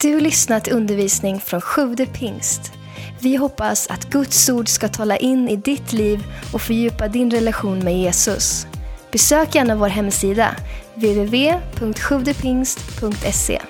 Du 0.00 0.20
lyssnat 0.20 0.64
till 0.64 0.72
undervisning 0.72 1.40
från 1.40 1.60
Sjude 1.60 2.06
pingst. 2.06 2.72
Vi 3.20 3.36
hoppas 3.36 3.86
att 3.86 4.10
Guds 4.10 4.48
ord 4.48 4.68
ska 4.68 4.88
tala 4.88 5.16
in 5.16 5.48
i 5.48 5.56
ditt 5.56 5.92
liv 5.92 6.24
och 6.52 6.62
fördjupa 6.62 7.08
din 7.08 7.30
relation 7.30 7.78
med 7.78 7.98
Jesus. 7.98 8.66
Besök 9.12 9.54
gärna 9.54 9.76
vår 9.76 9.88
hemsida, 9.88 10.56
www.sjuvdepingst.se. 10.94 13.62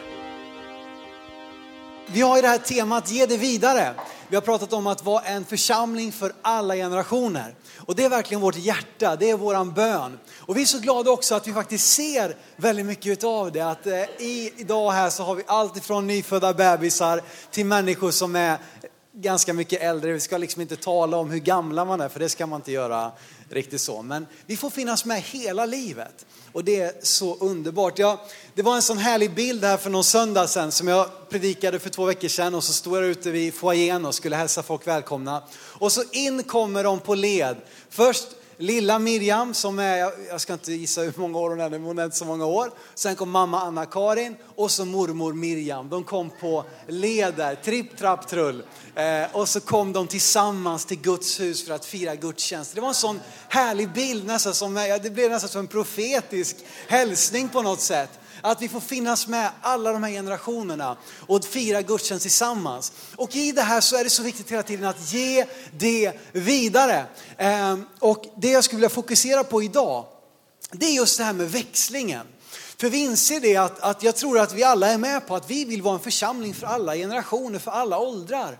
Vi 2.07 2.20
har 2.20 2.36
ju 2.36 2.43
det 2.43 2.48
här 2.48 2.58
temat 2.58 3.11
Ge 3.11 3.27
det 3.27 3.36
vidare. 3.36 3.95
Vi 4.29 4.36
har 4.36 4.43
pratat 4.43 4.72
om 4.72 4.86
att 4.86 5.04
vara 5.04 5.22
en 5.22 5.45
församling 5.45 6.12
för 6.12 6.32
alla 6.43 6.75
generationer. 6.75 7.54
Och 7.76 7.95
det 7.95 8.04
är 8.04 8.08
verkligen 8.08 8.40
vårt 8.40 8.56
hjärta, 8.56 9.16
det 9.16 9.30
är 9.30 9.36
våran 9.36 9.72
bön. 9.72 10.18
Och 10.38 10.56
vi 10.56 10.62
är 10.62 10.66
så 10.66 10.79
glada 10.79 11.11
också 11.11 11.34
att 11.34 11.48
vi 11.48 11.52
faktiskt 11.52 11.95
ser 11.95 12.36
väldigt 12.57 12.86
mycket 12.86 13.07
utav 13.07 13.52
det. 13.52 13.61
Att 13.61 13.86
eh, 13.86 14.02
i, 14.18 14.52
idag 14.57 14.90
här 14.90 15.11
så 15.11 15.22
har 15.22 15.34
vi 15.34 15.43
allt 15.46 15.76
ifrån 15.76 16.07
nyfödda 16.07 16.54
bebisar 16.54 17.20
till 17.50 17.67
människor 17.67 18.11
som 18.11 18.36
är 18.36 18.58
ganska 19.12 19.53
mycket 19.53 19.82
äldre. 19.82 20.12
Vi 20.12 20.20
ska 20.20 20.39
liksom 20.39 20.62
inte 20.62 20.76
tala 20.76 21.17
om 21.17 21.31
hur 21.31 21.39
gamla 21.39 21.84
man 21.84 22.00
är, 22.00 22.08
för 22.08 22.20
det 22.20 22.29
ska 22.29 22.46
man 22.46 22.61
inte 22.61 22.72
göra 22.72 23.12
riktigt 23.50 23.81
så. 23.81 24.03
Men 24.03 24.27
vi 24.46 24.57
får 24.57 24.71
finnas 24.71 25.05
med 25.05 25.23
hela 25.23 25.67
livet. 25.67 26.27
Och 26.53 26.64
det 26.64 26.81
är 26.81 26.93
så 27.03 27.37
underbart. 27.37 27.99
Jag, 27.99 28.18
det 28.54 28.63
var 28.63 28.77
en 28.77 28.82
sån 28.82 28.99
härlig 28.99 29.35
bild 29.35 29.64
här 29.64 29.77
för 29.77 29.91
någon 29.91 30.04
söndag 30.04 30.46
sedan 30.46 30.73
som 30.73 30.89
jag 30.89 31.29
predikade 31.29 31.79
för 31.79 31.90
två 31.90 32.05
veckor 32.05 32.28
sedan 32.28 32.55
och 32.55 32.64
så 32.64 32.73
stod 32.73 32.97
jag 32.97 33.05
ute 33.05 33.31
vid 33.31 33.55
foajén 33.55 34.06
och 34.06 34.14
skulle 34.14 34.37
hälsa 34.37 34.62
folk 34.62 34.87
välkomna. 34.87 35.42
Och 35.59 35.92
så 35.92 36.03
in 36.12 36.42
kommer 36.42 36.84
de 36.84 37.01
på 37.01 37.14
led. 37.14 37.56
Först 37.91 38.25
lilla 38.59 38.98
Miriam 38.98 39.55
som 39.55 39.78
är, 39.78 39.97
jag 40.28 40.41
ska 40.41 40.53
inte 40.53 40.73
gissa 40.73 41.01
hur 41.01 41.12
många 41.17 41.39
år 41.39 41.51
hon 41.51 41.61
är, 41.61 41.70
men 41.70 41.83
hon 41.83 41.98
är 41.98 42.05
inte 42.05 42.17
så 42.17 42.25
många 42.25 42.47
år. 42.47 42.70
Sen 42.95 43.17
kom 43.17 43.31
mamma 43.31 43.61
Anna-Karin 43.61 44.37
och 44.56 44.70
så 44.70 44.84
mormor 44.84 45.33
Miriam. 45.33 45.89
De 45.89 46.05
kom 46.05 46.31
på 46.41 46.65
leder, 46.87 47.55
tripp, 47.55 47.98
trapp, 47.98 48.29
trull. 48.29 48.62
Eh, 48.95 49.37
och 49.37 49.48
så 49.48 49.61
kom 49.61 49.93
de 49.93 50.07
tillsammans 50.07 50.85
till 50.85 51.01
Guds 51.01 51.41
hus 51.41 51.67
för 51.67 51.75
att 51.75 51.85
fira 51.85 52.15
gudstjänst. 52.15 52.75
Det 52.75 52.81
var 52.81 52.89
en 52.89 52.95
sån 52.95 53.21
härlig 53.48 53.93
bild, 53.93 54.27
nästan 54.27 54.55
som, 54.55 54.75
det 55.03 55.11
blev 55.11 55.31
nästan 55.31 55.51
som 55.51 55.61
en 55.61 55.67
profetisk 55.67 56.57
hälsning 56.89 57.48
på 57.48 57.63
något 57.63 57.81
sätt. 57.81 58.11
Att 58.41 58.62
vi 58.62 58.69
får 58.69 58.81
finnas 58.81 59.27
med 59.27 59.51
alla 59.61 59.92
de 59.92 60.03
här 60.03 60.11
generationerna 60.11 60.97
och 61.27 61.45
fira 61.45 61.83
gudstjänst 61.83 62.23
tillsammans. 62.23 62.92
Och 63.17 63.37
i 63.37 63.53
det 63.53 63.62
här 63.62 63.81
så 63.81 63.97
är 63.97 64.05
det 64.05 64.11
så 64.11 64.23
viktigt 64.23 64.53
hela 64.53 64.62
tiden 64.62 64.87
att 64.87 65.12
ge 65.12 65.47
det 65.79 66.12
vidare. 66.33 67.07
Ehm, 67.39 67.84
och 67.98 68.25
det 68.37 68.51
jag 68.51 68.64
skulle 68.64 68.77
vilja 68.77 68.89
fokusera 68.89 69.45
på 69.45 69.62
idag, 69.62 70.05
det 70.73 70.87
är 70.87 70.92
just 70.92 71.19
det 71.19 71.25
här 71.25 71.33
med 71.33 71.51
växlingen. 71.51 72.27
För 72.79 72.91
vi 72.91 72.98
inser 72.98 73.41
det 73.41 73.57
att, 73.57 73.81
att 73.81 74.03
jag 74.03 74.17
tror 74.17 74.39
att 74.39 74.53
vi 74.53 74.62
alla 74.62 74.89
är 74.89 74.98
med 74.98 75.27
på 75.27 75.37
att 75.37 75.51
vi 75.51 75.64
vill 75.64 75.83
vara 75.83 75.95
en 75.95 76.01
församling 76.01 76.55
för 76.55 76.67
alla 76.67 76.95
generationer, 76.95 77.59
för 77.59 77.70
alla 77.70 77.98
åldrar. 77.98 78.59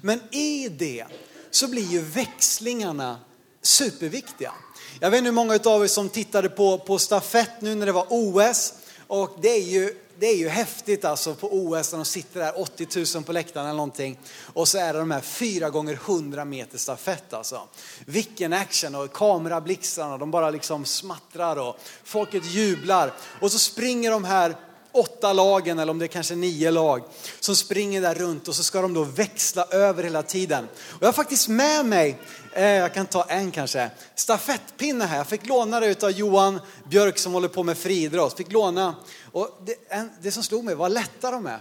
Men 0.00 0.20
i 0.34 0.68
det 0.68 1.04
så 1.50 1.68
blir 1.68 1.86
ju 1.92 2.00
växlingarna 2.00 3.18
superviktiga. 3.62 4.52
Jag 5.00 5.10
vet 5.10 5.18
inte 5.18 5.28
hur 5.28 5.34
många 5.34 5.58
av 5.64 5.84
er 5.84 5.86
som 5.86 6.08
tittade 6.08 6.48
på, 6.48 6.78
på 6.78 6.98
stafett 6.98 7.60
nu 7.60 7.74
när 7.74 7.86
det 7.86 7.92
var 7.92 8.06
OS. 8.08 8.74
Och 9.12 9.36
det 9.40 9.48
är 9.48 9.62
ju, 9.62 9.94
det 10.18 10.26
är 10.26 10.36
ju 10.36 10.48
häftigt 10.48 11.04
alltså 11.04 11.34
på 11.34 11.48
OS 11.52 11.92
när 11.92 11.98
de 11.98 12.04
sitter 12.04 12.40
där 12.40 12.60
80 12.60 13.16
000 13.16 13.24
på 13.24 13.32
läktaren 13.32 13.66
eller 13.66 13.76
någonting. 13.76 14.18
Och 14.52 14.68
så 14.68 14.78
är 14.78 14.92
det 14.92 14.98
de 14.98 15.10
här 15.10 15.20
4 15.20 15.70
gånger 15.70 15.94
100 15.94 16.44
meter 16.44 16.78
stafett 16.78 17.32
alltså. 17.32 17.60
Vilken 18.06 18.52
action 18.52 18.94
och 18.94 19.12
kamerablixtarna, 19.12 20.18
de 20.18 20.30
bara 20.30 20.50
liksom 20.50 20.84
smattrar 20.84 21.56
och 21.56 21.78
folket 22.04 22.44
jublar. 22.44 23.12
Och 23.40 23.52
så 23.52 23.58
springer 23.58 24.10
de 24.10 24.24
här 24.24 24.56
åtta 24.92 25.32
lagen, 25.32 25.78
eller 25.78 25.90
om 25.90 25.98
det 25.98 26.04
är 26.04 26.06
kanske 26.06 26.34
nio 26.34 26.70
lag, 26.70 27.02
som 27.40 27.56
springer 27.56 28.00
där 28.00 28.14
runt 28.14 28.48
och 28.48 28.54
så 28.54 28.62
ska 28.62 28.82
de 28.82 28.94
då 28.94 29.04
växla 29.04 29.66
över 29.70 30.02
hela 30.02 30.22
tiden. 30.22 30.68
Och 30.74 31.02
jag 31.02 31.08
har 31.08 31.12
faktiskt 31.12 31.48
med 31.48 31.86
mig, 31.86 32.18
Eh, 32.54 32.64
jag 32.64 32.94
kan 32.94 33.06
ta 33.06 33.24
en 33.24 33.50
kanske, 33.50 33.90
stafettpinne 34.14 35.04
här. 35.04 35.16
Jag 35.16 35.26
fick 35.26 35.46
låna 35.46 35.80
det 35.80 36.02
av 36.02 36.10
Johan 36.10 36.60
Björk 36.88 37.18
som 37.18 37.32
håller 37.32 37.48
på 37.48 37.62
med 37.62 37.78
friidrott. 37.78 38.36
Fick 38.36 38.52
låna, 38.52 38.94
och 39.32 39.60
det, 39.66 39.74
en, 39.88 40.10
det 40.20 40.32
som 40.32 40.42
slog 40.42 40.64
mig 40.64 40.74
var 40.74 40.88
lätta 40.88 41.30
de 41.30 41.46
är, 41.46 41.60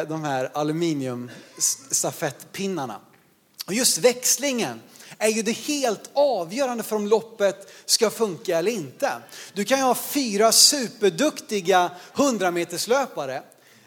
eh, 0.00 0.08
de 0.08 0.24
här 0.24 0.50
aluminiumstafettpinnarna. 0.54 3.00
Och 3.66 3.74
just 3.74 3.98
växlingen, 3.98 4.80
är 5.18 5.28
ju 5.28 5.42
det 5.42 5.52
helt 5.52 6.10
avgörande 6.12 6.82
för 6.82 6.96
om 6.96 7.06
loppet 7.06 7.72
ska 7.84 8.10
funka 8.10 8.58
eller 8.58 8.72
inte. 8.72 9.12
Du 9.52 9.64
kan 9.64 9.78
ju 9.78 9.84
ha 9.84 9.94
fyra 9.94 10.52
superduktiga 10.52 11.90
100 12.14 12.50
meterslöpare 12.50 13.42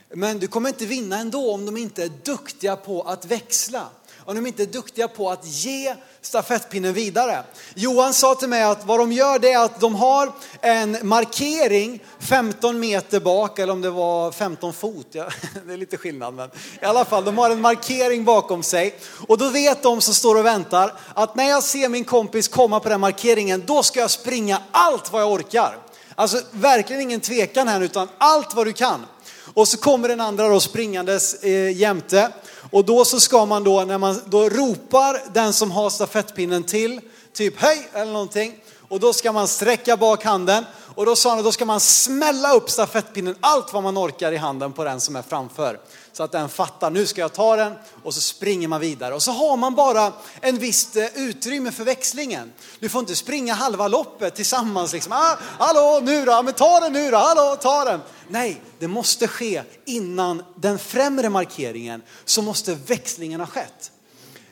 men 0.10 0.40
du 0.40 0.48
kommer 0.48 0.70
inte 0.70 0.86
vinna 0.86 1.18
ändå 1.18 1.54
om 1.54 1.66
de 1.66 1.78
inte 1.78 2.04
är 2.04 2.12
duktiga 2.24 2.76
på 2.76 3.02
att 3.02 3.26
växla 3.26 3.90
om 4.28 4.36
de 4.36 4.48
inte 4.48 4.64
är 4.64 4.68
duktiga 4.68 5.08
på 5.08 5.30
att 5.30 5.46
ge 5.46 5.96
stafettpinnen 6.22 6.94
vidare. 6.94 7.44
Johan 7.76 8.14
sa 8.14 8.36
till 8.36 8.50
mig 8.50 8.64
att 8.64 8.86
vad 8.86 9.00
de 9.00 9.12
gör 9.12 9.40
det 9.40 9.52
är 9.52 9.66
att 9.66 9.80
de 9.80 9.96
har 9.96 10.32
en 10.62 10.98
markering 11.02 12.04
15 12.20 12.80
meter 12.80 13.20
bak, 13.20 13.60
eller 13.60 13.74
om 13.74 13.82
det 13.82 13.90
var 13.90 14.32
15 14.32 14.74
fot, 14.74 15.08
ja, 15.12 15.30
det 15.68 15.74
är 15.74 15.78
lite 15.78 15.98
skillnad 15.98 16.34
men 16.34 16.50
i 16.82 16.86
alla 16.86 17.06
fall, 17.06 17.26
de 17.26 17.38
har 17.38 17.50
en 17.50 17.62
markering 17.62 18.26
bakom 18.26 18.64
sig. 18.64 19.00
Och 19.28 19.38
då 19.38 19.50
vet 19.50 19.84
de 19.84 20.02
som 20.02 20.14
står 20.14 20.36
och 20.36 20.46
väntar 20.46 20.94
att 21.14 21.36
när 21.36 21.50
jag 21.50 21.64
ser 21.64 21.90
min 21.90 22.04
kompis 22.04 22.48
komma 22.48 22.80
på 22.80 22.90
den 22.90 23.00
markeringen, 23.00 23.64
då 23.66 23.84
ska 23.84 24.00
jag 24.00 24.12
springa 24.12 24.62
allt 24.72 25.12
vad 25.12 25.22
jag 25.22 25.32
orkar. 25.32 25.78
Alltså 26.16 26.42
verkligen 26.52 27.02
ingen 27.02 27.20
tvekan 27.20 27.68
här 27.68 27.82
utan 27.82 28.08
allt 28.18 28.56
vad 28.56 28.68
du 28.68 28.74
kan. 28.74 29.06
Och 29.54 29.68
så 29.68 29.78
kommer 29.78 30.08
den 30.08 30.22
andra 30.22 30.48
då 30.48 30.60
springandes 30.60 31.44
eh, 31.44 31.78
jämte. 31.78 32.32
Och 32.72 32.86
då 32.86 33.06
så 33.06 33.20
ska 33.20 33.46
man 33.46 33.64
då, 33.64 33.84
när 33.84 33.98
man 33.98 34.22
då 34.26 34.50
ropar 34.50 35.34
den 35.34 35.54
som 35.54 35.72
har 35.72 35.90
stafettpinnen 35.90 36.64
till, 36.64 37.02
typ 37.34 37.62
hej 37.62 37.90
eller 37.94 38.12
någonting. 38.12 38.56
Och 38.90 39.00
då 39.00 39.14
ska 39.14 39.32
man 39.32 39.48
sträcka 39.48 39.98
bak 39.98 40.24
handen 40.24 40.66
och 40.96 41.06
då 41.06 41.16
sa 41.16 41.30
han 41.30 41.40
att 41.40 41.46
då 41.46 41.52
ska 41.52 41.66
man 41.66 41.80
smälla 41.80 42.54
upp 42.54 42.70
stafettpinnen 42.70 43.36
allt 43.40 43.74
vad 43.74 43.84
man 43.84 43.98
orkar 43.98 44.32
i 44.32 44.38
handen 44.38 44.74
på 44.74 44.84
den 44.84 45.02
som 45.02 45.16
är 45.16 45.22
framför. 45.22 45.80
Så 46.18 46.24
att 46.24 46.32
den 46.32 46.50
fattar, 46.50 46.90
nu 46.90 47.06
ska 47.06 47.22
jag 47.22 47.34
ta 47.34 47.56
den 47.56 47.74
och 48.04 48.14
så 48.14 48.22
springer 48.22 48.68
man 48.68 48.82
vidare. 48.82 49.16
Och 49.16 49.24
så 49.24 49.32
har 49.32 49.58
man 49.58 49.76
bara 49.76 50.14
en 50.42 50.58
visst 50.58 50.96
eh, 50.96 51.06
utrymme 51.16 51.72
för 51.72 51.84
växlingen. 51.84 52.54
Du 52.80 52.90
får 52.90 53.00
inte 53.00 53.16
springa 53.16 53.54
halva 53.54 53.88
loppet 53.88 54.36
tillsammans 54.36 54.94
liksom. 54.94 55.14
Ah, 55.14 55.38
hallå 55.60 56.00
nu 56.04 56.26
då, 56.26 56.44
men 56.44 56.54
ta 56.54 56.80
den 56.80 56.94
nu 56.94 57.12
då, 57.12 57.18
hallå 57.18 57.58
ta 57.62 57.86
den. 57.86 58.00
Nej, 58.28 58.62
det 58.80 58.88
måste 58.88 59.28
ske 59.28 59.64
innan 59.86 60.44
den 60.56 60.80
främre 60.80 61.30
markeringen 61.30 62.02
så 62.26 62.42
måste 62.42 62.76
växlingen 62.76 63.40
ha 63.40 63.48
skett. 63.48 63.92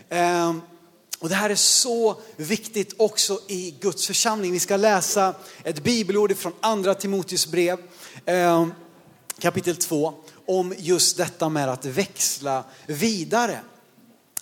Ehm, 0.10 0.62
och 1.20 1.30
det 1.30 1.36
här 1.36 1.50
är 1.50 1.56
så 1.56 2.22
viktigt 2.36 2.94
också 2.98 3.40
i 3.48 3.72
Guds 3.80 4.08
församling. 4.08 4.52
Vi 4.52 4.60
ska 4.60 4.78
läsa 4.78 5.34
ett 5.64 5.84
bibelord 5.84 6.38
från 6.38 6.54
andra 6.60 6.94
Timoteus 6.94 7.48
brev 7.48 7.78
ehm, 8.26 8.74
kapitel 9.40 9.76
2 9.76 10.14
om 10.48 10.74
just 10.78 11.18
detta 11.18 11.50
med 11.50 11.70
att 11.70 11.86
växla 11.86 12.64
vidare. 12.88 13.60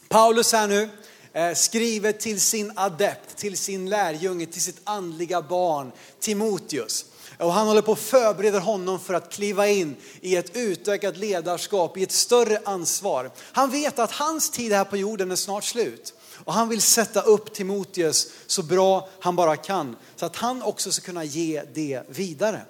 Paulus 0.09 0.53
här 0.53 0.67
nu 0.67 0.89
eh, 1.33 1.53
skriver 1.53 2.11
till 2.11 2.41
sin 2.41 2.71
adept, 2.75 3.37
till 3.37 3.57
sin 3.57 3.89
lärjunge, 3.89 4.45
till 4.45 4.61
sitt 4.61 4.81
andliga 4.83 5.41
barn 5.41 5.91
Timoteus. 6.19 7.05
Och 7.37 7.53
han 7.53 7.67
håller 7.67 7.81
på 7.81 7.91
att 7.91 7.99
förbereda 7.99 8.59
honom 8.59 8.99
för 8.99 9.13
att 9.13 9.33
kliva 9.33 9.67
in 9.67 9.95
i 10.21 10.35
ett 10.35 10.57
utökat 10.57 11.17
ledarskap, 11.17 11.97
i 11.97 12.03
ett 12.03 12.11
större 12.11 12.59
ansvar. 12.65 13.31
Han 13.39 13.71
vet 13.71 13.99
att 13.99 14.11
hans 14.11 14.49
tid 14.49 14.71
här 14.71 14.83
på 14.83 14.97
jorden 14.97 15.31
är 15.31 15.35
snart 15.35 15.63
slut. 15.63 16.13
Och 16.45 16.53
han 16.53 16.69
vill 16.69 16.81
sätta 16.81 17.21
upp 17.21 17.53
Timoteus 17.53 18.27
så 18.47 18.63
bra 18.63 19.09
han 19.19 19.35
bara 19.35 19.55
kan. 19.55 19.95
Så 20.15 20.25
att 20.25 20.35
han 20.35 20.63
också 20.63 20.91
ska 20.91 21.05
kunna 21.05 21.23
ge 21.23 21.63
det 21.73 22.01
vidare. 22.09 22.61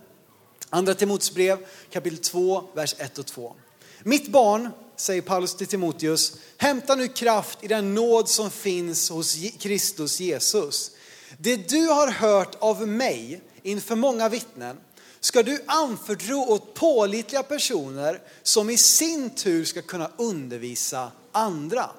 Andra 0.73 0.93
Timoteusbrev 0.93 1.57
kapitel 1.91 2.17
2, 2.17 2.63
vers 2.75 2.95
1 2.97 3.17
och 3.17 3.25
2. 3.25 3.55
Mitt 4.03 4.27
barn, 4.27 4.69
säger 4.95 5.21
Paulus 5.21 5.55
till 5.55 5.67
Timoteus, 5.67 6.33
hämta 6.57 6.95
nu 6.95 7.07
kraft 7.07 7.63
i 7.63 7.67
den 7.67 7.95
nåd 7.95 8.29
som 8.29 8.51
finns 8.51 9.09
hos 9.09 9.37
Kristus 9.59 10.19
Jesus. 10.19 10.91
Det 11.37 11.69
du 11.69 11.87
har 11.87 12.07
hört 12.07 12.55
av 12.59 12.87
mig 12.87 13.41
inför 13.63 13.95
många 13.95 14.29
vittnen 14.29 14.77
ska 15.19 15.43
du 15.43 15.63
anförtro 15.65 16.51
åt 16.51 16.73
pålitliga 16.73 17.43
personer 17.43 18.21
som 18.43 18.69
i 18.69 18.77
sin 18.77 19.29
tur 19.29 19.65
ska 19.65 19.81
kunna 19.81 20.11
undervisa 20.17 21.11
andra. 21.31 21.89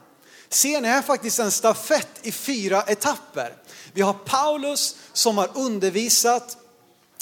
Ser 0.49 0.81
ni 0.81 0.89
här 0.89 1.03
faktiskt 1.03 1.39
en 1.39 1.51
stafett 1.51 2.11
i 2.23 2.33
fyra 2.33 2.83
etapper. 2.83 3.57
Vi 3.93 4.03
har 4.03 4.15
Paulus 4.15 4.97
som 5.13 5.39
har 5.39 5.51
undervisat 5.55 6.59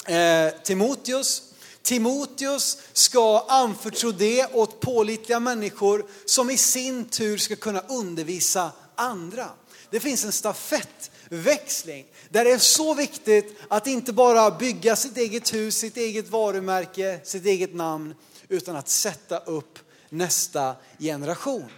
eh, 0.05 0.49
Timoteus. 0.63 1.41
Timoteus 1.83 2.77
ska 2.93 3.45
anförtro 3.47 4.11
det 4.11 4.53
åt 4.53 4.79
pålitliga 4.79 5.39
människor 5.39 6.05
som 6.25 6.49
i 6.49 6.57
sin 6.57 7.05
tur 7.05 7.37
ska 7.37 7.55
kunna 7.55 7.79
undervisa 7.79 8.71
andra. 8.95 9.49
Det 9.89 9.99
finns 9.99 10.25
en 10.25 10.31
stafettväxling 10.31 12.05
där 12.29 12.45
det 12.45 12.51
är 12.51 12.57
så 12.57 12.93
viktigt 12.93 13.57
att 13.69 13.87
inte 13.87 14.13
bara 14.13 14.51
bygga 14.51 14.95
sitt 14.95 15.17
eget 15.17 15.53
hus, 15.53 15.77
sitt 15.77 15.97
eget 15.97 16.29
varumärke, 16.29 17.19
sitt 17.23 17.45
eget 17.45 17.75
namn, 17.75 18.15
utan 18.47 18.75
att 18.75 18.89
sätta 18.89 19.37
upp 19.37 19.79
nästa 20.09 20.75
generation. 20.99 21.69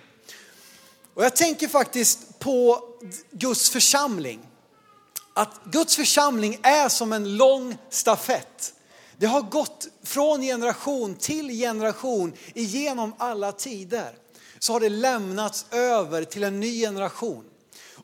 Och 1.13 1.25
jag 1.25 1.35
tänker 1.35 1.67
faktiskt 1.67 2.39
på 2.39 2.83
Guds 3.31 3.69
församling. 3.69 4.39
Att 5.33 5.61
Guds 5.65 5.95
församling 5.95 6.59
är 6.63 6.89
som 6.89 7.13
en 7.13 7.37
lång 7.37 7.77
stafett. 7.89 8.74
Det 9.17 9.25
har 9.25 9.41
gått 9.41 9.87
från 10.03 10.41
generation 10.41 11.15
till 11.15 11.49
generation 11.49 12.33
genom 12.53 13.13
alla 13.17 13.51
tider. 13.51 14.17
Så 14.59 14.73
har 14.73 14.79
det 14.79 14.89
lämnats 14.89 15.65
över 15.71 16.23
till 16.23 16.43
en 16.43 16.59
ny 16.59 16.79
generation. 16.79 17.45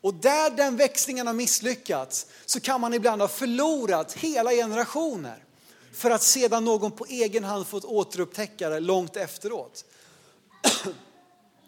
Och 0.00 0.14
där 0.14 0.50
den 0.50 0.76
växlingen 0.76 1.26
har 1.26 1.34
misslyckats 1.34 2.26
så 2.46 2.60
kan 2.60 2.80
man 2.80 2.94
ibland 2.94 3.20
ha 3.20 3.28
förlorat 3.28 4.12
hela 4.12 4.50
generationer. 4.50 5.44
För 5.92 6.10
att 6.10 6.22
sedan 6.22 6.64
någon 6.64 6.90
på 6.90 7.06
egen 7.08 7.44
hand 7.44 7.66
fått 7.66 7.84
återupptäcka 7.84 8.68
det 8.68 8.80
långt 8.80 9.16
efteråt. 9.16 9.84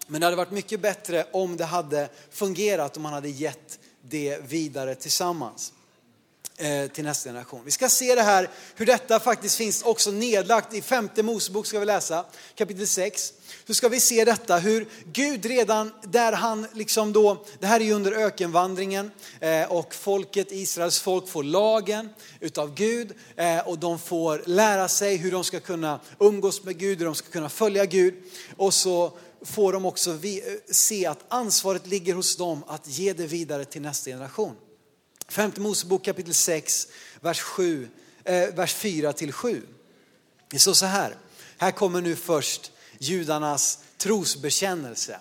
Men 0.07 0.21
det 0.21 0.27
hade 0.27 0.37
varit 0.37 0.51
mycket 0.51 0.81
bättre 0.81 1.27
om 1.33 1.57
det 1.57 1.65
hade 1.65 2.09
fungerat, 2.31 2.97
om 2.97 3.03
man 3.03 3.13
hade 3.13 3.29
gett 3.29 3.79
det 4.03 4.39
vidare 4.43 4.95
tillsammans 4.95 5.73
Eh, 6.57 6.87
till 6.87 7.05
nästa 7.05 7.29
generation. 7.29 7.63
Vi 7.65 7.71
ska 7.71 7.89
se 7.89 8.15
det 8.15 8.23
här, 8.23 8.49
hur 8.75 8.87
detta 8.87 9.21
faktiskt 9.21 9.57
finns 9.57 9.83
också 9.83 10.11
nedlagt 10.11 10.75
i 10.75 10.83
femte 10.83 11.23
Mosebok 11.23 11.67
ska 11.67 11.81
vi 11.81 11.87
läsa, 11.87 12.25
kapitel 12.55 12.87
6. 12.87 13.33
Så 13.67 13.75
ska 13.75 13.89
vi 13.89 14.01
se 14.01 14.25
detta, 14.25 14.57
hur 14.57 14.89
Gud 15.13 15.45
redan 15.45 15.93
där 16.03 16.33
han 16.33 16.67
liksom 16.73 17.13
då, 17.13 17.45
det 17.59 17.67
här 17.67 17.81
är 17.81 17.85
ju 17.85 17.93
under 17.93 18.13
ökenvandringen 18.13 19.11
eh, 19.41 19.73
och 19.73 19.95
folket, 19.95 20.53
Israels 20.53 21.01
folk 21.01 21.29
får 21.29 21.43
lagen 21.43 22.09
utav 22.41 22.75
Gud 22.75 23.13
eh, 23.37 23.59
och 23.59 23.79
de 23.79 23.99
får 23.99 24.43
lära 24.47 24.89
sig 24.89 25.17
hur 25.17 25.33
de 25.33 25.45
ska 25.45 25.61
kunna 25.61 26.01
umgås 26.19 26.65
med 26.65 26.79
Gud, 26.79 26.99
hur 26.99 27.05
de 27.07 27.15
ska 27.15 27.31
kunna 27.31 27.49
följa 27.49 27.85
Gud. 27.85 28.15
Och 28.57 28.75
så 28.75 29.13
får 29.43 29.73
de 29.73 29.85
också 29.85 30.19
se 30.71 31.07
att 31.07 31.25
ansvaret 31.29 31.87
ligger 31.87 32.15
hos 32.15 32.37
dem 32.37 32.65
att 32.67 32.89
ge 32.89 33.13
det 33.13 33.27
vidare 33.27 33.65
till 33.65 33.83
nästa 33.83 34.11
generation. 34.11 34.57
Femte 35.29 35.61
Mosebok 35.61 36.05
kapitel 36.05 36.35
6, 36.35 36.89
vers, 37.21 37.41
7, 37.41 37.89
eh, 38.25 38.55
vers 38.55 38.75
4 38.75 39.13
till 39.13 39.33
7. 39.33 39.63
Det 40.49 40.59
står 40.59 40.73
så 40.73 40.87
här, 40.87 41.17
här 41.59 41.71
kommer 41.71 42.01
nu 42.01 42.17
först 42.17 42.73
judarnas 42.99 43.79
trosbekännelse. 43.99 45.19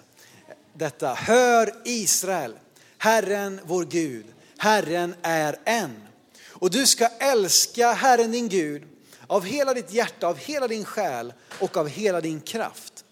Detta, 0.73 1.13
hör 1.13 1.73
Israel, 1.85 2.53
Herren 2.97 3.59
vår 3.63 3.85
Gud, 3.85 4.25
Herren 4.57 5.15
är 5.21 5.59
en. 5.65 6.07
Och 6.49 6.71
du 6.71 6.87
ska 6.87 7.07
älska 7.07 7.91
Herren 7.91 8.31
din 8.31 8.49
Gud 8.49 8.83
av 9.27 9.45
hela 9.45 9.73
ditt 9.73 9.91
hjärta, 9.91 10.27
av 10.27 10.37
hela 10.37 10.67
din 10.67 10.85
själ 10.85 11.33
och 11.59 11.77
av 11.77 11.87
hela 11.87 12.21
din 12.21 12.41
kraft. 12.41 13.05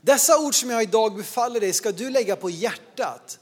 Dessa 0.00 0.38
ord 0.38 0.54
som 0.54 0.70
jag 0.70 0.82
idag 0.82 1.16
befaller 1.16 1.60
dig 1.60 1.72
ska 1.72 1.92
du 1.92 2.10
lägga 2.10 2.36
på 2.36 2.50
hjärtat. 2.50 3.38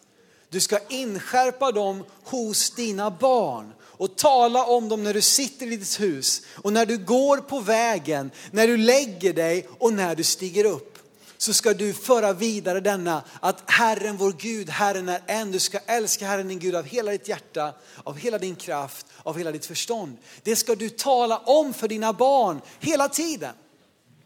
Du 0.52 0.60
ska 0.60 0.78
inskärpa 0.88 1.72
dem 1.72 2.04
hos 2.24 2.70
dina 2.70 3.10
barn 3.10 3.72
och 3.82 4.16
tala 4.16 4.64
om 4.64 4.88
dem 4.88 5.04
när 5.04 5.14
du 5.14 5.22
sitter 5.22 5.66
i 5.66 5.76
ditt 5.76 6.00
hus 6.00 6.42
och 6.54 6.72
när 6.72 6.86
du 6.86 6.98
går 6.98 7.38
på 7.38 7.60
vägen, 7.60 8.30
när 8.50 8.66
du 8.66 8.76
lägger 8.76 9.32
dig 9.32 9.68
och 9.78 9.92
när 9.92 10.14
du 10.14 10.24
stiger 10.24 10.64
upp. 10.64 10.98
Så 11.38 11.54
ska 11.54 11.74
du 11.74 11.92
föra 11.92 12.32
vidare 12.32 12.80
denna 12.80 13.22
att 13.40 13.62
Herren 13.66 14.16
vår 14.16 14.32
Gud, 14.32 14.70
Herren 14.70 15.08
är 15.08 15.22
en. 15.26 15.52
Du 15.52 15.58
ska 15.58 15.78
älska 15.86 16.26
Herren 16.26 16.48
din 16.48 16.58
Gud 16.58 16.74
av 16.74 16.84
hela 16.84 17.10
ditt 17.10 17.28
hjärta, 17.28 17.74
av 18.04 18.16
hela 18.16 18.38
din 18.38 18.56
kraft, 18.56 19.06
av 19.22 19.38
hela 19.38 19.52
ditt 19.52 19.66
förstånd. 19.66 20.16
Det 20.42 20.56
ska 20.56 20.74
du 20.74 20.88
tala 20.88 21.38
om 21.38 21.74
för 21.74 21.88
dina 21.88 22.12
barn 22.12 22.60
hela 22.80 23.08
tiden. 23.08 23.54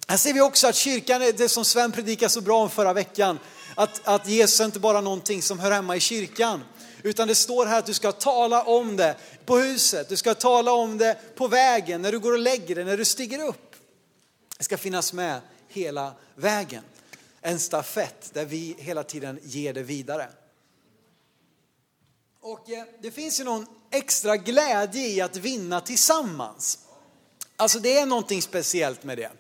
Här 0.09 0.17
ser 0.17 0.33
vi 0.33 0.41
också 0.41 0.69
att 0.69 0.77
kyrkan, 0.77 1.23
är 1.23 1.33
det 1.33 1.49
som 1.49 1.65
Sven 1.65 1.93
predikade 1.93 2.31
så 2.31 2.41
bra 2.41 2.63
om 2.63 2.71
förra 2.71 2.93
veckan, 2.93 3.39
att, 3.77 4.01
att 4.05 4.29
Jesus 4.29 4.61
är 4.61 4.65
inte 4.65 4.81
bara 4.81 5.01
någonting 5.01 5.43
som 5.43 5.59
hör 5.59 5.71
hemma 5.71 5.97
i 5.97 6.01
kyrkan. 6.01 6.65
Utan 7.03 7.29
det 7.29 7.35
står 7.35 7.67
här 7.67 7.79
att 7.79 7.87
du 7.87 7.95
ska 7.95 8.13
tala 8.13 8.63
om 8.63 8.97
det 8.97 9.17
på 9.45 9.59
huset, 9.59 10.09
du 10.09 10.17
ska 10.17 10.35
tala 10.35 10.73
om 10.73 10.99
det 10.99 11.37
på 11.37 11.49
vägen, 11.49 12.03
när 12.03 12.13
du 12.13 12.19
går 12.19 12.33
och 12.33 12.39
lägger 12.39 12.75
dig, 12.75 12.85
när 12.85 12.97
du 12.97 13.05
stiger 13.05 13.45
upp. 13.45 13.77
Det 14.59 14.65
ska 14.65 14.79
finnas 14.79 15.13
med 15.13 15.41
hela 15.69 16.13
vägen. 16.35 16.83
En 17.41 17.59
stafett 17.59 18.31
där 18.33 18.45
vi 18.45 18.77
hela 18.79 19.03
tiden 19.03 19.39
ger 19.43 19.73
det 19.75 19.83
vidare. 19.83 20.29
Och 22.41 22.71
eh, 22.71 22.85
det 23.03 23.11
finns 23.11 23.41
ju 23.41 23.45
någon 23.45 23.67
extra 23.91 24.37
glädje 24.37 25.09
i 25.09 25.21
att 25.21 25.37
vinna 25.37 25.81
tillsammans. 25.81 26.79
Alltså 27.59 27.79
det 27.79 27.99
är 27.99 28.07
någonting 28.07 28.43
speciellt 28.43 29.05
med 29.05 29.19
det. 29.19 29.31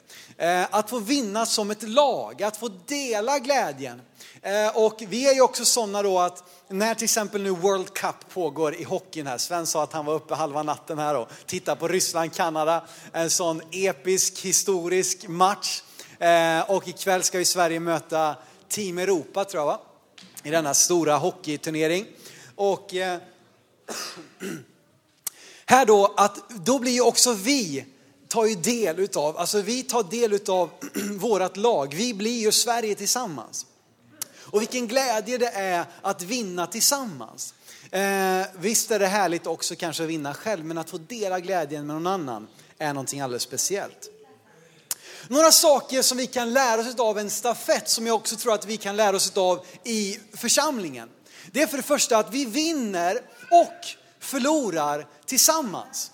Eh, 0.45 0.67
att 0.71 0.91
få 0.91 0.99
vinna 0.99 1.47
som 1.47 1.71
ett 1.71 1.83
lag, 1.83 2.43
att 2.43 2.57
få 2.57 2.69
dela 2.87 3.39
glädjen. 3.39 4.03
Eh, 4.43 4.77
och 4.77 5.03
vi 5.09 5.29
är 5.29 5.35
ju 5.35 5.41
också 5.41 5.65
sådana 5.65 6.03
då 6.03 6.19
att 6.19 6.45
när 6.69 6.95
till 6.95 7.05
exempel 7.05 7.43
nu 7.43 7.51
World 7.51 7.95
Cup 7.95 8.29
pågår 8.29 8.75
i 8.75 8.85
hockeyn 8.85 9.27
här, 9.27 9.39
Sven 9.39 9.67
sa 9.67 9.83
att 9.83 9.93
han 9.93 10.05
var 10.05 10.15
uppe 10.15 10.35
halva 10.35 10.63
natten 10.63 10.99
här 10.99 11.17
och 11.17 11.29
tittade 11.47 11.81
på 11.81 11.89
Ryssland-Kanada, 11.89 12.85
en 13.13 13.31
sån 13.31 13.63
episk 13.71 14.41
historisk 14.41 15.29
match. 15.29 15.83
Eh, 16.19 16.71
och 16.71 16.89
ikväll 16.89 17.23
ska 17.23 17.39
ju 17.39 17.45
Sverige 17.45 17.81
möta 17.81 18.37
Team 18.69 18.99
Europa 18.99 19.45
tror 19.45 19.61
jag 19.61 19.67
va? 19.67 19.81
I 20.43 20.51
denna 20.51 20.75
stora 20.75 21.17
hockeyturnering. 21.17 22.07
Och 22.55 22.91
här 25.67 25.87
då, 25.87 26.15
att 26.17 26.51
då 26.51 26.79
blir 26.79 26.93
ju 26.93 27.01
också 27.01 27.33
vi 27.33 27.85
tar 28.29 28.47
ju 28.47 28.55
del 28.55 28.99
utav, 28.99 29.39
alltså 29.39 29.61
vi 29.61 29.83
tar 29.83 30.03
del 30.03 30.33
utav 30.33 30.71
vårat 31.19 31.57
lag. 31.57 31.95
Vi 31.95 32.15
blir 32.15 32.41
ju 32.41 32.53
Sverige 32.53 32.95
tillsammans. 32.95 33.67
Och 34.35 34.61
vilken 34.61 34.89
glädje 34.89 35.39
det 35.39 35.51
är 35.51 35.85
att 36.03 36.23
vinna 36.23 36.67
tillsammans. 36.67 37.55
Eh, 37.91 38.47
visst 38.59 38.91
är 38.91 38.99
det 38.99 39.07
härligt 39.07 39.47
också 39.47 39.75
kanske 39.77 40.03
att 40.03 40.09
vinna 40.09 40.35
själv, 40.35 40.65
men 40.65 40.79
att 40.79 40.91
få 40.91 40.99
dela 40.99 41.41
glädjen 41.41 41.87
med 41.87 41.97
någon 41.97 42.07
annan 42.07 42.47
är 42.79 42.93
någonting 42.95 43.21
alldeles 43.21 43.43
speciellt. 43.43 44.11
Några 45.29 45.53
saker 45.53 46.03
som 46.03 46.19
vi 46.19 46.27
kan 46.27 46.53
lära 46.53 46.81
oss 46.81 46.99
av 46.99 47.19
en 47.19 47.31
stafett 47.31 47.89
som 47.89 48.07
jag 48.07 48.17
också 48.17 48.37
tror 48.37 48.55
att 48.55 48.67
vi 48.67 48.77
kan 48.77 48.97
lära 48.97 49.17
oss 49.17 49.37
av 49.37 49.67
i 49.85 50.19
församlingen. 50.33 51.09
Det 51.53 51.63
är 51.63 51.67
för 51.67 51.77
det 51.77 51.83
första 51.83 52.19
att 52.19 52.35
vi 52.35 52.45
vinner 52.45 53.21
och 53.51 53.87
förlorar 54.21 55.07
tillsammans. 55.27 56.11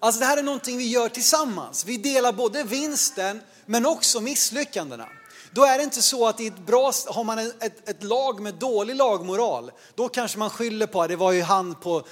Alltså 0.00 0.20
det 0.20 0.26
här 0.26 0.36
är 0.36 0.42
någonting 0.42 0.78
vi 0.78 0.88
gör 0.88 1.08
tillsammans. 1.08 1.84
Vi 1.84 1.96
delar 1.96 2.32
både 2.32 2.62
vinsten 2.62 3.40
men 3.66 3.86
också 3.86 4.20
misslyckandena. 4.20 5.08
Då 5.52 5.64
är 5.64 5.78
det 5.78 5.84
inte 5.84 6.02
så 6.02 6.26
att 6.26 6.40
i 6.40 6.46
ett 6.46 6.58
bra, 6.58 6.92
har 7.06 7.24
man 7.24 7.38
ett, 7.38 7.88
ett 7.88 8.02
lag 8.02 8.40
med 8.40 8.54
dålig 8.54 8.96
lagmoral, 8.96 9.70
då 9.94 10.08
kanske 10.08 10.38
man 10.38 10.50
skyller 10.50 10.86
på 10.86 11.02
att 11.02 11.08
det 11.08 11.16
var 11.16 11.32
ju 11.32 11.42
han 11.42 11.74
på 11.74 12.02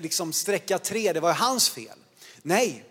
liksom, 0.00 0.32
sträcka 0.32 0.78
tre, 0.78 1.12
det 1.12 1.20
var 1.20 1.28
ju 1.28 1.34
hans 1.34 1.68
fel. 1.68 1.98
Nej, 2.42 2.84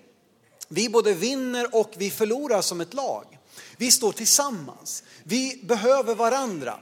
vi 0.68 0.90
både 0.90 1.14
vinner 1.14 1.76
och 1.76 1.94
vi 1.98 2.10
förlorar 2.10 2.62
som 2.62 2.82
ett 2.82 2.94
lag. 2.94 3.40
Vi 3.78 3.92
står 3.92 4.12
tillsammans. 4.12 5.04
Vi 5.24 5.62
behöver 5.64 6.16
varandra. 6.16 6.80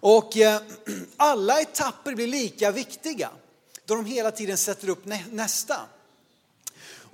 Och 0.00 0.36
eh, 0.36 0.60
alla 1.16 1.60
etapper 1.60 2.14
blir 2.14 2.26
lika 2.26 2.70
viktiga 2.70 3.30
då 3.84 3.94
de 3.94 4.06
hela 4.06 4.30
tiden 4.30 4.58
sätter 4.58 4.88
upp 4.88 5.04
nästa. 5.30 5.76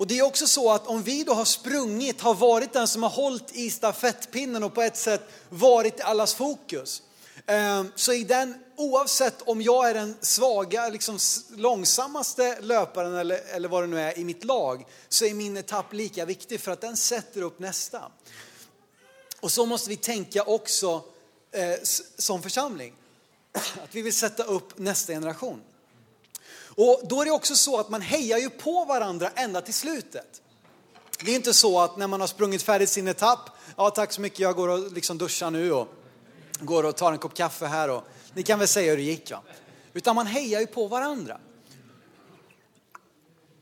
Och 0.00 0.07
det 0.07 0.19
är 0.19 0.23
också 0.23 0.47
så 0.47 0.71
att 0.71 0.87
om 0.87 1.02
vi 1.02 1.25
då 1.25 1.35
har 1.35 1.45
sprungit, 1.45 2.21
har 2.21 2.35
varit 2.35 2.73
den 2.73 2.88
som 2.88 3.02
har 3.02 3.11
hållit 3.11 3.57
i 3.57 3.71
stafettpinnen 3.71 4.62
och 4.64 4.75
på 4.75 4.83
ett 4.83 4.97
sätt 4.97 5.21
varit 5.49 6.00
allas 6.00 6.35
fokus. 6.35 7.02
Ehm, 7.47 7.92
så 7.97 8.12
i 8.12 8.25
den, 8.25 8.54
oavsett 8.76 9.42
om 9.42 9.62
jag 9.62 9.90
är 9.90 9.95
den 9.95 10.16
svaga, 10.21 10.88
liksom 10.88 11.19
långsammaste 11.57 12.61
löparen 12.61 13.14
eller, 13.14 13.40
eller 13.54 13.69
vad 13.69 13.83
det 13.83 13.87
nu 13.87 14.00
är 14.00 14.19
i 14.19 14.25
mitt 14.25 14.45
lag, 14.45 14.87
så 15.09 15.25
är 15.25 15.35
min 15.35 15.57
etapp 15.57 15.92
lika 15.92 16.25
viktig 16.25 16.61
för 16.61 16.73
att 16.73 16.80
den 16.80 16.97
sätter 16.97 17.42
upp 17.42 17.59
nästa. 17.59 18.12
Och 19.40 19.52
så 19.52 19.66
måste 19.66 19.90
vi 19.90 19.97
tänka 19.97 20.42
också 20.42 21.04
eh, 21.52 21.75
som 22.19 22.42
församling. 22.42 22.95
Att 23.52 23.95
vi 23.95 24.02
vill 24.02 24.14
sätta 24.14 24.45
upp 24.45 24.78
nästa 24.78 25.12
generation. 25.12 25.62
Och 26.83 27.01
då 27.05 27.21
är 27.21 27.25
det 27.25 27.31
också 27.31 27.57
så 27.57 27.81
att 27.81 27.89
man 27.89 28.03
hejar 28.03 28.39
ju 28.39 28.51
på 28.51 28.85
varandra 28.85 29.31
ända 29.35 29.61
till 29.61 29.75
slutet. 29.75 30.43
Det 31.25 31.31
är 31.31 31.35
inte 31.35 31.55
så 31.55 31.81
att 31.81 31.97
när 31.97 32.07
man 32.07 32.21
har 32.21 32.29
sprungit 32.29 32.63
färdigt 32.63 32.89
sin 32.89 33.09
etapp, 33.09 33.51
ja 33.77 33.91
tack 33.91 34.13
så 34.13 34.21
mycket, 34.21 34.39
jag 34.39 34.57
går 34.57 34.69
och 34.69 34.93
liksom 34.93 35.19
duschar 35.19 35.51
nu 35.51 35.73
och 35.73 35.89
går 36.61 36.85
och 36.85 36.97
tar 36.97 37.13
en 37.13 37.19
kopp 37.19 37.35
kaffe 37.35 37.67
här 37.67 37.91
och 37.91 38.05
ni 38.35 38.43
kan 38.43 38.59
väl 38.59 38.69
säga 38.69 38.91
hur 38.91 38.97
det 38.97 39.03
gick 39.03 39.31
va. 39.31 39.43
Utan 39.93 40.17
man 40.17 40.27
hejar 40.27 40.61
ju 40.61 40.67
på 40.67 40.87
varandra. 40.87 41.39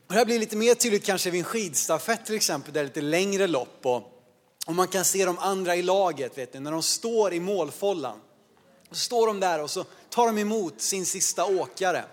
Och 0.07 0.13
det 0.13 0.15
här 0.15 0.25
blir 0.25 0.39
lite 0.39 0.55
mer 0.55 0.75
tydligt 0.75 1.05
kanske 1.05 1.29
vid 1.29 1.39
en 1.39 1.45
skidstafett 1.45 2.25
till 2.25 2.35
exempel, 2.35 2.73
där 2.73 2.81
det 2.81 2.83
är 2.83 2.87
lite 2.87 3.01
längre 3.01 3.47
lopp 3.47 3.79
och, 3.85 4.03
och 4.65 4.75
man 4.75 4.87
kan 4.87 5.05
se 5.05 5.25
de 5.25 5.39
andra 5.39 5.75
i 5.75 5.81
laget, 5.81 6.37
vet 6.37 6.53
ni, 6.53 6.59
när 6.59 6.71
de 6.71 6.83
står 6.83 7.33
i 7.33 7.39
målfållan. 7.39 8.19
Så 8.91 8.95
står 8.95 9.27
de 9.27 9.39
där 9.39 9.63
och 9.63 9.69
så 9.69 9.85
tar 10.09 10.25
de 10.25 10.37
emot 10.37 10.81
sin 10.81 11.05
sista 11.05 11.45
åkare 11.45 12.05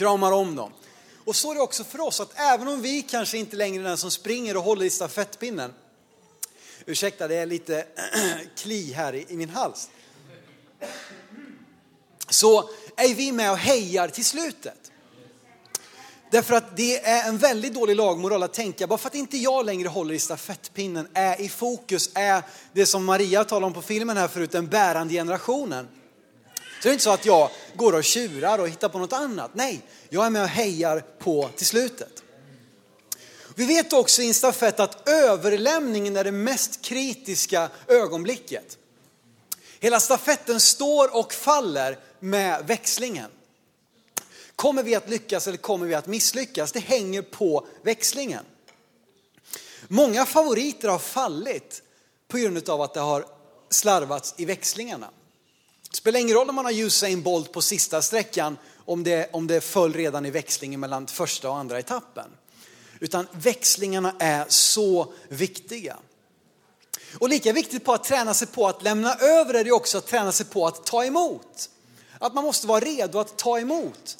kramar 0.00 0.32
om 0.32 0.56
dem. 0.56 0.72
Och 1.24 1.36
så 1.36 1.50
är 1.50 1.54
det 1.54 1.60
också 1.60 1.84
för 1.84 2.00
oss, 2.00 2.20
att 2.20 2.32
även 2.34 2.68
om 2.68 2.82
vi 2.82 3.02
kanske 3.02 3.38
inte 3.38 3.56
längre 3.56 3.82
är 3.82 3.88
den 3.88 3.96
som 3.96 4.10
springer 4.10 4.56
och 4.56 4.62
håller 4.62 4.84
i 4.84 4.90
stafettpinnen, 4.90 5.74
Ursäkta, 6.86 7.28
det 7.28 7.34
är 7.34 7.46
lite 7.46 7.86
kli 8.56 8.92
här 8.92 9.14
i, 9.14 9.26
i 9.28 9.36
min 9.36 9.50
hals. 9.50 9.90
Så 12.28 12.70
är 12.96 13.14
vi 13.14 13.32
med 13.32 13.50
och 13.50 13.58
hejar 13.58 14.08
till 14.08 14.24
slutet. 14.24 14.90
Därför 16.30 16.54
att 16.54 16.76
det 16.76 17.06
är 17.06 17.28
en 17.28 17.38
väldigt 17.38 17.74
dålig 17.74 17.96
lagmoral 17.96 18.42
att 18.42 18.52
tänka, 18.52 18.86
bara 18.86 18.98
för 18.98 19.08
att 19.08 19.14
inte 19.14 19.36
jag 19.36 19.66
längre 19.66 19.88
håller 19.88 20.14
i 20.14 20.18
stafettpinnen, 20.18 21.08
är 21.14 21.40
i 21.40 21.48
fokus, 21.48 22.10
är 22.14 22.42
det 22.72 22.86
som 22.86 23.04
Maria 23.04 23.44
talade 23.44 23.66
om 23.66 23.72
på 23.72 23.82
filmen 23.82 24.16
här 24.16 24.28
förut, 24.28 24.50
den 24.50 24.66
bärande 24.66 25.14
generationen. 25.14 25.88
Så 26.80 26.88
det 26.88 26.88
är 26.88 26.92
inte 26.92 27.04
så 27.04 27.10
att 27.10 27.26
jag 27.26 27.50
går 27.74 27.92
och 27.92 28.04
tjurar 28.04 28.58
och 28.58 28.68
hittar 28.68 28.88
på 28.88 28.98
något 28.98 29.12
annat. 29.12 29.50
Nej, 29.54 29.82
jag 30.08 30.26
är 30.26 30.30
med 30.30 30.42
och 30.42 30.48
hejar 30.48 31.04
på 31.18 31.50
till 31.56 31.66
slutet. 31.66 32.22
Vi 33.54 33.66
vet 33.66 33.92
också 33.92 34.22
i 34.22 34.28
en 34.28 34.34
stafett 34.34 34.80
att 34.80 35.08
överlämningen 35.08 36.16
är 36.16 36.24
det 36.24 36.32
mest 36.32 36.82
kritiska 36.82 37.70
ögonblicket. 37.88 38.78
Hela 39.80 40.00
stafetten 40.00 40.60
står 40.60 41.16
och 41.16 41.32
faller 41.32 41.98
med 42.20 42.66
växlingen. 42.66 43.30
Kommer 44.56 44.82
vi 44.82 44.94
att 44.94 45.10
lyckas 45.10 45.46
eller 45.46 45.58
kommer 45.58 45.86
vi 45.86 45.94
att 45.94 46.06
misslyckas? 46.06 46.72
Det 46.72 46.80
hänger 46.80 47.22
på 47.22 47.66
växlingen. 47.82 48.44
Många 49.88 50.26
favoriter 50.26 50.88
har 50.88 50.98
fallit 50.98 51.82
på 52.28 52.38
grund 52.38 52.68
av 52.68 52.82
att 52.82 52.94
det 52.94 53.00
har 53.00 53.26
slarvats 53.70 54.34
i 54.36 54.44
växlingarna. 54.44 55.10
Det 55.90 55.96
spelar 55.96 56.20
ingen 56.20 56.36
roll 56.36 56.48
om 56.48 56.54
man 56.54 56.64
har 56.64 56.72
Usain 56.72 57.22
Bolt 57.22 57.52
på 57.52 57.62
sista 57.62 58.02
sträckan 58.02 58.58
om 58.84 59.04
det, 59.04 59.30
om 59.32 59.46
det 59.46 59.60
föll 59.60 59.92
redan 59.92 60.26
i 60.26 60.30
växlingen 60.30 60.80
mellan 60.80 61.06
första 61.06 61.50
och 61.50 61.56
andra 61.56 61.78
etappen. 61.78 62.30
Utan 63.00 63.26
växlingarna 63.32 64.14
är 64.18 64.44
så 64.48 65.12
viktiga. 65.28 65.96
Och 67.18 67.28
lika 67.28 67.52
viktigt 67.52 67.84
på 67.84 67.92
att 67.92 68.04
träna 68.04 68.34
sig 68.34 68.48
på 68.48 68.66
att 68.66 68.82
lämna 68.82 69.14
över 69.14 69.54
är 69.54 69.64
det 69.64 69.72
också 69.72 69.98
att 69.98 70.06
träna 70.06 70.32
sig 70.32 70.46
på 70.46 70.66
att 70.66 70.86
ta 70.86 71.04
emot. 71.04 71.70
Att 72.18 72.34
man 72.34 72.44
måste 72.44 72.66
vara 72.66 72.80
redo 72.80 73.18
att 73.18 73.38
ta 73.38 73.58
emot. 73.58 74.18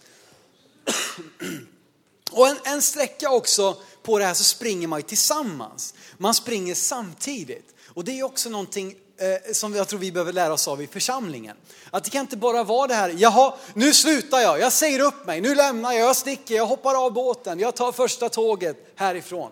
Och 2.30 2.48
en, 2.48 2.56
en 2.64 2.82
sträcka 2.82 3.30
också 3.30 3.76
på 4.02 4.18
det 4.18 4.24
här 4.24 4.34
så 4.34 4.44
springer 4.44 4.88
man 4.88 4.98
ju 4.98 5.02
tillsammans. 5.02 5.94
Man 6.18 6.34
springer 6.34 6.74
samtidigt. 6.74 7.74
Och 7.86 8.04
det 8.04 8.18
är 8.18 8.22
också 8.22 8.50
någonting 8.50 8.94
eh, 9.20 9.52
som 9.52 9.74
jag 9.74 9.88
tror 9.88 10.00
vi 10.00 10.12
behöver 10.12 10.32
lära 10.32 10.52
oss 10.52 10.68
av 10.68 10.82
i 10.82 10.86
församlingen. 10.86 11.56
Att 11.90 12.04
det 12.04 12.10
kan 12.10 12.20
inte 12.20 12.36
bara 12.36 12.64
vara 12.64 12.86
det 12.86 12.94
här, 12.94 13.14
jaha, 13.18 13.54
nu 13.74 13.94
slutar 13.94 14.38
jag, 14.38 14.60
jag 14.60 14.72
säger 14.72 15.00
upp 15.00 15.26
mig, 15.26 15.40
nu 15.40 15.54
lämnar 15.54 15.92
jag, 15.92 16.08
jag 16.08 16.16
sticker, 16.16 16.54
jag 16.54 16.66
hoppar 16.66 17.04
av 17.04 17.12
båten, 17.12 17.58
jag 17.58 17.76
tar 17.76 17.92
första 17.92 18.28
tåget 18.28 18.92
härifrån. 18.94 19.50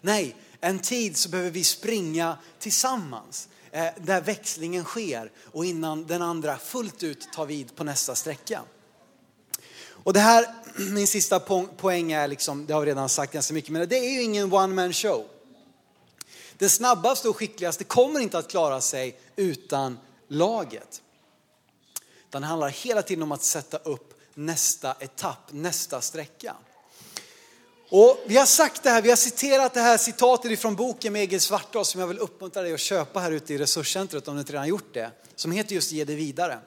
Nej, 0.00 0.36
en 0.60 0.78
tid 0.78 1.16
så 1.16 1.28
behöver 1.28 1.50
vi 1.50 1.64
springa 1.64 2.36
tillsammans 2.58 3.48
eh, 3.70 3.86
där 3.96 4.20
växlingen 4.20 4.84
sker 4.84 5.30
och 5.52 5.64
innan 5.64 6.06
den 6.06 6.22
andra 6.22 6.58
fullt 6.58 7.02
ut 7.02 7.28
tar 7.32 7.46
vid 7.46 7.76
på 7.76 7.84
nästa 7.84 8.14
sträcka. 8.14 8.60
Och 10.04 10.12
det 10.12 10.20
här, 10.20 10.46
min 10.92 11.06
sista 11.06 11.40
poäng 11.76 12.12
är, 12.12 12.28
liksom, 12.28 12.66
det 12.66 12.74
har 12.74 12.80
vi 12.80 12.86
redan 12.86 13.08
sagt 13.08 13.32
ganska 13.32 13.54
mycket, 13.54 13.70
men 13.70 13.88
det 13.88 13.98
är 13.98 14.10
ju 14.10 14.22
ingen 14.22 14.52
one 14.52 14.74
man 14.74 14.92
show. 14.92 15.24
Den 16.58 16.70
snabbaste 16.70 17.28
och 17.28 17.36
skickligaste 17.36 17.84
kommer 17.84 18.20
inte 18.20 18.38
att 18.38 18.50
klara 18.50 18.80
sig 18.80 19.18
utan 19.36 19.98
laget. 20.28 21.02
Utan 22.28 22.42
det 22.42 22.48
handlar 22.48 22.68
hela 22.68 23.02
tiden 23.02 23.22
om 23.22 23.32
att 23.32 23.42
sätta 23.42 23.76
upp 23.76 24.14
nästa 24.34 24.94
etapp, 25.00 25.52
nästa 25.52 26.00
sträcka. 26.00 26.54
Och 27.94 28.18
vi 28.26 28.36
har 28.36 28.46
sagt 28.46 28.82
det 28.82 28.90
här, 28.90 29.02
vi 29.02 29.08
har 29.08 29.16
citerat 29.16 29.74
det 29.74 29.80
här 29.80 29.98
citatet 29.98 30.60
från 30.60 30.76
boken 30.76 31.12
med 31.12 31.22
Egil 31.22 31.40
Svartdal 31.40 31.84
som 31.84 32.00
jag 32.00 32.08
vill 32.08 32.18
uppmuntra 32.18 32.62
dig 32.62 32.74
att 32.74 32.80
köpa 32.80 33.20
här 33.20 33.30
ute 33.30 33.54
i 33.54 33.58
resurscentret 33.58 34.28
om 34.28 34.34
du 34.34 34.40
inte 34.40 34.52
redan 34.52 34.68
gjort 34.68 34.94
det. 34.94 35.10
Som 35.36 35.52
heter 35.52 35.74
just 35.74 35.92
Ge 35.92 36.04
det 36.04 36.14
vidare. 36.14 36.58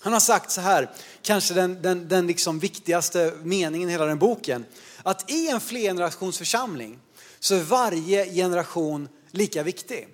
Han 0.00 0.12
har 0.12 0.20
sagt 0.20 0.50
så 0.50 0.60
här, 0.60 0.90
kanske 1.22 1.54
den, 1.54 1.82
den, 1.82 2.08
den 2.08 2.26
liksom 2.26 2.58
viktigaste 2.58 3.32
meningen 3.42 3.88
i 3.88 3.92
hela 3.92 4.04
den 4.04 4.18
boken. 4.18 4.64
Att 5.02 5.30
i 5.30 5.48
en 5.48 5.60
flergenerationsförsamling 5.60 6.98
så 7.40 7.54
är 7.54 7.60
varje 7.60 8.34
generation 8.34 9.08
lika 9.30 9.62
viktig. 9.62 10.08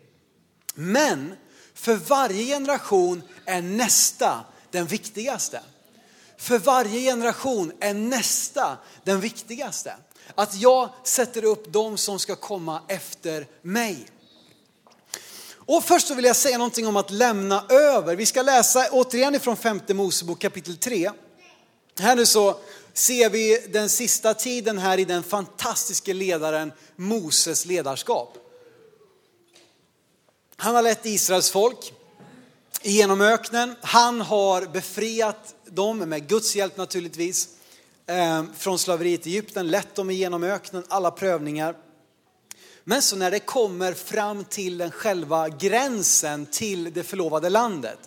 Men 0.74 1.34
för 1.74 1.94
varje 1.94 2.44
generation 2.44 3.22
är 3.44 3.62
nästa 3.62 4.44
den 4.70 4.86
viktigaste. 4.86 5.60
För 6.36 6.58
varje 6.58 7.00
generation 7.00 7.72
är 7.80 7.94
nästa 7.94 8.78
den 9.04 9.20
viktigaste. 9.20 9.96
Att 10.34 10.54
jag 10.54 10.90
sätter 11.04 11.44
upp 11.44 11.72
de 11.72 11.96
som 11.98 12.18
ska 12.18 12.36
komma 12.36 12.82
efter 12.88 13.46
mig. 13.62 14.06
Och 15.54 15.84
först 15.84 16.08
så 16.08 16.14
vill 16.14 16.24
jag 16.24 16.36
säga 16.36 16.58
någonting 16.58 16.86
om 16.86 16.96
att 16.96 17.10
lämna 17.10 17.64
över. 17.68 18.16
Vi 18.16 18.26
ska 18.26 18.42
läsa 18.42 18.88
återigen 18.90 19.34
ifrån 19.34 19.56
femte 19.56 19.94
Mosebok 19.94 20.38
kapitel 20.38 20.76
3. 20.76 21.10
Här 21.98 22.16
nu 22.16 22.26
så 22.26 22.58
ser 22.98 23.30
vi 23.30 23.66
den 23.68 23.88
sista 23.88 24.34
tiden 24.34 24.78
här 24.78 24.98
i 24.98 25.04
den 25.04 25.22
fantastiske 25.22 26.14
ledaren 26.14 26.72
Moses 26.96 27.66
ledarskap. 27.66 28.38
Han 30.56 30.74
har 30.74 30.82
lett 30.82 31.06
Israels 31.06 31.50
folk 31.50 31.92
genom 32.82 33.20
öknen. 33.20 33.74
Han 33.80 34.20
har 34.20 34.66
befriat 34.66 35.54
dem 35.64 35.98
med 35.98 36.28
Guds 36.28 36.56
hjälp 36.56 36.76
naturligtvis 36.76 37.48
eh, 38.06 38.44
från 38.56 38.78
slaveriet 38.78 39.26
i 39.26 39.30
Egypten, 39.30 39.68
lett 39.68 39.94
dem 39.94 40.10
genom 40.10 40.44
öknen, 40.44 40.84
alla 40.88 41.10
prövningar. 41.10 41.76
Men 42.84 43.02
så 43.02 43.16
när 43.16 43.30
det 43.30 43.40
kommer 43.40 43.92
fram 43.92 44.44
till 44.44 44.78
den 44.78 44.90
själva 44.90 45.48
gränsen 45.48 46.46
till 46.46 46.92
det 46.92 47.02
förlovade 47.02 47.50
landet 47.50 47.98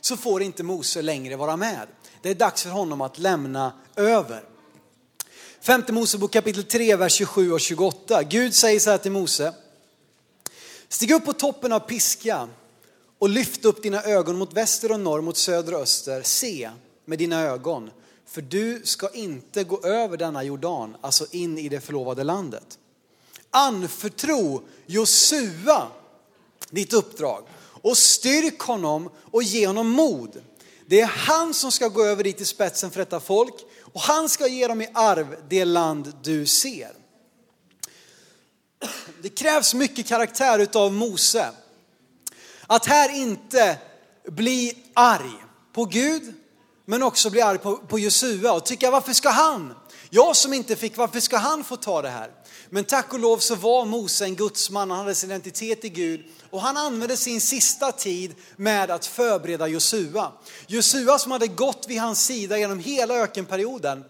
så 0.00 0.16
får 0.16 0.42
inte 0.42 0.62
Mose 0.62 1.02
längre 1.02 1.36
vara 1.36 1.56
med. 1.56 1.86
Det 2.24 2.30
är 2.30 2.34
dags 2.34 2.62
för 2.62 2.70
honom 2.70 3.00
att 3.00 3.18
lämna 3.18 3.72
över. 3.96 4.44
Femte 5.60 5.92
Mosebok 5.92 6.32
kapitel 6.32 6.64
3, 6.64 6.96
vers 6.96 7.12
27 7.12 7.52
och 7.52 7.60
28. 7.60 8.22
Gud 8.22 8.54
säger 8.54 8.80
så 8.80 8.90
här 8.90 8.98
till 8.98 9.12
Mose. 9.12 9.54
Stig 10.88 11.10
upp 11.10 11.24
på 11.24 11.32
toppen 11.32 11.72
av 11.72 11.80
Piska 11.80 12.48
och 13.18 13.28
lyft 13.28 13.64
upp 13.64 13.82
dina 13.82 14.02
ögon 14.02 14.38
mot 14.38 14.52
väster 14.52 14.92
och 14.92 15.00
norr, 15.00 15.20
mot 15.20 15.36
söder 15.36 15.74
och 15.74 15.80
öster. 15.80 16.22
Se 16.22 16.70
med 17.04 17.18
dina 17.18 17.40
ögon, 17.42 17.90
för 18.26 18.42
du 18.42 18.82
ska 18.84 19.08
inte 19.08 19.64
gå 19.64 19.80
över 19.82 20.16
denna 20.16 20.42
Jordan, 20.42 20.96
alltså 21.00 21.26
in 21.30 21.58
i 21.58 21.68
det 21.68 21.80
förlovade 21.80 22.24
landet 22.24 22.78
anförtro 23.54 24.62
Josua 24.86 25.88
ditt 26.70 26.92
uppdrag 26.92 27.44
och 27.82 27.96
styrk 27.96 28.58
honom 28.58 29.10
och 29.30 29.42
ge 29.42 29.66
honom 29.66 29.88
mod. 29.88 30.42
Det 30.94 31.00
är 31.00 31.06
han 31.06 31.54
som 31.54 31.72
ska 31.72 31.88
gå 31.88 32.04
över 32.04 32.24
dit 32.24 32.40
i 32.40 32.44
spetsen 32.44 32.90
för 32.90 32.98
detta 32.98 33.20
folk 33.20 33.54
och 33.92 34.00
han 34.00 34.28
ska 34.28 34.46
ge 34.46 34.66
dem 34.68 34.80
i 34.80 34.88
arv 34.94 35.36
det 35.48 35.64
land 35.64 36.12
du 36.22 36.46
ser. 36.46 36.92
Det 39.22 39.28
krävs 39.28 39.74
mycket 39.74 40.06
karaktär 40.06 40.58
utav 40.58 40.92
Mose. 40.92 41.50
Att 42.66 42.86
här 42.86 43.14
inte 43.14 43.78
bli 44.28 44.84
arg 44.94 45.44
på 45.72 45.84
Gud, 45.84 46.34
men 46.84 47.02
också 47.02 47.30
bli 47.30 47.40
arg 47.40 47.58
på, 47.58 47.76
på 47.76 47.98
Josua 47.98 48.52
och 48.52 48.66
tycka 48.66 48.90
varför 48.90 49.12
ska 49.12 49.30
han? 49.30 49.74
Jag 50.10 50.36
som 50.36 50.52
inte 50.52 50.76
fick, 50.76 50.96
varför 50.96 51.20
ska 51.20 51.36
han 51.36 51.64
få 51.64 51.76
ta 51.76 52.02
det 52.02 52.10
här? 52.10 52.30
Men 52.70 52.84
tack 52.84 53.12
och 53.12 53.18
lov 53.18 53.38
så 53.38 53.54
var 53.54 53.84
Mose 53.84 54.24
en 54.24 54.36
gudsman, 54.36 54.90
han 54.90 54.98
hade 54.98 55.14
sin 55.14 55.30
identitet 55.30 55.84
i 55.84 55.88
Gud 55.88 56.24
och 56.50 56.60
han 56.60 56.76
använde 56.76 57.16
sin 57.16 57.40
sista 57.40 57.92
tid 57.92 58.34
med 58.56 58.90
att 58.90 59.06
förbereda 59.06 59.68
Josua. 59.68 60.32
Josua 60.66 61.18
som 61.18 61.32
hade 61.32 61.46
gått 61.46 61.84
vid 61.88 62.00
hans 62.00 62.24
sida 62.24 62.58
genom 62.58 62.78
hela 62.78 63.14
ökenperioden. 63.14 64.04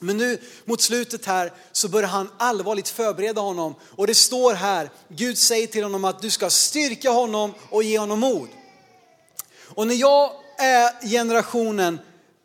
Men 0.00 0.16
nu 0.16 0.38
mot 0.64 0.80
slutet 0.80 1.26
här 1.26 1.52
så 1.72 1.88
börjar 1.88 2.08
han 2.08 2.30
allvarligt 2.38 2.88
förbereda 2.88 3.40
honom 3.40 3.74
och 3.96 4.06
det 4.06 4.14
står 4.14 4.54
här, 4.54 4.90
Gud 5.08 5.38
säger 5.38 5.66
till 5.66 5.82
honom 5.82 6.04
att 6.04 6.22
du 6.22 6.30
ska 6.30 6.50
styrka 6.50 7.10
honom 7.10 7.54
och 7.70 7.82
ge 7.82 7.98
honom 7.98 8.20
mod. 8.20 8.48
Och 9.74 9.86
när 9.86 9.94
jag 9.94 10.32
är 10.58 11.08
generationen 11.08 11.98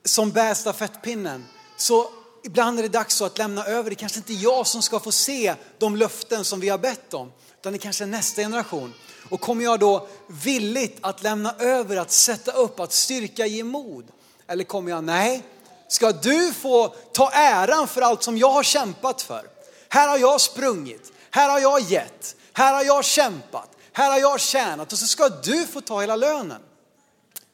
som 0.06 0.32
bär 0.32 0.54
stafettpinnen 0.54 1.46
så 1.78 2.10
ibland 2.48 2.80
är 2.80 2.84
det 2.84 2.90
dags 2.90 3.22
att 3.22 3.38
lämna 3.38 3.66
över. 3.66 3.90
Det 3.90 3.96
kanske 3.96 4.18
inte 4.18 4.34
är 4.34 4.44
jag 4.44 4.68
som 4.68 4.82
ska 4.82 5.00
få 5.00 5.12
se 5.12 5.56
de 5.78 5.96
löften 5.96 6.46
som 6.46 6.60
vi 6.60 6.70
har 6.70 6.78
bett 6.78 7.14
om, 7.14 7.32
utan 7.60 7.74
det 7.74 7.80
kanske 7.80 8.04
är 8.04 8.08
nästa 8.08 8.42
generation. 8.42 8.94
Och 9.30 9.42
kommer 9.42 9.64
jag 9.64 9.80
då 9.80 10.08
villigt 10.28 10.98
att 11.02 11.24
lämna 11.24 11.56
över, 11.60 11.98
att 11.98 12.12
sätta 12.12 12.52
upp, 12.52 12.80
att 12.80 12.94
styrka, 12.94 13.46
ge 13.46 13.64
mod? 13.64 14.06
Eller 14.48 14.64
kommer 14.64 14.92
jag, 14.92 15.04
nej, 15.04 15.44
ska 15.88 16.12
du 16.12 16.54
få 16.54 16.88
ta 17.14 17.32
äran 17.32 17.88
för 17.88 18.02
allt 18.02 18.24
som 18.24 18.38
jag 18.38 18.52
har 18.52 18.64
kämpat 18.64 19.22
för? 19.22 19.50
Här 19.90 20.08
har 20.08 20.18
jag 20.18 20.42
sprungit, 20.42 21.12
här 21.32 21.50
har 21.50 21.60
jag 21.60 21.82
gett, 21.82 22.36
här 22.54 22.74
har 22.74 22.84
jag 22.84 23.06
kämpat, 23.06 23.70
här 23.92 24.12
har 24.12 24.20
jag 24.20 24.40
tjänat 24.40 24.92
och 24.92 25.00
så 25.00 25.08
ska 25.08 25.30
du 25.30 25.68
få 25.68 25.82
ta 25.82 26.02
hela 26.02 26.16
lönen. 26.16 26.62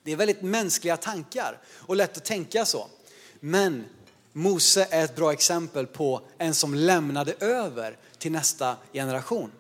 Det 0.04 0.12
är 0.12 0.16
väldigt 0.16 0.42
mänskliga 0.42 0.98
tankar 0.98 1.62
och 1.80 1.96
lätt 1.96 2.18
att 2.18 2.26
tänka 2.26 2.66
så. 2.66 2.88
Men 3.40 3.86
Mose 4.34 4.88
är 4.90 5.04
ett 5.04 5.16
bra 5.16 5.34
exempel 5.34 5.88
på 5.88 6.22
en 6.38 6.54
som 6.54 6.74
lämnade 6.74 7.34
över 7.40 7.98
till 8.18 8.32
nästa 8.32 8.76
generation. 8.94 9.52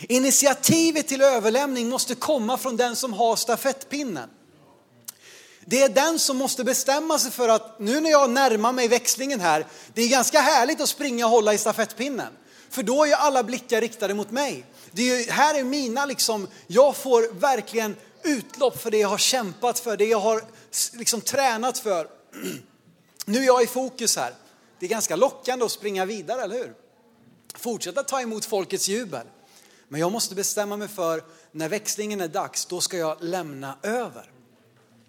Initiativet 0.00 1.08
till 1.08 1.22
överlämning 1.22 1.88
måste 1.88 2.14
komma 2.14 2.58
från 2.58 2.76
den 2.76 2.96
som 2.96 3.12
har 3.12 3.36
stafettpinnen. 3.36 4.30
Det 5.64 5.82
är 5.82 5.88
den 5.88 6.18
som 6.18 6.36
måste 6.36 6.64
bestämma 6.64 7.18
sig 7.18 7.30
för 7.30 7.48
att 7.48 7.78
nu 7.78 8.00
när 8.00 8.10
jag 8.10 8.30
närmar 8.30 8.72
mig 8.72 8.88
växlingen 8.88 9.40
här, 9.40 9.66
det 9.94 10.02
är 10.02 10.08
ganska 10.08 10.40
härligt 10.40 10.80
att 10.80 10.88
springa 10.88 11.26
och 11.26 11.30
hålla 11.30 11.54
i 11.54 11.58
stafettpinnen. 11.58 12.32
För 12.70 12.82
då 12.82 13.04
är 13.04 13.06
ju 13.06 13.14
alla 13.14 13.42
blickar 13.42 13.80
riktade 13.80 14.14
mot 14.14 14.30
mig. 14.30 14.64
Det 14.92 15.02
är, 15.02 15.30
här 15.30 15.58
är 15.58 15.64
mina 15.64 16.06
liksom, 16.06 16.48
jag 16.66 16.96
får 16.96 17.32
verkligen 17.40 17.96
utlopp 18.22 18.82
för 18.82 18.90
det 18.90 18.98
jag 18.98 19.08
har 19.08 19.18
kämpat 19.18 19.78
för, 19.78 19.96
det 19.96 20.04
jag 20.04 20.20
har 20.20 20.42
liksom 20.92 21.20
tränat 21.20 21.78
för. 21.78 22.06
Nu 23.30 23.38
är 23.38 23.46
jag 23.46 23.62
i 23.62 23.66
fokus 23.66 24.16
här. 24.16 24.34
Det 24.78 24.86
är 24.86 24.90
ganska 24.90 25.16
lockande 25.16 25.64
att 25.64 25.72
springa 25.72 26.04
vidare, 26.04 26.42
eller 26.42 26.58
hur? 26.58 26.74
Fortsätta 27.54 28.02
ta 28.02 28.20
emot 28.20 28.44
folkets 28.44 28.88
jubel. 28.88 29.26
Men 29.88 30.00
jag 30.00 30.12
måste 30.12 30.34
bestämma 30.34 30.76
mig 30.76 30.88
för 30.88 31.24
när 31.52 31.68
växlingen 31.68 32.20
är 32.20 32.28
dags, 32.28 32.66
då 32.66 32.80
ska 32.80 32.96
jag 32.96 33.16
lämna 33.22 33.78
över. 33.82 34.30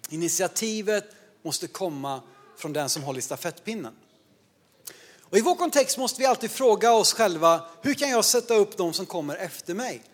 Initiativet 0.08 1.04
måste 1.42 1.66
komma 1.66 2.22
från 2.56 2.72
den 2.72 2.88
som 2.88 3.02
håller 3.02 3.18
i 3.18 3.22
stafettpinnen. 3.22 3.94
Och 5.20 5.38
I 5.38 5.40
vår 5.40 5.54
kontext 5.54 5.98
måste 5.98 6.20
vi 6.20 6.26
alltid 6.26 6.50
fråga 6.50 6.92
oss 6.92 7.12
själva, 7.12 7.66
hur 7.82 7.94
kan 7.94 8.10
jag 8.10 8.24
sätta 8.24 8.54
upp 8.54 8.76
de 8.76 8.92
som 8.92 9.06
kommer 9.06 9.36
efter 9.36 9.74
mig? 9.74 10.02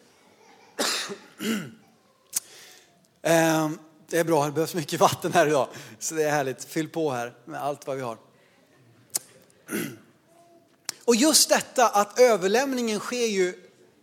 Ehm, 3.22 3.78
det 4.10 4.18
är 4.18 4.24
bra, 4.24 4.44
det 4.46 4.52
behövs 4.52 4.74
mycket 4.74 5.00
vatten 5.00 5.32
här 5.32 5.46
idag. 5.46 5.68
Så 5.98 6.14
det 6.14 6.24
är 6.24 6.30
härligt, 6.30 6.64
fyll 6.64 6.88
på 6.88 7.10
här 7.10 7.34
med 7.44 7.62
allt 7.62 7.86
vad 7.86 7.96
vi 7.96 8.02
har. 8.02 8.18
Och 11.04 11.16
just 11.16 11.48
detta 11.48 11.88
att 11.88 12.20
överlämningen 12.20 13.00
sker 13.00 13.26
ju 13.26 13.54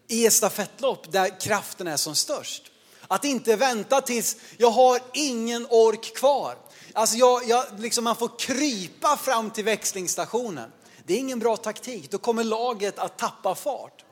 i 0.08 0.26
ett 0.26 0.34
stafettlopp 0.34 1.12
där 1.12 1.40
kraften 1.40 1.88
är 1.88 1.98
som 1.98 2.16
störst. 2.16 2.72
Att 3.08 3.26
inte 3.26 3.56
vänta 3.56 4.02
tills 4.02 4.38
jag 4.58 4.72
har 4.72 5.02
ingen 5.14 5.68
ork 5.70 6.16
kvar. 6.16 6.58
Alltså 6.94 7.18
jag, 7.18 7.48
jag, 7.48 7.66
liksom 7.78 8.04
man 8.04 8.16
får 8.16 8.40
krypa 8.40 9.18
fram 9.18 9.50
till 9.50 9.64
växlingsstationen. 9.64 10.72
Det 11.06 11.14
är 11.14 11.18
ingen 11.18 11.40
bra 11.40 11.58
taktik, 11.58 12.12
då 12.12 12.18
kommer 12.18 12.44
laget 12.44 13.00
att 13.00 13.18
tappa 13.18 13.56
fart. 13.56 14.06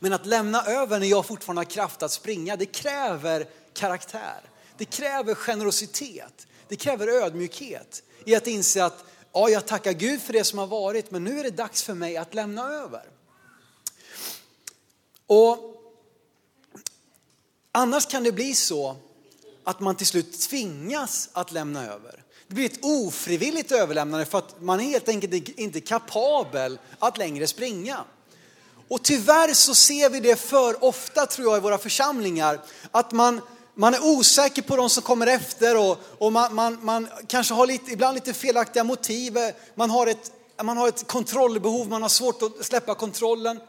Men 0.00 0.12
att 0.12 0.26
lämna 0.26 0.64
över 0.64 0.98
när 0.98 1.06
jag 1.06 1.26
fortfarande 1.26 1.60
har 1.60 1.70
kraft 1.70 2.02
att 2.02 2.12
springa, 2.12 2.56
det 2.56 2.66
kräver 2.66 3.46
karaktär. 3.74 4.51
Det 4.78 4.84
kräver 4.84 5.34
generositet. 5.34 6.46
Det 6.68 6.76
kräver 6.76 7.08
ödmjukhet 7.08 8.02
i 8.24 8.34
att 8.34 8.46
inse 8.46 8.84
att 8.84 9.04
ja, 9.32 9.48
jag 9.48 9.66
tackar 9.66 9.92
Gud 9.92 10.22
för 10.22 10.32
det 10.32 10.44
som 10.44 10.58
har 10.58 10.66
varit, 10.66 11.10
men 11.10 11.24
nu 11.24 11.40
är 11.40 11.42
det 11.42 11.50
dags 11.50 11.82
för 11.82 11.94
mig 11.94 12.16
att 12.16 12.34
lämna 12.34 12.72
över. 12.72 13.02
Och 15.26 15.72
Annars 17.74 18.06
kan 18.06 18.24
det 18.24 18.32
bli 18.32 18.54
så 18.54 18.96
att 19.64 19.80
man 19.80 19.96
till 19.96 20.06
slut 20.06 20.40
tvingas 20.40 21.28
att 21.32 21.52
lämna 21.52 21.86
över. 21.86 22.24
Det 22.48 22.54
blir 22.54 22.66
ett 22.66 22.78
ofrivilligt 22.84 23.72
överlämnande 23.72 24.26
för 24.26 24.38
att 24.38 24.62
man 24.62 24.80
är 24.80 24.84
helt 24.84 25.08
enkelt 25.08 25.48
inte 25.48 25.80
kapabel 25.80 26.78
att 26.98 27.18
längre 27.18 27.46
springa. 27.46 28.04
Och 28.88 29.02
tyvärr 29.02 29.54
så 29.54 29.74
ser 29.74 30.10
vi 30.10 30.20
det 30.20 30.36
för 30.36 30.84
ofta 30.84 31.26
tror 31.26 31.48
jag 31.48 31.56
i 31.56 31.60
våra 31.60 31.78
församlingar, 31.78 32.60
att 32.90 33.12
man, 33.12 33.40
man 33.74 33.94
är 33.94 34.04
osäker 34.04 34.62
på 34.62 34.76
de 34.76 34.90
som 34.90 35.02
kommer 35.02 35.26
efter 35.26 35.76
och, 35.76 35.98
och 36.18 36.32
man, 36.32 36.54
man, 36.54 36.78
man 36.82 37.08
kanske 37.26 37.54
har 37.54 37.66
lite, 37.66 37.92
ibland 37.92 38.14
lite 38.14 38.34
felaktiga 38.34 38.84
motiv, 38.84 39.36
man 39.74 39.90
har, 39.90 40.06
ett, 40.06 40.32
man 40.62 40.76
har 40.76 40.88
ett 40.88 41.06
kontrollbehov, 41.06 41.88
man 41.88 42.02
har 42.02 42.08
svårt 42.08 42.42
att 42.42 42.64
släppa 42.66 42.94
kontrollen. 42.94 43.60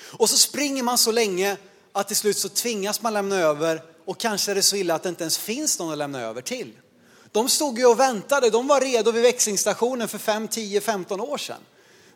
Och 0.00 0.30
så 0.30 0.36
springer 0.36 0.82
man 0.82 0.98
så 0.98 1.12
länge 1.12 1.56
att 1.92 2.06
till 2.06 2.16
slut 2.16 2.38
så 2.38 2.48
tvingas 2.48 3.02
man 3.02 3.12
lämna 3.12 3.36
över 3.36 3.82
och 4.04 4.18
kanske 4.18 4.50
är 4.50 4.54
det 4.54 4.62
så 4.62 4.76
illa 4.76 4.94
att 4.94 5.02
det 5.02 5.08
inte 5.08 5.24
ens 5.24 5.38
finns 5.38 5.78
någon 5.78 5.92
att 5.92 5.98
lämna 5.98 6.20
över 6.20 6.42
till. 6.42 6.72
De 7.32 7.48
stod 7.48 7.78
ju 7.78 7.86
och 7.86 8.00
väntade, 8.00 8.50
de 8.50 8.66
var 8.66 8.80
redo 8.80 9.10
vid 9.10 9.22
växlingsstationen 9.22 10.08
för 10.08 10.18
5, 10.18 10.48
10, 10.48 10.80
15 10.80 11.20
år 11.20 11.38
sedan. 11.38 11.60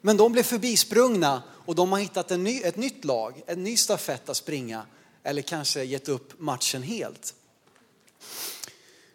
Men 0.01 0.17
de 0.17 0.33
blev 0.33 0.43
förbisprungna 0.43 1.43
och 1.67 1.75
de 1.75 1.93
har 1.93 1.99
hittat 1.99 2.31
en 2.31 2.45
ny, 2.45 2.61
ett 2.61 2.77
nytt 2.77 3.05
lag, 3.05 3.43
en 3.47 3.65
ny 3.65 3.77
stafett 3.77 4.29
att 4.29 4.37
springa 4.37 4.83
eller 5.25 5.43
kanske 5.43 5.85
gett 5.85 6.09
upp 6.09 6.41
matchen 6.41 6.83
helt. 6.83 7.35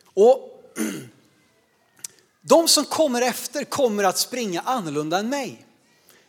Och 0.04 0.64
de 2.42 2.68
som 2.68 2.86
kommer 2.86 3.22
efter 3.22 3.64
kommer 3.64 4.04
att 4.04 4.18
springa 4.18 4.62
annorlunda 4.62 5.20
än 5.20 5.30
mig. 5.30 5.66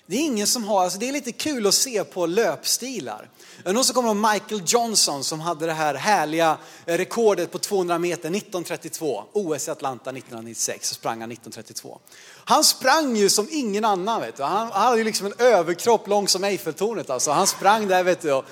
Det 0.07 0.17
är 0.17 0.21
ingen 0.21 0.47
som 0.47 0.65
har, 0.65 0.85
alltså 0.85 0.99
det 0.99 1.09
är 1.09 1.13
lite 1.13 1.33
kul 1.33 1.67
att 1.67 1.75
se 1.75 2.05
på 2.05 2.27
löpstilar. 2.27 3.31
Någon 3.65 3.85
som 3.85 3.95
kommer 3.95 4.09
ihåg 4.09 4.33
Michael 4.33 4.63
Johnson 4.67 5.25
som 5.25 5.41
hade 5.41 5.67
det 5.67 5.73
här 5.73 5.95
härliga 5.95 6.59
eh, 6.87 6.97
rekordet 6.97 7.53
på 7.53 7.59
200 7.59 7.99
meter 7.99 8.29
1932, 8.29 9.25
OS 9.33 9.69
i 9.69 9.71
Atlanta 9.71 10.11
1996, 10.11 10.89
så 10.89 10.95
sprang 10.95 11.21
han 11.21 11.33
1932. 11.33 11.99
Han 12.45 12.65
sprang 12.65 13.17
ju 13.17 13.29
som 13.29 13.49
ingen 13.51 13.85
annan, 13.85 14.21
vet 14.21 14.37
du. 14.37 14.43
Han, 14.43 14.73
hade 14.73 14.99
ju 14.99 15.05
liksom 15.05 15.27
en 15.27 15.33
överkropp 15.39 16.09
lång 16.09 16.29
som 16.29 16.45
Eiffeltornet 16.45 17.11
alltså. 17.11 17.31
Han 17.31 17.47
sprang 17.47 17.89
där, 17.89 18.05
vet 18.05 18.21
du. 18.21 18.33
Ah, 18.33 18.45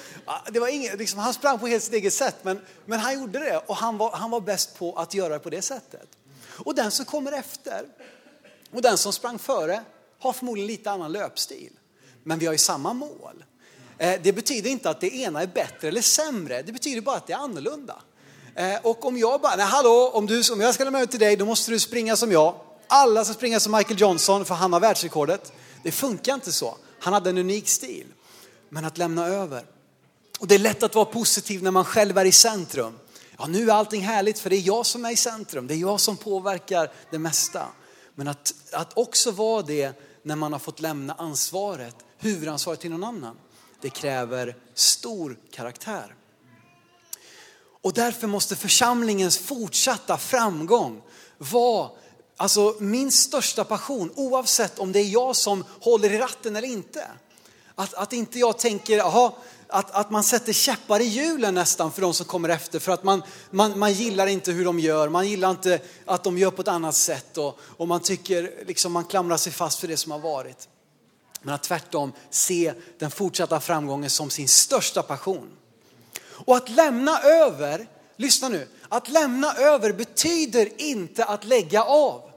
det 0.50 0.60
var 0.60 0.68
ingen, 0.68 0.98
liksom, 0.98 1.18
han 1.18 1.34
sprang 1.34 1.58
på 1.58 1.66
helt 1.66 1.84
sitt 1.84 1.94
eget 1.94 2.12
sätt, 2.12 2.36
men, 2.42 2.60
men 2.84 3.00
han 3.00 3.14
gjorde 3.14 3.38
det 3.38 3.62
och 3.66 3.76
han 3.76 3.98
var, 3.98 4.12
han 4.12 4.30
var 4.30 4.40
bäst 4.40 4.78
på 4.78 4.92
att 4.92 5.14
göra 5.14 5.32
det 5.32 5.38
på 5.38 5.50
det 5.50 5.62
sättet. 5.62 6.08
Och 6.48 6.74
den 6.74 6.90
som 6.90 7.04
kommer 7.04 7.32
efter 7.32 7.84
och 8.72 8.82
den 8.82 8.98
som 8.98 9.12
sprang 9.12 9.38
före 9.38 9.84
har 10.18 10.32
förmodligen 10.32 10.66
lite 10.66 10.90
annan 10.90 11.12
löpstil. 11.12 11.72
Men 12.22 12.38
vi 12.38 12.46
har 12.46 12.52
ju 12.52 12.58
samma 12.58 12.92
mål. 12.92 13.44
Eh, 13.98 14.20
det 14.22 14.32
betyder 14.32 14.70
inte 14.70 14.90
att 14.90 15.00
det 15.00 15.14
ena 15.14 15.42
är 15.42 15.46
bättre 15.46 15.88
eller 15.88 16.02
sämre, 16.02 16.62
det 16.62 16.72
betyder 16.72 17.00
bara 17.00 17.16
att 17.16 17.26
det 17.26 17.32
är 17.32 17.38
annorlunda. 17.38 17.96
Eh, 18.54 18.76
och 18.82 19.04
om 19.04 19.18
jag 19.18 19.40
bara, 19.40 19.56
nej 19.56 19.66
hallå, 19.66 20.10
om, 20.14 20.26
du, 20.26 20.42
om 20.52 20.60
jag 20.60 20.74
ska 20.74 20.84
lämna 20.84 21.02
ut 21.02 21.10
till 21.10 21.20
dig 21.20 21.36
då 21.36 21.44
måste 21.44 21.70
du 21.70 21.80
springa 21.80 22.16
som 22.16 22.32
jag. 22.32 22.54
Alla 22.88 23.24
ska 23.24 23.34
springa 23.34 23.60
som 23.60 23.72
Michael 23.72 24.00
Johnson 24.00 24.44
för 24.44 24.54
han 24.54 24.72
har 24.72 24.80
världsrekordet. 24.80 25.52
Det 25.82 25.92
funkar 25.92 26.34
inte 26.34 26.52
så. 26.52 26.76
Han 27.00 27.12
hade 27.12 27.30
en 27.30 27.38
unik 27.38 27.68
stil. 27.68 28.06
Men 28.68 28.84
att 28.84 28.98
lämna 28.98 29.26
över. 29.26 29.64
Och 30.38 30.46
det 30.46 30.54
är 30.54 30.58
lätt 30.58 30.82
att 30.82 30.94
vara 30.94 31.04
positiv 31.04 31.62
när 31.62 31.70
man 31.70 31.84
själv 31.84 32.18
är 32.18 32.24
i 32.24 32.32
centrum. 32.32 32.98
Ja, 33.38 33.46
nu 33.46 33.70
är 33.70 33.74
allting 33.74 34.02
härligt 34.02 34.38
för 34.38 34.50
det 34.50 34.56
är 34.56 34.66
jag 34.66 34.86
som 34.86 35.04
är 35.04 35.10
i 35.10 35.16
centrum. 35.16 35.66
Det 35.66 35.74
är 35.74 35.78
jag 35.78 36.00
som 36.00 36.16
påverkar 36.16 36.92
det 37.10 37.18
mesta. 37.18 37.66
Men 38.14 38.28
att, 38.28 38.54
att 38.72 38.98
också 38.98 39.30
vara 39.30 39.62
det 39.62 40.00
när 40.22 40.36
man 40.36 40.52
har 40.52 40.58
fått 40.58 40.80
lämna 40.80 41.14
ansvaret, 41.14 41.96
huvudansvaret 42.18 42.80
till 42.80 42.90
någon 42.90 43.04
annan. 43.04 43.36
Det 43.80 43.90
kräver 43.90 44.56
stor 44.74 45.38
karaktär. 45.50 46.14
Och 47.82 47.92
därför 47.92 48.26
måste 48.26 48.56
församlingens 48.56 49.38
fortsatta 49.38 50.18
framgång 50.18 51.02
vara 51.38 51.90
alltså 52.36 52.76
min 52.80 53.12
största 53.12 53.64
passion 53.64 54.12
oavsett 54.14 54.78
om 54.78 54.92
det 54.92 55.00
är 55.00 55.08
jag 55.08 55.36
som 55.36 55.64
håller 55.80 56.12
i 56.12 56.18
ratten 56.18 56.56
eller 56.56 56.68
inte. 56.68 57.08
Att, 57.74 57.94
att 57.94 58.12
inte 58.12 58.38
jag 58.38 58.58
tänker, 58.58 59.00
aha, 59.00 59.36
att, 59.68 59.90
att 59.90 60.10
man 60.10 60.24
sätter 60.24 60.52
käppar 60.52 61.00
i 61.00 61.04
hjulen 61.04 61.54
nästan 61.54 61.92
för 61.92 62.02
de 62.02 62.14
som 62.14 62.26
kommer 62.26 62.48
efter 62.48 62.78
för 62.78 62.92
att 62.92 63.04
man, 63.04 63.22
man, 63.50 63.78
man 63.78 63.92
gillar 63.92 64.26
inte 64.26 64.52
hur 64.52 64.64
de 64.64 64.78
gör, 64.78 65.08
man 65.08 65.28
gillar 65.28 65.50
inte 65.50 65.80
att 66.04 66.24
de 66.24 66.38
gör 66.38 66.50
på 66.50 66.62
ett 66.62 66.68
annat 66.68 66.94
sätt 66.94 67.38
och, 67.38 67.58
och 67.60 67.88
man 67.88 68.00
tycker, 68.00 68.64
liksom 68.66 68.92
man 68.92 69.04
klamrar 69.04 69.36
sig 69.36 69.52
fast 69.52 69.80
för 69.80 69.88
det 69.88 69.96
som 69.96 70.12
har 70.12 70.18
varit. 70.18 70.68
Men 71.46 71.54
att 71.54 71.62
tvärtom 71.62 72.12
se 72.30 72.72
den 72.98 73.10
fortsatta 73.10 73.60
framgången 73.60 74.10
som 74.10 74.30
sin 74.30 74.48
största 74.48 75.02
passion. 75.02 75.48
Och 76.22 76.56
att 76.56 76.68
lämna 76.68 77.20
över, 77.20 77.88
lyssna 78.16 78.48
nu, 78.48 78.68
att 78.88 79.08
lämna 79.08 79.54
över 79.54 79.92
betyder 79.92 80.80
inte 80.82 81.24
att 81.24 81.44
lägga 81.44 81.82
av. 81.82 82.30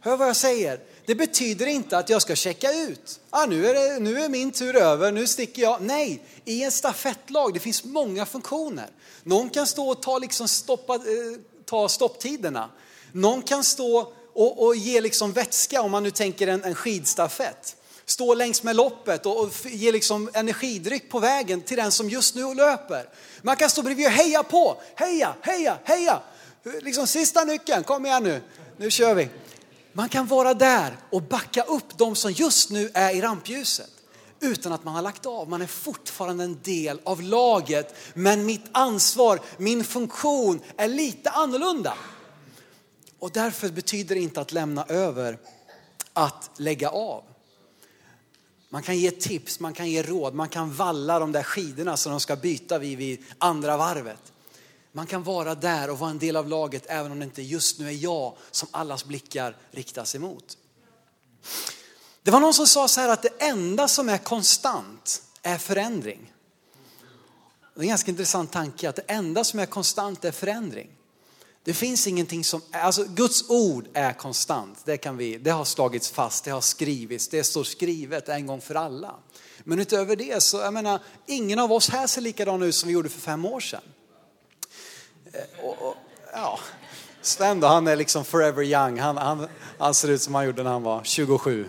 Hör 0.00 0.16
vad 0.16 0.28
jag 0.28 0.36
säger. 0.36 0.80
Det 1.06 1.14
betyder 1.14 1.66
inte 1.66 1.98
att 1.98 2.08
jag 2.08 2.22
ska 2.22 2.36
checka 2.36 2.72
ut. 2.72 3.20
Ah, 3.30 3.46
nu, 3.46 3.66
är 3.66 3.74
det, 3.74 4.00
nu 4.00 4.20
är 4.20 4.28
min 4.28 4.50
tur 4.50 4.76
över, 4.76 5.12
nu 5.12 5.26
sticker 5.26 5.62
jag. 5.62 5.82
Nej, 5.82 6.22
i 6.44 6.62
en 6.62 6.72
stafettlag, 6.72 7.54
det 7.54 7.60
finns 7.60 7.84
många 7.84 8.26
funktioner. 8.26 8.90
Någon 9.22 9.50
kan 9.50 9.66
stå 9.66 9.88
och 9.88 10.02
ta, 10.02 10.18
liksom 10.18 10.48
stoppa, 10.48 10.94
eh, 10.94 11.00
ta 11.64 11.88
stopptiderna. 11.88 12.70
Någon 13.12 13.42
kan 13.42 13.64
stå 13.64 14.12
och, 14.34 14.66
och 14.66 14.76
ge 14.76 15.00
liksom 15.00 15.32
vätska 15.32 15.82
om 15.82 15.90
man 15.90 16.02
nu 16.02 16.10
tänker 16.10 16.46
en, 16.46 16.64
en 16.64 16.74
skidstafett. 16.74 17.76
Stå 18.06 18.34
längs 18.34 18.62
med 18.62 18.76
loppet 18.76 19.26
och, 19.26 19.40
och 19.40 19.50
ge 19.64 19.92
liksom 19.92 20.30
energidryck 20.32 21.10
på 21.10 21.18
vägen 21.18 21.60
till 21.60 21.76
den 21.76 21.92
som 21.92 22.10
just 22.10 22.34
nu 22.34 22.54
löper. 22.54 23.08
Man 23.42 23.56
kan 23.56 23.70
stå 23.70 23.82
bredvid 23.82 24.06
och 24.06 24.12
heja 24.12 24.42
på, 24.42 24.80
heja, 24.94 25.34
heja, 25.42 25.78
heja. 25.84 26.22
Liksom 26.82 27.06
sista 27.06 27.44
nyckeln, 27.44 27.84
kom 27.84 28.06
igen 28.06 28.22
nu, 28.22 28.42
nu 28.76 28.90
kör 28.90 29.14
vi. 29.14 29.28
Man 29.92 30.08
kan 30.08 30.26
vara 30.26 30.54
där 30.54 30.96
och 31.10 31.22
backa 31.22 31.62
upp 31.62 31.98
de 31.98 32.16
som 32.16 32.32
just 32.32 32.70
nu 32.70 32.90
är 32.94 33.14
i 33.14 33.20
rampljuset 33.20 33.90
utan 34.40 34.72
att 34.72 34.84
man 34.84 34.94
har 34.94 35.02
lagt 35.02 35.26
av. 35.26 35.48
Man 35.48 35.62
är 35.62 35.66
fortfarande 35.66 36.44
en 36.44 36.58
del 36.62 37.00
av 37.04 37.22
laget, 37.22 37.94
men 38.14 38.46
mitt 38.46 38.64
ansvar, 38.72 39.40
min 39.56 39.84
funktion 39.84 40.60
är 40.76 40.88
lite 40.88 41.30
annorlunda. 41.30 41.94
Och 43.18 43.30
därför 43.30 43.68
betyder 43.68 44.14
det 44.14 44.20
inte 44.20 44.40
att 44.40 44.52
lämna 44.52 44.84
över 44.84 45.38
att 46.12 46.50
lägga 46.56 46.90
av. 46.90 47.24
Man 48.68 48.82
kan 48.82 48.98
ge 48.98 49.10
tips, 49.10 49.60
man 49.60 49.72
kan 49.72 49.90
ge 49.90 50.02
råd, 50.02 50.34
man 50.34 50.48
kan 50.48 50.72
valla 50.72 51.18
de 51.18 51.32
där 51.32 51.42
skidorna 51.42 51.96
som 51.96 52.10
de 52.10 52.20
ska 52.20 52.36
byta 52.36 52.78
vid, 52.78 52.98
vid 52.98 53.24
andra 53.38 53.76
varvet. 53.76 54.32
Man 54.92 55.06
kan 55.06 55.22
vara 55.22 55.54
där 55.54 55.90
och 55.90 55.98
vara 55.98 56.10
en 56.10 56.18
del 56.18 56.36
av 56.36 56.48
laget 56.48 56.86
även 56.86 57.12
om 57.12 57.18
det 57.18 57.24
inte 57.24 57.42
just 57.42 57.78
nu 57.78 57.88
är 57.88 57.92
jag 57.92 58.36
som 58.50 58.68
allas 58.70 59.04
blickar 59.04 59.56
riktas 59.70 60.14
emot. 60.14 60.58
Det 62.22 62.30
var 62.30 62.40
någon 62.40 62.54
som 62.54 62.66
sa 62.66 62.88
så 62.88 63.00
här 63.00 63.08
att 63.08 63.22
det 63.22 63.42
enda 63.42 63.88
som 63.88 64.08
är 64.08 64.18
konstant 64.18 65.22
är 65.42 65.58
förändring. 65.58 66.32
Det 67.74 67.80
är 67.80 67.82
en 67.82 67.88
ganska 67.88 68.10
intressant 68.10 68.52
tanke 68.52 68.88
att 68.88 68.96
det 68.96 69.04
enda 69.06 69.44
som 69.44 69.60
är 69.60 69.66
konstant 69.66 70.24
är 70.24 70.32
förändring. 70.32 70.95
Det 71.66 71.74
finns 71.74 72.06
ingenting 72.06 72.44
som, 72.44 72.62
alltså 72.70 73.04
Guds 73.04 73.50
ord 73.50 73.88
är 73.92 74.12
konstant. 74.12 74.78
Det, 74.84 74.96
kan 74.96 75.16
vi, 75.16 75.38
det 75.38 75.50
har 75.50 75.64
slagits 75.64 76.10
fast, 76.10 76.44
det 76.44 76.50
har 76.50 76.60
skrivits, 76.60 77.28
det 77.28 77.44
står 77.44 77.64
skrivet 77.64 78.28
en 78.28 78.46
gång 78.46 78.60
för 78.60 78.74
alla. 78.74 79.14
Men 79.64 79.78
utöver 79.78 80.16
det 80.16 80.42
så, 80.42 80.56
jag 80.56 80.74
menar, 80.74 81.00
ingen 81.26 81.58
av 81.58 81.72
oss 81.72 81.88
här 81.88 82.06
ser 82.06 82.20
likadan 82.20 82.62
ut 82.62 82.74
som 82.74 82.86
vi 82.86 82.92
gjorde 82.92 83.08
för 83.08 83.20
fem 83.20 83.44
år 83.44 83.60
sedan. 83.60 83.80
Eh, 85.32 85.64
och, 85.64 85.88
och, 85.88 85.94
ja. 86.32 86.58
Sven 87.22 87.60
då, 87.60 87.66
han 87.66 87.86
är 87.86 87.96
liksom 87.96 88.24
forever 88.24 88.62
young. 88.62 88.98
Han, 88.98 89.16
han, 89.16 89.48
han 89.78 89.94
ser 89.94 90.08
ut 90.08 90.22
som 90.22 90.34
han 90.34 90.46
gjorde 90.46 90.62
när 90.62 90.70
han 90.70 90.82
var 90.82 91.04
27. 91.04 91.68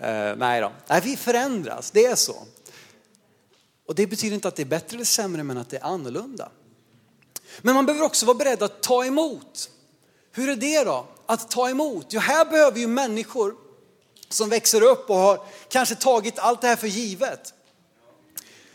Eh, 0.00 0.36
nej 0.36 0.60
då, 0.60 0.72
nej, 0.86 1.00
vi 1.04 1.16
förändras, 1.16 1.90
det 1.90 2.06
är 2.06 2.14
så. 2.14 2.36
Och 3.88 3.94
det 3.94 4.06
betyder 4.06 4.34
inte 4.34 4.48
att 4.48 4.56
det 4.56 4.62
är 4.62 4.66
bättre 4.66 4.94
eller 4.94 5.04
sämre, 5.04 5.42
men 5.42 5.58
att 5.58 5.70
det 5.70 5.76
är 5.76 5.84
annorlunda. 5.84 6.50
Men 7.60 7.74
man 7.74 7.86
behöver 7.86 8.04
också 8.04 8.26
vara 8.26 8.36
beredd 8.36 8.62
att 8.62 8.82
ta 8.82 9.04
emot. 9.04 9.70
Hur 10.32 10.48
är 10.48 10.56
det 10.56 10.84
då? 10.84 11.06
Att 11.26 11.50
ta 11.50 11.70
emot? 11.70 12.06
Jo, 12.08 12.20
här 12.20 12.44
behöver 12.44 12.78
ju 12.78 12.86
människor 12.86 13.54
som 14.28 14.48
växer 14.48 14.82
upp 14.82 15.10
och 15.10 15.16
har 15.16 15.40
kanske 15.68 15.94
tagit 15.94 16.38
allt 16.38 16.60
det 16.60 16.68
här 16.68 16.76
för 16.76 16.86
givet. 16.86 17.54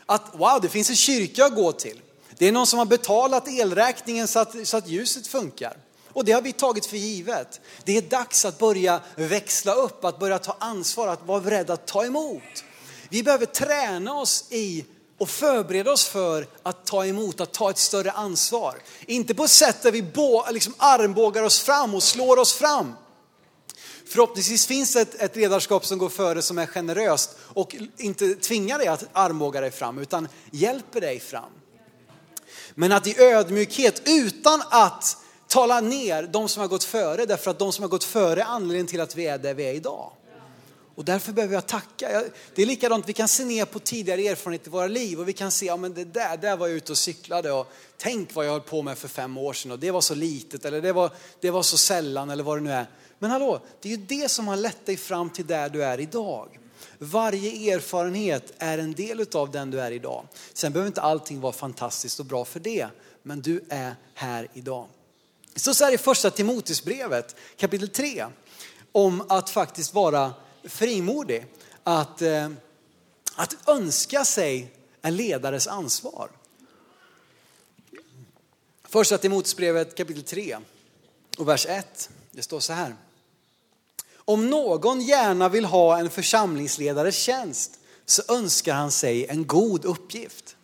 Att 0.05 0.23
wow, 0.33 0.59
det 0.61 0.69
finns 0.69 0.89
en 0.89 0.95
kyrka 0.95 1.45
att 1.45 1.55
gå 1.55 1.71
till. 1.71 2.01
Det 2.37 2.47
är 2.47 2.51
någon 2.51 2.67
som 2.67 2.79
har 2.79 2.85
betalat 2.85 3.47
elräkningen 3.47 4.27
så 4.27 4.39
att, 4.39 4.67
så 4.67 4.77
att 4.77 4.87
ljuset 4.87 5.27
funkar. 5.27 5.77
Och 6.13 6.25
det 6.25 6.31
har 6.31 6.41
vi 6.41 6.53
tagit 6.53 6.85
för 6.85 6.97
givet. 6.97 7.61
Det 7.83 7.97
är 7.97 8.01
dags 8.01 8.45
att 8.45 8.59
börja 8.59 9.01
växla 9.15 9.73
upp, 9.73 10.05
att 10.05 10.19
börja 10.19 10.39
ta 10.39 10.57
ansvar, 10.59 11.07
att 11.07 11.25
vara 11.25 11.41
beredd 11.41 11.69
att 11.69 11.85
ta 11.85 12.05
emot. 12.05 12.63
Vi 13.09 13.23
behöver 13.23 13.45
träna 13.45 14.13
oss 14.13 14.45
i 14.49 14.85
och 15.17 15.30
förbereda 15.30 15.91
oss 15.91 16.06
för 16.06 16.47
att 16.63 16.86
ta 16.86 17.06
emot, 17.06 17.41
att 17.41 17.53
ta 17.53 17.69
ett 17.69 17.77
större 17.77 18.12
ansvar. 18.12 18.77
Inte 19.06 19.34
på 19.34 19.43
ett 19.43 19.51
sätt 19.51 19.82
där 19.82 19.91
vi 19.91 20.03
liksom 20.53 20.73
armbågar 20.77 21.43
oss 21.43 21.60
fram 21.60 21.95
och 21.95 22.03
slår 22.03 22.39
oss 22.39 22.53
fram. 22.53 22.93
Förhoppningsvis 24.08 24.67
finns 24.67 24.93
det 24.93 25.01
ett, 25.01 25.15
ett 25.21 25.36
ledarskap 25.36 25.86
som 25.86 25.97
går 25.97 26.10
före 26.10 26.41
som 26.41 26.58
är 26.58 26.65
generöst 26.65 27.38
och 27.41 27.75
inte 27.97 28.36
tvingar 28.36 28.77
dig 28.77 28.88
att 28.88 29.06
armbåga 29.13 29.62
dig 29.62 29.71
fram 29.71 29.97
utan 29.97 30.27
hjälper 30.51 31.01
dig 31.01 31.19
fram. 31.19 31.51
Men 32.75 32.91
att 32.91 33.08
i 33.08 33.21
ödmjukhet 33.21 34.01
utan 34.06 34.63
att 34.69 35.17
tala 35.47 35.82
ner 35.82 36.23
de 36.23 36.49
som 36.49 36.62
har 36.62 36.67
gått 36.67 36.84
före 36.84 37.25
därför 37.25 37.51
att 37.51 37.60
de 37.60 37.71
som 37.71 37.84
har 37.84 37.89
gått 37.89 38.03
före 38.03 38.41
är 38.41 38.45
anledningen 38.45 38.88
till 38.88 39.01
att 39.01 39.15
vi 39.15 39.27
är 39.27 39.38
där 39.38 39.53
vi 39.53 39.63
är 39.63 39.73
idag. 39.73 40.12
Och 40.97 41.05
därför 41.05 41.33
behöver 41.33 41.53
jag 41.53 41.67
tacka. 41.67 42.23
Det 42.55 42.62
är 42.62 42.65
likadant, 42.65 43.10
vi 43.10 43.13
kan 43.13 43.27
se 43.27 43.45
ner 43.45 43.65
på 43.65 43.79
tidigare 43.79 44.21
erfarenheter 44.21 44.67
i 44.67 44.71
våra 44.71 44.88
liv 44.88 45.19
och 45.19 45.27
vi 45.27 45.33
kan 45.33 45.51
se, 45.51 45.65
ja 45.65 45.77
men 45.77 45.93
det 45.93 46.03
där, 46.05 46.38
där 46.38 46.57
var 46.57 46.67
jag 46.67 46.77
ute 46.77 46.91
och 46.91 46.97
cyklade 46.97 47.51
och 47.51 47.67
tänk 47.97 48.36
vad 48.36 48.45
jag 48.45 48.51
höll 48.51 48.62
på 48.62 48.81
med 48.81 48.97
för 48.97 49.07
fem 49.07 49.38
år 49.38 49.53
sedan 49.53 49.71
och 49.71 49.79
det 49.79 49.91
var 49.91 50.01
så 50.01 50.15
litet 50.15 50.65
eller 50.65 50.81
det 50.81 50.93
var, 50.93 51.12
det 51.39 51.51
var 51.51 51.63
så 51.63 51.77
sällan 51.77 52.29
eller 52.29 52.43
vad 52.43 52.57
det 52.57 52.62
nu 52.62 52.71
är. 52.71 52.86
Men 53.19 53.31
hallå, 53.31 53.62
det 53.81 53.93
är 53.93 53.97
ju 53.97 54.05
det 54.05 54.31
som 54.31 54.47
har 54.47 54.55
lett 54.55 54.86
dig 54.86 54.97
fram 54.97 55.29
till 55.29 55.47
där 55.47 55.69
du 55.69 55.83
är 55.83 55.99
idag. 55.99 56.60
Varje 56.97 57.75
erfarenhet 57.75 58.53
är 58.57 58.77
en 58.77 58.93
del 58.93 59.25
av 59.33 59.51
den 59.51 59.71
du 59.71 59.81
är 59.81 59.91
idag. 59.91 60.27
Sen 60.53 60.73
behöver 60.73 60.88
inte 60.88 61.01
allting 61.01 61.41
vara 61.41 61.53
fantastiskt 61.53 62.19
och 62.19 62.25
bra 62.25 62.45
för 62.45 62.60
det, 62.60 62.88
men 63.23 63.41
du 63.41 63.63
är 63.69 63.95
här 64.13 64.47
idag. 64.53 64.88
Så 65.55 65.73
så 65.73 65.86
här 65.86 65.93
i 65.93 65.97
första 65.97 66.29
Timoteusbrevet 66.29 67.36
kapitel 67.57 67.89
3 67.89 68.25
om 68.91 69.23
att 69.29 69.49
faktiskt 69.49 69.93
vara 69.93 70.33
frimodig 70.67 71.45
att, 71.84 72.21
eh, 72.21 72.49
att 73.36 73.67
önska 73.67 74.25
sig 74.25 74.73
en 75.01 75.15
ledares 75.15 75.67
ansvar. 75.67 76.30
Första 78.84 79.17
Timoteusbrevet 79.17 79.95
kapitel 79.95 80.23
3 80.23 80.58
och 81.38 81.47
vers 81.47 81.65
1. 81.65 82.10
Det 82.32 82.41
står 82.41 82.60
så 82.60 82.73
här. 82.73 82.95
Om 84.15 84.49
någon 84.49 85.01
gärna 85.01 85.49
vill 85.49 85.65
ha 85.65 85.99
en 85.99 86.10
församlingsledares 86.10 87.15
tjänst 87.15 87.80
så 88.06 88.21
önskar 88.27 88.73
han 88.73 88.91
sig 88.91 89.27
en 89.27 89.47
god 89.47 89.86
uppgift. 89.86 90.56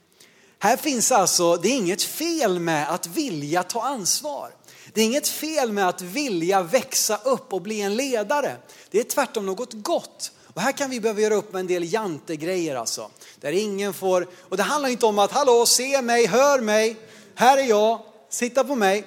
Här 0.60 0.78
finns 0.78 1.12
alltså, 1.12 1.56
det 1.56 1.68
är 1.68 1.78
inget 1.78 2.04
fel 2.04 2.60
med 2.60 2.89
att 2.89 3.08
vilja 3.08 3.63
ta 3.63 3.82
ansvar. 3.82 4.52
Det 4.94 5.02
är 5.02 5.06
inget 5.06 5.28
fel 5.28 5.72
med 5.72 5.88
att 5.88 6.02
vilja 6.02 6.62
växa 6.62 7.18
upp 7.24 7.54
och 7.54 7.62
bli 7.62 7.82
en 7.82 7.96
ledare. 7.96 8.56
Det 8.92 9.00
är 9.00 9.04
tvärtom 9.04 9.46
något 9.46 9.74
gott. 9.74 10.32
Och 10.54 10.62
här 10.62 10.72
kan 10.72 10.90
vi 10.90 11.00
behöva 11.00 11.22
göra 11.22 11.36
upp 11.36 11.54
med 11.54 11.60
en 11.60 11.68
del 11.68 11.94
jantegrejer 11.94 12.76
alltså. 12.76 13.10
Där 13.42 13.52
ingen 13.52 13.94
får, 13.94 14.28
och 14.50 14.58
det 14.58 14.64
handlar 14.64 14.90
inte 14.90 15.06
om 15.06 15.20
att 15.20 15.32
hallå, 15.32 15.66
se 15.66 16.02
mig, 16.02 16.26
hör 16.26 16.62
mig, 16.62 16.98
här 17.36 17.58
är 17.58 17.64
jag, 17.64 18.02
sitta 18.30 18.64
på 18.64 18.76
mig. 18.76 19.06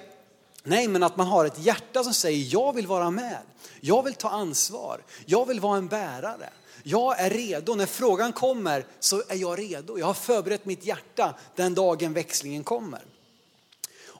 Nej, 0.62 0.88
men 0.88 1.02
att 1.02 1.16
man 1.16 1.26
har 1.26 1.44
ett 1.44 1.58
hjärta 1.58 2.04
som 2.04 2.14
säger 2.14 2.48
jag 2.52 2.72
vill 2.72 2.86
vara 2.86 3.10
med. 3.10 3.38
Jag 3.80 4.02
vill 4.02 4.14
ta 4.14 4.28
ansvar. 4.28 5.00
Jag 5.26 5.46
vill 5.46 5.60
vara 5.60 5.78
en 5.78 5.88
bärare. 5.88 6.50
Jag 6.82 7.20
är 7.20 7.30
redo. 7.30 7.74
När 7.74 7.86
frågan 7.86 8.32
kommer 8.32 8.86
så 9.00 9.22
är 9.28 9.36
jag 9.36 9.58
redo. 9.58 9.98
Jag 9.98 10.06
har 10.06 10.14
förberett 10.14 10.64
mitt 10.64 10.84
hjärta 10.84 11.34
den 11.56 11.74
dagen 11.74 12.12
växlingen 12.12 12.64
kommer. 12.64 13.02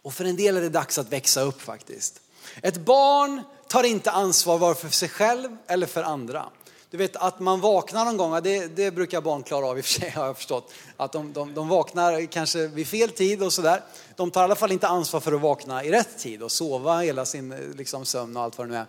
Och 0.06 0.14
för 0.14 0.24
en 0.24 0.36
del 0.36 0.56
är 0.56 0.60
det 0.60 0.68
dags 0.68 0.98
att 0.98 1.12
växa 1.12 1.40
upp 1.40 1.62
faktiskt. 1.62 2.20
Ett 2.62 2.76
barn 2.76 3.42
tar 3.68 3.82
inte 3.82 4.10
ansvar 4.10 4.58
vare 4.58 4.74
för 4.74 4.88
sig 4.88 5.08
själv 5.08 5.56
eller 5.66 5.86
för 5.86 6.02
andra. 6.02 6.46
Du 6.90 6.96
vet 6.96 7.16
att 7.16 7.40
man 7.40 7.60
vaknar 7.60 8.04
någon 8.04 8.16
gång, 8.16 8.42
det, 8.42 8.66
det 8.66 8.90
brukar 8.90 9.20
barn 9.20 9.42
klara 9.42 9.66
av 9.66 9.78
i 9.78 9.80
och 9.80 9.84
för 9.84 10.00
sig 10.00 10.10
har 10.16 10.26
jag 10.26 10.36
förstått. 10.36 10.72
Att 10.96 11.12
de, 11.12 11.32
de, 11.32 11.54
de 11.54 11.68
vaknar 11.68 12.26
kanske 12.26 12.66
vid 12.66 12.86
fel 12.86 13.10
tid 13.10 13.42
och 13.42 13.52
sådär. 13.52 13.82
De 14.16 14.30
tar 14.30 14.40
i 14.40 14.44
alla 14.44 14.54
fall 14.54 14.72
inte 14.72 14.88
ansvar 14.88 15.20
för 15.20 15.32
att 15.32 15.40
vakna 15.40 15.84
i 15.84 15.90
rätt 15.90 16.18
tid 16.18 16.42
och 16.42 16.52
sova 16.52 16.98
hela 16.98 17.24
sin 17.24 17.52
eh, 17.52 17.58
liksom, 17.76 18.04
sömn 18.04 18.36
och 18.36 18.42
allt 18.42 18.58
vad 18.58 18.66
det 18.66 18.70
nu 18.70 18.76
är. 18.76 18.86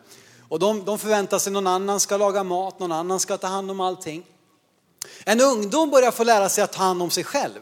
Och 0.49 0.59
de, 0.59 0.85
de 0.85 0.99
förväntar 0.99 1.39
sig 1.39 1.53
någon 1.53 1.67
annan 1.67 1.99
ska 1.99 2.17
laga 2.17 2.43
mat, 2.43 2.79
någon 2.79 2.91
annan 2.91 3.19
ska 3.19 3.37
ta 3.37 3.47
hand 3.47 3.71
om 3.71 3.79
allting. 3.79 4.23
En 5.23 5.41
ungdom 5.41 5.89
börjar 5.89 6.11
få 6.11 6.23
lära 6.23 6.49
sig 6.49 6.63
att 6.63 6.73
ta 6.73 6.83
hand 6.83 7.01
om 7.01 7.09
sig 7.09 7.23
själv. 7.23 7.59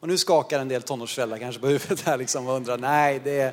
Och 0.00 0.08
nu 0.08 0.18
skakar 0.18 0.60
en 0.60 0.68
del 0.68 0.82
tonårsföräldrar 0.82 1.38
kanske 1.38 1.60
på 1.60 1.66
huvudet 1.66 2.00
här 2.00 2.16
liksom 2.16 2.46
och 2.48 2.56
undrar, 2.56 2.78
nej, 2.78 3.20
det 3.24 3.40
är, 3.40 3.52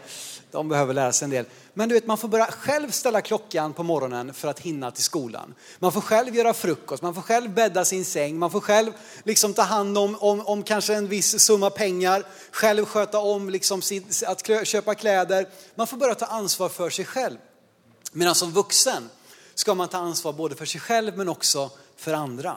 de 0.51 0.69
behöver 0.69 0.93
lära 0.93 1.13
sig 1.13 1.25
en 1.25 1.29
del. 1.29 1.45
Men 1.73 1.89
du 1.89 1.95
vet, 1.95 2.07
man 2.07 2.17
får 2.17 2.27
börja 2.27 2.45
själv 2.45 2.91
ställa 2.91 3.21
klockan 3.21 3.73
på 3.73 3.83
morgonen 3.83 4.33
för 4.33 4.47
att 4.47 4.59
hinna 4.59 4.91
till 4.91 5.03
skolan. 5.03 5.55
Man 5.79 5.91
får 5.91 6.01
själv 6.01 6.35
göra 6.35 6.53
frukost, 6.53 7.03
man 7.03 7.15
får 7.15 7.21
själv 7.21 7.53
bädda 7.53 7.85
sin 7.85 8.05
säng, 8.05 8.39
man 8.39 8.51
får 8.51 8.61
själv 8.61 8.91
liksom 9.23 9.53
ta 9.53 9.61
hand 9.61 9.97
om, 9.97 10.15
om, 10.19 10.41
om 10.41 10.63
kanske 10.63 10.95
en 10.95 11.07
viss 11.07 11.39
summa 11.39 11.69
pengar, 11.69 12.23
själv 12.51 12.85
sköta 12.85 13.19
om 13.19 13.49
liksom 13.49 13.81
att 14.27 14.67
köpa 14.67 14.95
kläder. 14.95 15.49
Man 15.75 15.87
får 15.87 15.97
börja 15.97 16.15
ta 16.15 16.25
ansvar 16.25 16.69
för 16.69 16.89
sig 16.89 17.05
själv. 17.05 17.37
Medan 18.11 18.35
som 18.35 18.51
vuxen 18.51 19.09
ska 19.55 19.75
man 19.75 19.87
ta 19.87 19.97
ansvar 19.97 20.33
både 20.33 20.55
för 20.55 20.65
sig 20.65 20.81
själv 20.81 21.17
men 21.17 21.29
också 21.29 21.71
för 21.97 22.13
andra. 22.13 22.55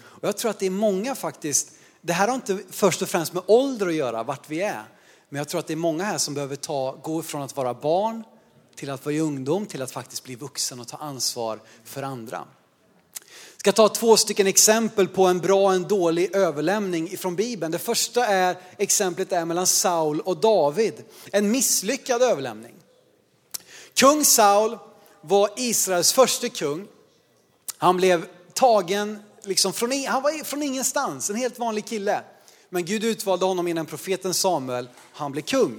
Och 0.00 0.28
jag 0.28 0.36
tror 0.36 0.50
att 0.50 0.58
det 0.58 0.66
är 0.66 0.70
många 0.70 1.14
faktiskt 1.14 1.72
det 2.02 2.12
här 2.12 2.28
har 2.28 2.34
inte 2.34 2.58
först 2.70 3.02
och 3.02 3.08
främst 3.08 3.32
med 3.32 3.42
ålder 3.46 3.86
att 3.86 3.94
göra, 3.94 4.22
vart 4.22 4.50
vi 4.50 4.60
är. 4.60 4.84
Men 5.28 5.38
jag 5.38 5.48
tror 5.48 5.58
att 5.58 5.66
det 5.66 5.74
är 5.74 5.76
många 5.76 6.04
här 6.04 6.18
som 6.18 6.34
behöver 6.34 6.56
ta, 6.56 6.92
gå 7.02 7.22
från 7.22 7.42
att 7.42 7.56
vara 7.56 7.74
barn 7.74 8.24
till 8.76 8.90
att 8.90 9.04
vara 9.04 9.14
i 9.14 9.20
ungdom, 9.20 9.66
till 9.66 9.82
att 9.82 9.90
faktiskt 9.90 10.24
bli 10.24 10.34
vuxen 10.34 10.80
och 10.80 10.88
ta 10.88 10.96
ansvar 10.96 11.60
för 11.84 12.02
andra. 12.02 12.44
Jag 13.52 13.60
ska 13.60 13.72
ta 13.72 13.88
två 13.88 14.16
stycken 14.16 14.46
exempel 14.46 15.08
på 15.08 15.26
en 15.26 15.38
bra 15.38 15.64
och 15.64 15.74
en 15.74 15.88
dålig 15.88 16.36
överlämning 16.36 17.10
ifrån 17.10 17.36
Bibeln. 17.36 17.72
Det 17.72 17.78
första 17.78 18.26
är, 18.26 18.56
exemplet 18.76 19.32
är 19.32 19.44
mellan 19.44 19.66
Saul 19.66 20.20
och 20.20 20.36
David. 20.36 20.94
En 21.32 21.50
misslyckad 21.50 22.22
överlämning. 22.22 22.74
Kung 23.94 24.24
Saul 24.24 24.78
var 25.20 25.50
Israels 25.56 26.12
första 26.12 26.48
kung. 26.48 26.86
Han 27.78 27.96
blev 27.96 28.26
tagen 28.52 29.22
liksom 29.42 29.72
från, 29.72 30.04
han 30.06 30.22
var 30.22 30.44
från 30.44 30.62
ingenstans, 30.62 31.30
en 31.30 31.36
helt 31.36 31.58
vanlig 31.58 31.86
kille. 31.86 32.22
Men 32.70 32.84
Gud 32.84 33.04
utvalde 33.04 33.44
honom 33.44 33.68
innan 33.68 33.86
profeten 33.86 34.34
Samuel, 34.34 34.88
han 35.12 35.32
blev 35.32 35.42
kung. 35.42 35.78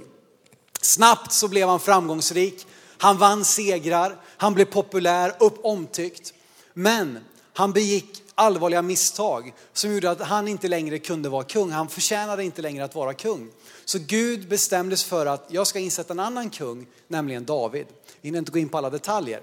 Snabbt 0.80 1.32
så 1.32 1.48
blev 1.48 1.68
han 1.68 1.80
framgångsrik, 1.80 2.66
han 2.98 3.18
vann 3.18 3.44
segrar, 3.44 4.16
han 4.36 4.54
blev 4.54 4.64
populär, 4.64 5.36
upp 5.38 5.64
omtyckt. 5.64 6.34
Men 6.74 7.18
han 7.52 7.72
begick 7.72 8.22
allvarliga 8.34 8.82
misstag 8.82 9.54
som 9.72 9.94
gjorde 9.94 10.10
att 10.10 10.20
han 10.20 10.48
inte 10.48 10.68
längre 10.68 10.98
kunde 10.98 11.28
vara 11.28 11.44
kung. 11.44 11.70
Han 11.70 11.88
förtjänade 11.88 12.44
inte 12.44 12.62
längre 12.62 12.84
att 12.84 12.94
vara 12.94 13.14
kung. 13.14 13.50
Så 13.84 13.98
Gud 13.98 14.48
bestämdes 14.48 15.04
för 15.04 15.26
att 15.26 15.46
jag 15.48 15.66
ska 15.66 15.78
insätta 15.78 16.12
en 16.12 16.20
annan 16.20 16.50
kung, 16.50 16.86
nämligen 17.08 17.44
David. 17.44 17.86
Vi 18.20 18.28
hinner 18.28 18.38
inte 18.38 18.52
gå 18.52 18.58
in 18.58 18.68
på 18.68 18.78
alla 18.78 18.90
detaljer. 18.90 19.42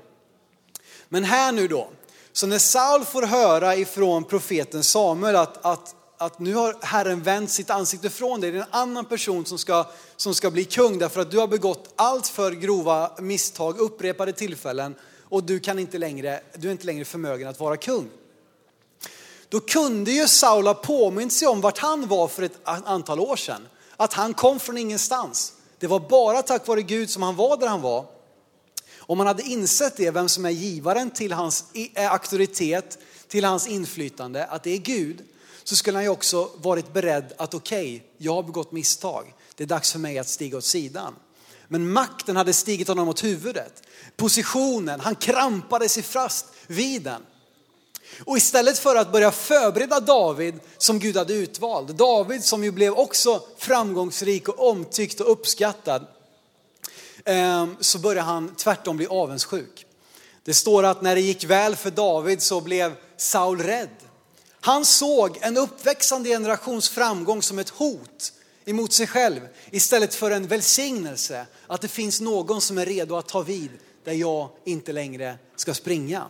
Men 1.09 1.23
här 1.23 1.51
nu 1.51 1.67
då, 1.67 1.89
så 2.37 2.47
när 2.47 2.59
Saul 2.59 3.05
får 3.05 3.21
höra 3.21 3.75
ifrån 3.75 4.23
profeten 4.23 4.83
Samuel 4.83 5.35
att, 5.35 5.65
att, 5.65 5.95
att 6.17 6.39
nu 6.39 6.53
har 6.53 6.75
Herren 6.81 7.23
vänt 7.23 7.51
sitt 7.51 7.69
ansikte 7.69 8.09
från 8.09 8.41
dig, 8.41 8.51
det 8.51 8.57
är 8.57 8.61
en 8.61 8.67
annan 8.71 9.05
person 9.05 9.45
som 9.45 9.57
ska, 9.57 9.85
som 10.15 10.35
ska 10.35 10.51
bli 10.51 10.63
kung 10.63 10.99
därför 10.99 11.21
att 11.21 11.31
du 11.31 11.37
har 11.37 11.47
begått 11.47 11.93
allt 11.95 12.27
för 12.27 12.51
grova 12.51 13.11
misstag 13.19 13.77
upprepade 13.79 14.33
tillfällen 14.33 14.95
och 15.23 15.43
du, 15.43 15.59
kan 15.59 15.79
inte 15.79 15.97
längre, 15.97 16.39
du 16.55 16.67
är 16.67 16.71
inte 16.71 16.85
längre 16.85 17.05
förmögen 17.05 17.47
att 17.47 17.59
vara 17.59 17.77
kung. 17.77 18.09
Då 19.49 19.59
kunde 19.59 20.11
ju 20.11 20.27
Saul 20.27 20.67
ha 20.67 20.73
påmint 20.73 21.33
sig 21.33 21.47
om 21.47 21.61
vart 21.61 21.77
han 21.77 22.07
var 22.07 22.27
för 22.27 22.43
ett 22.43 22.59
antal 22.63 23.19
år 23.19 23.35
sedan. 23.35 23.67
Att 23.95 24.13
han 24.13 24.33
kom 24.33 24.59
från 24.59 24.77
ingenstans. 24.77 25.53
Det 25.79 25.87
var 25.87 25.99
bara 25.99 26.41
tack 26.41 26.67
vare 26.67 26.81
Gud 26.81 27.09
som 27.09 27.23
han 27.23 27.35
var 27.35 27.57
där 27.57 27.67
han 27.67 27.81
var. 27.81 28.16
Om 29.07 29.19
han 29.19 29.27
hade 29.27 29.43
insett 29.43 29.97
det, 29.97 30.11
vem 30.11 30.29
som 30.29 30.45
är 30.45 30.49
givaren 30.49 31.11
till 31.11 31.31
hans 31.31 31.63
eh, 31.73 32.11
auktoritet, 32.11 32.97
till 33.27 33.45
hans 33.45 33.67
inflytande, 33.67 34.45
att 34.45 34.63
det 34.63 34.71
är 34.71 34.77
Gud, 34.77 35.23
så 35.63 35.75
skulle 35.75 35.97
han 35.97 36.03
ju 36.03 36.09
också 36.09 36.49
varit 36.55 36.93
beredd 36.93 37.33
att 37.37 37.53
okej, 37.53 37.95
okay, 37.95 38.07
jag 38.17 38.33
har 38.33 38.43
begått 38.43 38.71
misstag. 38.71 39.33
Det 39.55 39.63
är 39.63 39.67
dags 39.67 39.91
för 39.91 39.99
mig 39.99 40.19
att 40.19 40.27
stiga 40.27 40.57
åt 40.57 40.63
sidan. 40.63 41.15
Men 41.67 41.91
makten 41.91 42.35
hade 42.35 42.53
stigit 42.53 42.87
honom 42.87 43.09
åt 43.09 43.23
huvudet. 43.23 43.83
Positionen, 44.15 44.99
han 44.99 45.15
krampade 45.15 45.89
sig 45.89 46.03
fast 46.03 46.45
vid 46.67 47.01
den. 47.01 47.21
Och 48.25 48.37
istället 48.37 48.79
för 48.79 48.95
att 48.95 49.11
börja 49.11 49.31
förbereda 49.31 49.99
David 49.99 50.59
som 50.77 50.99
Gud 50.99 51.17
hade 51.17 51.33
utvald, 51.33 51.95
David 51.95 52.43
som 52.43 52.63
ju 52.63 52.71
blev 52.71 52.93
också 52.93 53.41
framgångsrik 53.57 54.49
och 54.49 54.69
omtyckt 54.69 55.19
och 55.21 55.31
uppskattad, 55.31 56.07
Ehm, 57.27 57.75
så 57.79 57.99
börjar 57.99 58.23
han 58.23 58.55
tvärtom 58.55 58.97
bli 58.97 59.07
avundsjuk. 59.07 59.85
Det 60.43 60.53
står 60.53 60.83
att 60.83 61.01
när 61.01 61.15
det 61.15 61.21
gick 61.21 61.43
väl 61.43 61.75
för 61.75 61.91
David 61.91 62.41
så 62.41 62.61
blev 62.61 62.95
Saul 63.17 63.61
rädd. 63.61 63.89
Han 64.61 64.85
såg 64.85 65.37
en 65.41 65.57
uppväxande 65.57 66.29
generations 66.29 66.89
framgång 66.89 67.41
som 67.41 67.59
ett 67.59 67.69
hot 67.69 68.33
emot 68.65 68.93
sig 68.93 69.07
själv 69.07 69.47
istället 69.71 70.15
för 70.15 70.31
en 70.31 70.47
välsignelse. 70.47 71.45
Att 71.67 71.81
det 71.81 71.87
finns 71.87 72.21
någon 72.21 72.61
som 72.61 72.77
är 72.77 72.85
redo 72.85 73.15
att 73.15 73.27
ta 73.27 73.41
vid 73.41 73.71
där 74.03 74.13
jag 74.13 74.49
inte 74.65 74.93
längre 74.93 75.37
ska 75.55 75.73
springa. 75.73 76.25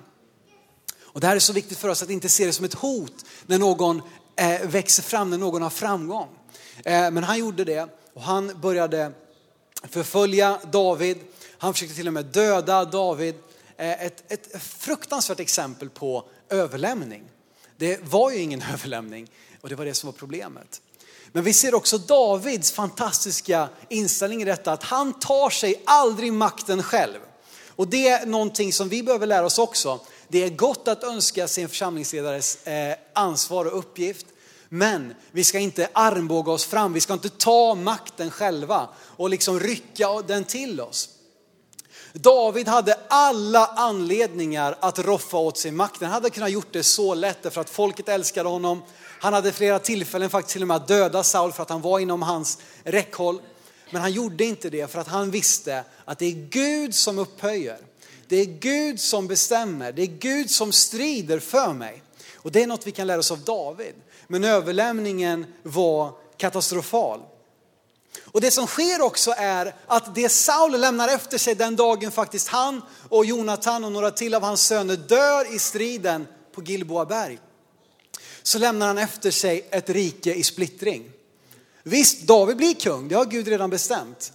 Och 1.00 1.22
det 1.22 1.28
här 1.28 1.36
är 1.36 1.40
så 1.40 1.54
viktigt 1.54 1.78
för 1.78 1.90
oss 1.90 2.04
att 2.04 2.10
inte 2.10 2.30
se 2.30 2.46
det 2.46 2.54
som 2.54 2.66
ett 2.66 2.74
hot 2.74 3.26
när 3.46 3.58
någon 3.58 4.02
eh, 4.36 4.62
växer 4.62 5.04
fram, 5.04 5.30
när 5.30 5.38
någon 5.38 5.62
har 5.62 5.70
framgång. 5.70 6.28
Eh, 6.86 7.12
men 7.12 7.24
han 7.24 7.40
gjorde 7.40 7.64
det 7.64 7.90
och 8.14 8.22
han 8.22 8.62
började 8.62 9.12
förfölja 9.84 10.60
David. 10.72 11.18
Han 11.58 11.74
försökte 11.74 11.96
till 11.96 12.08
och 12.08 12.14
med 12.14 12.26
döda 12.26 12.86
David. 12.86 13.36
Eh, 13.78 14.06
ett, 14.06 14.32
ett 14.32 14.62
fruktansvärt 14.62 15.40
exempel 15.40 15.90
på 15.90 16.24
överlämning. 16.50 17.24
Det 17.78 18.00
var 18.04 18.32
ju 18.32 18.38
ingen 18.38 18.62
överlämning 18.74 19.28
och 19.62 19.70
det 19.70 19.76
var 19.76 19.86
det 19.86 19.94
som 19.94 20.08
var 20.08 20.14
problemet. 20.14 20.82
Men 21.32 21.44
vi 21.44 21.54
ser 21.54 21.76
också 21.76 21.98
Davids 21.98 22.72
fantastiska 22.72 23.70
inställning 23.90 24.42
i 24.42 24.46
detta 24.46 24.72
att 24.72 24.84
han 24.84 25.20
tar 25.20 25.50
sig 25.50 25.82
aldrig 25.86 26.34
makten 26.34 26.84
själv. 26.84 27.20
Och 27.68 27.88
det 27.88 28.08
är 28.08 28.26
någonting 28.26 28.74
som 28.74 28.90
vi 28.90 29.04
behöver 29.04 29.28
lära 29.28 29.46
oss 29.46 29.60
också. 29.60 30.00
Det 30.28 30.44
är 30.44 30.50
gott 30.50 30.88
att 30.88 31.04
önska 31.04 31.48
sin 31.48 31.70
församlingsledares 31.70 32.68
eh, 32.68 32.98
ansvar 33.14 33.66
och 33.66 33.80
uppgift. 33.80 34.26
Men 34.70 35.14
vi 35.32 35.44
ska 35.44 35.60
inte 35.60 35.90
armbåga 35.94 36.52
oss 36.52 36.66
fram, 36.66 36.94
vi 36.94 37.02
ska 37.02 37.14
inte 37.14 37.30
ta 37.30 37.76
makten 37.76 38.32
själva 38.32 38.90
och 38.98 39.30
liksom 39.30 39.60
rycka 39.60 40.22
den 40.28 40.44
till 40.44 40.82
oss. 40.82 41.10
David 42.14 42.68
hade 42.68 43.00
alla 43.08 43.66
anledningar 43.66 44.78
att 44.80 45.00
roffa 45.00 45.38
åt 45.38 45.58
sig 45.58 45.72
makten. 45.72 46.08
Han 46.08 46.14
hade 46.14 46.30
kunnat 46.30 46.52
gjort 46.52 46.68
det 46.72 46.84
så 46.84 47.14
lätt 47.14 47.44
därför 47.44 47.62
att 47.62 47.70
folket 47.70 48.10
älskade 48.10 48.50
honom. 48.50 48.82
Han 49.20 49.34
hade 49.34 49.52
flera 49.52 49.80
tillfällen 49.80 50.30
faktiskt 50.30 50.54
till 50.54 50.62
och 50.62 50.68
med 50.68 50.78
att 50.78 50.88
döda 50.88 51.24
Saul 51.24 51.52
för 51.52 51.64
att 51.64 51.70
han 51.70 51.82
var 51.82 52.00
inom 52.00 52.22
hans 52.22 52.58
räckhåll. 52.84 53.42
Men 53.90 54.02
han 54.02 54.12
gjorde 54.12 54.44
inte 54.44 54.70
det 54.70 54.92
för 54.92 55.00
att 55.00 55.08
han 55.08 55.32
visste 55.32 55.84
att 56.06 56.20
det 56.20 56.26
är 56.26 56.48
Gud 56.50 56.96
som 56.96 57.20
upphöjer. 57.20 57.78
Det 58.28 58.36
är 58.36 58.46
Gud 58.46 59.00
som 59.00 59.28
bestämmer, 59.28 59.92
det 59.92 60.02
är 60.02 60.06
Gud 60.06 60.50
som 60.50 60.72
strider 60.72 61.40
för 61.40 61.74
mig. 61.74 62.04
Och 62.36 62.52
det 62.52 62.64
är 62.64 62.68
något 62.68 62.88
vi 62.88 62.92
kan 62.92 63.08
lära 63.08 63.20
oss 63.20 63.32
av 63.32 63.40
David. 63.40 63.94
Men 64.28 64.44
överlämningen 64.44 65.46
var 65.64 66.12
katastrofal. 66.38 67.22
Och 68.26 68.42
det 68.42 68.52
som 68.52 68.68
sker 68.68 69.02
också 69.02 69.34
är 69.38 69.76
att 69.88 70.16
det 70.16 70.30
Saul 70.30 70.80
lämnar 70.80 71.08
efter 71.08 71.38
sig 71.38 71.56
den 71.56 71.76
dagen 71.76 72.12
faktiskt 72.12 72.48
han 72.48 72.82
och 73.10 73.26
Jonathan 73.26 73.84
och 73.84 73.92
några 73.92 74.12
till 74.12 74.36
av 74.36 74.44
hans 74.44 74.62
söner 74.62 74.96
dör 74.96 75.56
i 75.56 75.60
striden 75.60 76.28
på 76.56 76.64
Gilboa 76.64 77.06
berg. 77.06 77.40
Så 78.44 78.60
lämnar 78.60 78.88
han 78.88 78.98
efter 78.98 79.32
sig 79.32 79.68
ett 79.72 79.90
rike 79.90 80.34
i 80.34 80.44
splittring. 80.44 81.12
Visst, 81.84 82.22
David 82.22 82.58
blir 82.58 82.74
kung, 82.74 83.08
det 83.08 83.16
har 83.16 83.26
Gud 83.26 83.48
redan 83.48 83.70
bestämt. 83.70 84.34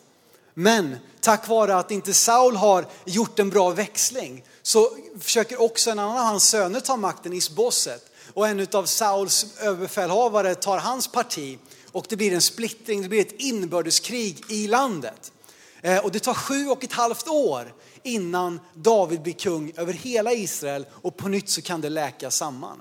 Men 0.55 0.97
tack 1.21 1.49
vare 1.49 1.77
att 1.77 1.91
inte 1.91 2.15
Saul 2.15 2.57
har 2.57 2.87
gjort 3.05 3.39
en 3.39 3.51
bra 3.51 3.71
växling 3.71 4.45
så 4.63 4.97
försöker 5.21 5.61
också 5.61 5.91
en 5.91 5.99
annan 5.99 6.19
av 6.19 6.25
hans 6.25 6.49
söner 6.49 6.81
ta 6.81 6.97
makten, 6.97 7.33
Isboset. 7.33 8.12
Och 8.35 8.49
en 8.49 8.67
av 8.73 8.85
Sauls 8.85 9.47
överbefälhavare 9.61 10.55
tar 10.55 10.79
hans 10.79 11.09
parti 11.09 11.59
och 11.93 12.07
det 12.09 12.17
blir 12.17 12.33
en 12.33 12.41
splittring, 12.41 13.03
det 13.03 13.09
blir 13.09 13.21
ett 13.21 13.41
inbördeskrig 13.41 14.45
i 14.49 14.67
landet. 14.67 15.33
Eh, 15.81 15.99
och 15.99 16.13
det 16.13 16.19
tar 16.19 16.35
sju 16.35 16.69
och 16.69 16.85
ett 16.85 16.93
halvt 16.93 17.29
år 17.29 17.75
innan 18.03 18.61
David 18.75 19.23
blir 19.23 19.33
kung 19.33 19.73
över 19.77 19.93
hela 19.93 20.33
Israel 20.33 20.87
och 20.93 21.17
på 21.17 21.29
nytt 21.29 21.49
så 21.49 21.63
kan 21.63 21.81
det 21.81 21.89
läka 21.89 22.31
samman. 22.31 22.81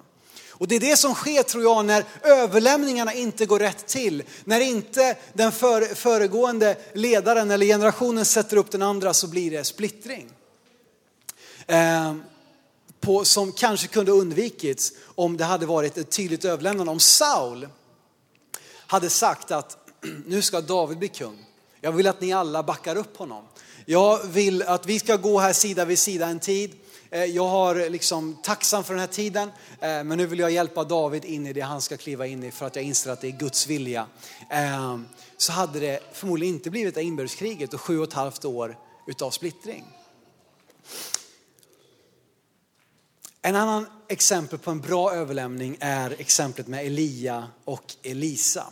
Och 0.49 0.67
det 0.67 0.75
är 0.75 0.79
det 0.79 0.97
som 0.97 1.13
sker 1.13 1.43
tror 1.43 1.63
jag 1.63 1.85
när 1.85 2.05
överlämningarna 2.23 3.13
inte 3.13 3.45
går 3.45 3.59
rätt 3.59 3.87
till. 3.87 4.23
När 4.43 4.59
inte 4.59 5.17
den 5.33 5.51
föregående 5.95 6.77
ledaren 6.93 7.51
eller 7.51 7.65
generationen 7.65 8.25
sätter 8.25 8.57
upp 8.57 8.71
den 8.71 8.81
andra 8.81 9.13
så 9.13 9.27
blir 9.27 9.51
det 9.51 9.63
splittring. 9.63 10.29
Eh, 11.67 12.15
på, 13.01 13.25
som 13.25 13.51
kanske 13.51 13.87
kunde 13.87 14.11
undvikits 14.11 14.93
om 15.15 15.37
det 15.37 15.43
hade 15.43 15.65
varit 15.65 15.97
ett 15.97 16.11
tydligt 16.11 16.45
överlämnande. 16.45 16.91
Om 16.91 16.99
Saul 16.99 17.67
hade 18.87 19.09
sagt 19.09 19.51
att 19.51 19.77
nu 20.25 20.41
ska 20.41 20.61
David 20.61 20.97
bli 20.97 21.07
kung. 21.07 21.45
Jag 21.81 21.91
vill 21.91 22.07
att 22.07 22.21
ni 22.21 22.33
alla 22.33 22.63
backar 22.63 22.95
upp 22.95 23.17
honom. 23.17 23.43
Jag 23.85 24.23
vill 24.23 24.63
att 24.63 24.85
vi 24.85 24.99
ska 24.99 25.15
gå 25.15 25.39
här 25.39 25.53
sida 25.53 25.85
vid 25.85 25.99
sida 25.99 26.27
en 26.27 26.39
tid. 26.39 26.71
Eh, 27.09 27.25
jag 27.25 27.47
har 27.47 27.89
liksom 27.89 28.37
tacksam 28.43 28.83
för 28.83 28.93
den 28.93 28.99
här 28.99 29.07
tiden, 29.07 29.49
eh, 29.79 30.03
men 30.03 30.17
nu 30.17 30.25
vill 30.25 30.39
jag 30.39 30.51
hjälpa 30.51 30.83
David 30.83 31.25
in 31.25 31.47
i 31.47 31.53
det 31.53 31.61
han 31.61 31.81
ska 31.81 31.97
kliva 31.97 32.27
in 32.27 32.43
i 32.43 32.51
för 32.51 32.65
att 32.65 32.75
jag 32.75 32.85
inser 32.85 33.11
att 33.11 33.21
det 33.21 33.27
är 33.27 33.31
Guds 33.31 33.67
vilja. 33.67 34.07
Eh, 34.49 34.99
så 35.37 35.51
hade 35.51 35.79
det 35.79 35.99
förmodligen 36.13 36.55
inte 36.55 36.69
blivit 36.69 36.95
det 36.95 37.03
inbördeskriget 37.03 37.73
och 37.73 37.81
sju 37.81 37.99
och 37.99 38.07
ett 38.07 38.13
halvt 38.13 38.45
år 38.45 38.77
utav 39.07 39.31
splittring. 39.31 39.85
En 43.43 43.55
annan 43.55 43.85
exempel 44.07 44.59
på 44.59 44.71
en 44.71 44.81
bra 44.81 45.13
överlämning 45.13 45.77
är 45.79 46.15
exemplet 46.19 46.67
med 46.67 46.85
Elia 46.85 47.47
och 47.65 47.95
Elisa. 48.03 48.67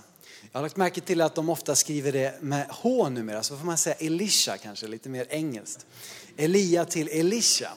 Jag 0.52 0.60
har 0.60 0.62
lagt 0.62 0.78
märke 0.78 1.02
till 1.02 1.22
att 1.22 1.36
de 1.36 1.50
ofta 1.50 1.76
skriver 1.76 2.12
det 2.12 2.42
med 2.42 2.68
H 2.70 3.10
numera, 3.10 3.44
så 3.44 3.58
får 3.58 3.66
man 3.66 3.78
säga 3.78 3.96
Elisha 3.96 4.58
kanske, 4.58 4.88
lite 4.88 5.10
mer 5.10 5.28
engelskt. 5.30 5.86
Elia 6.38 6.86
till 6.86 7.08
Elisha. 7.08 7.70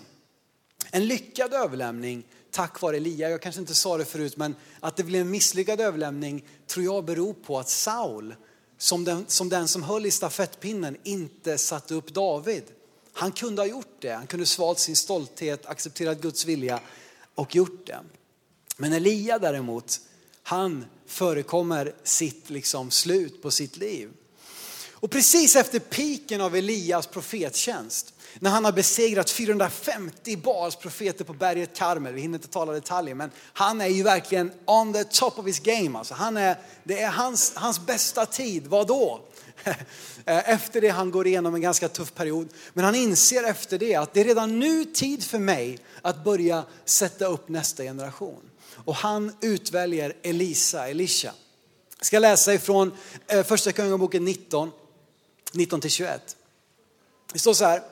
En 0.90 1.06
lyckad 1.06 1.54
överlämning 1.54 2.24
tack 2.50 2.80
vare 2.80 2.96
Elia. 2.96 3.30
Jag 3.30 3.42
kanske 3.42 3.60
inte 3.60 3.74
sa 3.74 3.96
det 3.96 4.04
förut, 4.04 4.36
men 4.36 4.54
att 4.80 4.96
det 4.96 5.04
blev 5.04 5.20
en 5.20 5.30
misslyckad 5.30 5.80
överlämning 5.80 6.44
tror 6.66 6.84
jag 6.84 7.04
beror 7.04 7.34
på 7.34 7.58
att 7.58 7.68
Saul, 7.68 8.34
som 8.78 9.04
den, 9.04 9.24
som 9.28 9.48
den 9.48 9.68
som 9.68 9.82
höll 9.82 10.06
i 10.06 10.10
stafettpinnen, 10.10 10.96
inte 11.02 11.58
satte 11.58 11.94
upp 11.94 12.14
David. 12.14 12.64
Han 13.12 13.32
kunde 13.32 13.62
ha 13.62 13.66
gjort 13.66 13.96
det. 13.98 14.12
Han 14.12 14.26
kunde 14.26 14.46
svalt 14.46 14.78
sin 14.78 14.96
stolthet, 14.96 15.66
accepterat 15.66 16.20
Guds 16.20 16.44
vilja 16.44 16.80
och 17.34 17.54
gjort 17.54 17.86
det. 17.86 18.00
Men 18.76 18.92
Elia 18.92 19.38
däremot, 19.38 20.00
han 20.42 20.84
förekommer 21.06 21.94
sitt 22.02 22.50
liksom 22.50 22.90
slut 22.90 23.42
på 23.42 23.50
sitt 23.50 23.76
liv. 23.76 24.10
Och 24.92 25.10
precis 25.10 25.56
efter 25.56 25.78
piken 25.78 26.40
av 26.40 26.56
Elias 26.56 27.06
profettjänst 27.06 28.14
när 28.38 28.50
han 28.50 28.64
har 28.64 28.72
besegrat 28.72 29.30
450 29.30 30.36
Baals 30.36 30.76
profeter 30.76 31.24
på 31.24 31.32
berget 31.32 31.76
Karmel. 31.76 32.14
Vi 32.14 32.20
hinner 32.20 32.38
inte 32.38 32.48
tala 32.48 32.72
detaljer, 32.72 33.14
men 33.14 33.30
han 33.52 33.80
är 33.80 33.86
ju 33.86 34.02
verkligen 34.02 34.52
on 34.64 34.92
the 34.92 35.04
top 35.04 35.38
of 35.38 35.46
his 35.46 35.60
game. 35.60 35.98
Alltså 35.98 36.14
han 36.14 36.36
är, 36.36 36.56
det 36.84 37.00
är 37.00 37.10
hans, 37.10 37.52
hans 37.54 37.86
bästa 37.86 38.26
tid. 38.26 38.66
Vad 38.66 38.86
då? 38.86 39.20
Eh, 40.26 40.50
efter 40.50 40.80
det 40.80 40.88
han 40.88 41.10
går 41.10 41.26
igenom 41.26 41.54
en 41.54 41.60
ganska 41.60 41.88
tuff 41.88 42.14
period. 42.14 42.48
Men 42.72 42.84
han 42.84 42.94
inser 42.94 43.44
efter 43.44 43.78
det 43.78 43.94
att 43.94 44.14
det 44.14 44.20
är 44.20 44.24
redan 44.24 44.58
nu 44.58 44.84
tid 44.84 45.24
för 45.24 45.38
mig 45.38 45.78
att 46.02 46.24
börja 46.24 46.64
sätta 46.84 47.26
upp 47.26 47.48
nästa 47.48 47.82
generation. 47.82 48.50
Och 48.84 48.94
han 48.94 49.36
utväljer 49.40 50.16
Elisa, 50.22 50.88
Elisha. 50.88 51.32
Jag 51.98 52.06
ska 52.06 52.18
läsa 52.18 52.54
ifrån 52.54 52.92
eh, 53.28 53.42
Första 53.42 53.72
Kungaboken 53.72 54.24
19, 54.24 54.70
19 55.52 55.80
till 55.80 55.90
21. 55.90 56.36
Det 57.32 57.38
står 57.38 57.54
så 57.54 57.64
här. 57.64 57.82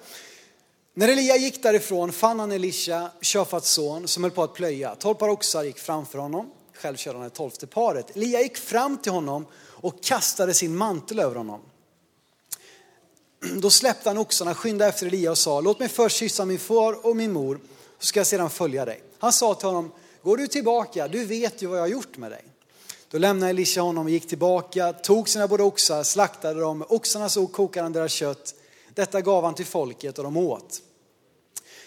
När 0.94 1.08
Elia 1.08 1.36
gick 1.36 1.62
därifrån 1.62 2.12
fann 2.12 2.40
han 2.40 2.52
Elisha, 2.52 3.10
Shafats 3.20 3.70
son, 3.70 4.08
som 4.08 4.24
höll 4.24 4.30
på 4.30 4.42
att 4.42 4.54
plöja. 4.54 4.94
Tolv 4.94 5.14
par 5.14 5.28
oxar 5.28 5.62
gick 5.62 5.78
framför 5.78 6.18
honom, 6.18 6.50
själv 6.74 6.96
körde 6.96 7.18
han 7.18 7.28
det 7.28 7.34
tolfte 7.34 7.66
paret. 7.66 8.16
Elia 8.16 8.40
gick 8.40 8.56
fram 8.56 8.98
till 8.98 9.12
honom 9.12 9.46
och 9.80 10.02
kastade 10.02 10.54
sin 10.54 10.76
mantel 10.76 11.18
över 11.18 11.36
honom. 11.36 11.60
Då 13.62 13.70
släppte 13.70 14.08
han 14.10 14.18
oxarna, 14.18 14.54
skyndade 14.54 14.88
efter 14.88 15.06
Elia 15.06 15.30
och 15.30 15.38
sa, 15.38 15.60
låt 15.60 15.78
mig 15.78 15.88
först 15.88 16.16
kyssa 16.16 16.44
min 16.44 16.58
far 16.58 17.06
och 17.06 17.16
min 17.16 17.32
mor, 17.32 17.60
så 17.98 18.06
ska 18.06 18.20
jag 18.20 18.26
sedan 18.26 18.50
följa 18.50 18.84
dig. 18.84 19.02
Han 19.18 19.32
sa 19.32 19.54
till 19.54 19.68
honom, 19.68 19.92
går 20.22 20.36
du 20.36 20.46
tillbaka, 20.46 21.08
du 21.08 21.24
vet 21.24 21.62
ju 21.62 21.66
vad 21.66 21.78
jag 21.78 21.82
har 21.82 21.88
gjort 21.88 22.16
med 22.16 22.30
dig. 22.30 22.44
Då 23.10 23.18
lämnade 23.18 23.50
Elisha 23.50 23.80
honom 23.80 24.04
och 24.04 24.10
gick 24.10 24.28
tillbaka, 24.28 24.92
tog 24.92 25.28
sina 25.28 25.48
båda 25.48 25.64
oxar, 25.64 26.02
slaktade 26.02 26.60
dem, 26.60 26.84
oxarna 26.88 27.28
så 27.28 27.46
kokade 27.46 27.82
han 27.82 27.92
deras 27.92 28.12
kött. 28.12 28.54
Detta 28.94 29.20
gav 29.20 29.44
han 29.44 29.54
till 29.54 29.66
folket 29.66 30.18
och 30.18 30.24
de 30.24 30.36
åt. 30.36 30.82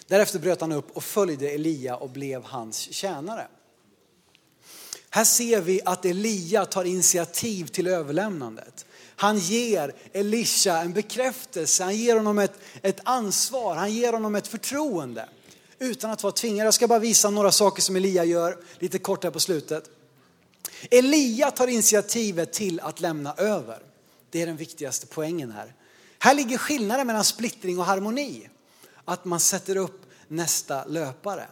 Därefter 0.07 0.39
bröt 0.39 0.61
han 0.61 0.71
upp 0.71 0.97
och 0.97 1.03
följde 1.03 1.49
Elia 1.49 1.95
och 1.95 2.09
blev 2.09 2.43
hans 2.43 2.79
tjänare. 2.79 3.47
Här 5.15 5.23
ser 5.23 5.61
vi 5.61 5.81
att 5.85 6.05
Elia 6.05 6.65
tar 6.65 6.83
initiativ 6.83 7.65
till 7.65 7.87
överlämnandet. 7.87 8.85
Han 9.15 9.37
ger 9.37 9.93
Elisha 10.13 10.81
en 10.81 10.93
bekräftelse, 10.93 11.83
han 11.83 11.95
ger 11.95 12.15
honom 12.15 12.39
ett, 12.39 12.59
ett 12.81 12.99
ansvar, 13.03 13.75
han 13.75 13.93
ger 13.93 14.13
honom 14.13 14.35
ett 14.35 14.47
förtroende. 14.47 15.29
Utan 15.79 16.11
att 16.11 16.23
vara 16.23 16.33
tvingad. 16.33 16.67
Jag 16.67 16.73
ska 16.73 16.87
bara 16.87 16.99
visa 16.99 17.29
några 17.29 17.51
saker 17.51 17.81
som 17.81 17.95
Elia 17.95 18.23
gör 18.23 18.57
lite 18.79 18.99
kort 18.99 19.23
här 19.23 19.31
på 19.31 19.39
slutet. 19.39 19.83
Elia 20.91 21.51
tar 21.51 21.67
initiativet 21.67 22.53
till 22.53 22.79
att 22.79 23.01
lämna 23.01 23.33
över. 23.33 23.79
Det 24.29 24.41
är 24.41 24.45
den 24.45 24.57
viktigaste 24.57 25.07
poängen 25.07 25.51
här. 25.51 25.75
Här 26.19 26.35
ligger 26.35 26.57
skillnaden 26.57 27.07
mellan 27.07 27.23
splittring 27.23 27.79
och 27.79 27.85
harmoni. 27.85 28.49
Att 29.05 29.25
man 29.25 29.39
sätter 29.39 29.77
upp 29.77 30.01
nästa 30.27 30.85
löpare. 30.85 31.47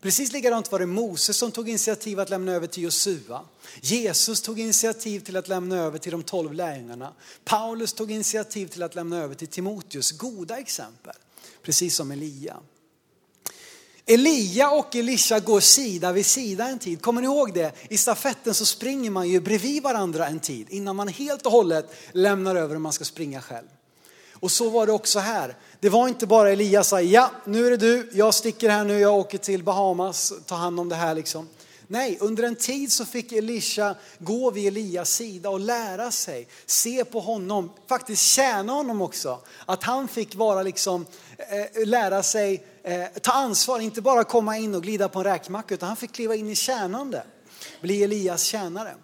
Precis 0.00 0.32
likadant 0.32 0.72
var 0.72 0.78
det 0.78 0.86
Moses 0.86 1.36
som 1.36 1.52
tog 1.52 1.68
initiativ 1.68 2.20
att 2.20 2.30
lämna 2.30 2.52
över 2.52 2.66
till 2.66 2.82
Josua. 2.82 3.40
Jesus 3.80 4.42
tog 4.42 4.60
initiativ 4.60 5.20
till 5.20 5.36
att 5.36 5.48
lämna 5.48 5.76
över 5.76 5.98
till 5.98 6.12
de 6.12 6.22
tolv 6.22 6.52
lärjungarna. 6.52 7.12
Paulus 7.44 7.92
tog 7.92 8.10
initiativ 8.10 8.66
till 8.66 8.82
att 8.82 8.94
lämna 8.94 9.18
över 9.18 9.34
till 9.34 9.48
Timoteus. 9.48 10.12
Goda 10.12 10.58
exempel, 10.58 11.14
precis 11.62 11.96
som 11.96 12.10
Elia. 12.10 12.56
Elia 14.06 14.70
och 14.70 14.96
Elisha 14.96 15.40
går 15.40 15.60
sida 15.60 16.12
vid 16.12 16.26
sida 16.26 16.68
en 16.68 16.78
tid. 16.78 17.02
Kommer 17.02 17.20
ni 17.20 17.26
ihåg 17.26 17.54
det? 17.54 17.72
I 17.90 17.96
stafetten 17.96 18.54
så 18.54 18.66
springer 18.66 19.10
man 19.10 19.28
ju 19.28 19.40
bredvid 19.40 19.82
varandra 19.82 20.26
en 20.26 20.40
tid 20.40 20.66
innan 20.70 20.96
man 20.96 21.08
helt 21.08 21.46
och 21.46 21.52
hållet 21.52 21.94
lämnar 22.12 22.56
över 22.56 22.74
och 22.74 22.80
man 22.80 22.92
ska 22.92 23.04
springa 23.04 23.42
själv. 23.42 23.68
Och 24.40 24.50
så 24.50 24.70
var 24.70 24.86
det 24.86 24.92
också 24.92 25.18
här. 25.18 25.56
Det 25.80 25.88
var 25.88 26.08
inte 26.08 26.26
bara 26.26 26.50
Elias 26.50 26.88
sa, 26.88 27.00
ja 27.00 27.30
nu 27.44 27.66
är 27.66 27.70
det 27.70 27.76
du, 27.76 28.10
jag 28.12 28.34
sticker 28.34 28.68
här 28.68 28.84
nu, 28.84 28.98
jag 28.98 29.14
åker 29.14 29.38
till 29.38 29.64
Bahamas, 29.64 30.32
ta 30.46 30.54
hand 30.54 30.80
om 30.80 30.88
det 30.88 30.94
här 30.94 31.14
liksom. 31.14 31.48
Nej, 31.90 32.18
under 32.20 32.42
en 32.42 32.56
tid 32.56 32.92
så 32.92 33.04
fick 33.04 33.32
Elisha 33.32 33.94
gå 34.18 34.50
vid 34.50 34.66
Elias 34.66 35.10
sida 35.10 35.50
och 35.50 35.60
lära 35.60 36.10
sig, 36.10 36.48
se 36.66 37.04
på 37.04 37.20
honom, 37.20 37.70
faktiskt 37.88 38.22
tjäna 38.22 38.72
honom 38.72 39.02
också. 39.02 39.40
Att 39.66 39.84
han 39.84 40.08
fick 40.08 40.34
vara 40.34 40.62
liksom, 40.62 41.06
eh, 41.38 41.86
lära 41.86 42.22
sig 42.22 42.66
eh, 42.82 43.06
ta 43.22 43.32
ansvar, 43.32 43.80
inte 43.80 44.00
bara 44.00 44.24
komma 44.24 44.58
in 44.58 44.74
och 44.74 44.82
glida 44.82 45.08
på 45.08 45.18
en 45.18 45.24
räkmacka, 45.24 45.74
utan 45.74 45.86
han 45.86 45.96
fick 45.96 46.12
kliva 46.12 46.34
in 46.34 46.50
i 46.50 46.54
tjänande, 46.54 47.22
bli 47.80 48.02
Elias 48.02 48.42
tjänare. 48.42 48.94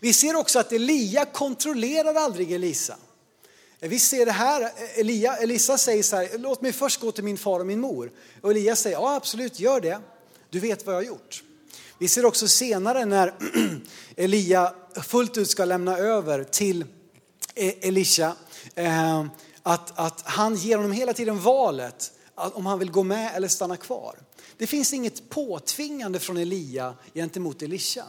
Vi 0.00 0.14
ser 0.14 0.36
också 0.36 0.58
att 0.58 0.72
Elia 0.72 1.24
kontrollerar 1.24 2.14
aldrig 2.14 2.52
Elisa. 2.52 2.96
Vi 3.82 3.98
ser 3.98 4.26
det 4.26 4.32
här, 4.32 4.72
Elia, 4.94 5.36
Elisa 5.36 5.78
säger 5.78 6.02
så 6.02 6.16
här, 6.16 6.38
låt 6.38 6.62
mig 6.62 6.72
först 6.72 7.00
gå 7.00 7.12
till 7.12 7.24
min 7.24 7.38
far 7.38 7.60
och 7.60 7.66
min 7.66 7.80
mor. 7.80 8.12
Och 8.40 8.50
Elias 8.50 8.80
säger, 8.80 8.96
ja 8.96 9.14
absolut, 9.14 9.60
gör 9.60 9.80
det. 9.80 10.00
Du 10.50 10.60
vet 10.60 10.86
vad 10.86 10.94
jag 10.94 11.00
har 11.00 11.06
gjort. 11.06 11.42
Vi 11.98 12.08
ser 12.08 12.24
också 12.24 12.48
senare 12.48 13.04
när 13.04 13.34
Elia 14.16 14.74
fullt 15.02 15.38
ut 15.38 15.50
ska 15.50 15.64
lämna 15.64 15.98
över 15.98 16.44
till 16.44 16.84
eh, 17.54 17.74
Elisha, 17.80 18.36
eh, 18.74 19.24
att, 19.62 19.98
att 19.98 20.20
han 20.24 20.56
ger 20.56 20.76
honom 20.76 20.92
hela 20.92 21.12
tiden 21.12 21.40
valet 21.40 22.12
om 22.34 22.66
han 22.66 22.78
vill 22.78 22.90
gå 22.90 23.02
med 23.02 23.32
eller 23.34 23.48
stanna 23.48 23.76
kvar. 23.76 24.18
Det 24.56 24.66
finns 24.66 24.92
inget 24.92 25.30
påtvingande 25.30 26.18
från 26.18 26.36
Elia 26.36 26.94
gentemot 27.14 27.62
Elisha. 27.62 28.04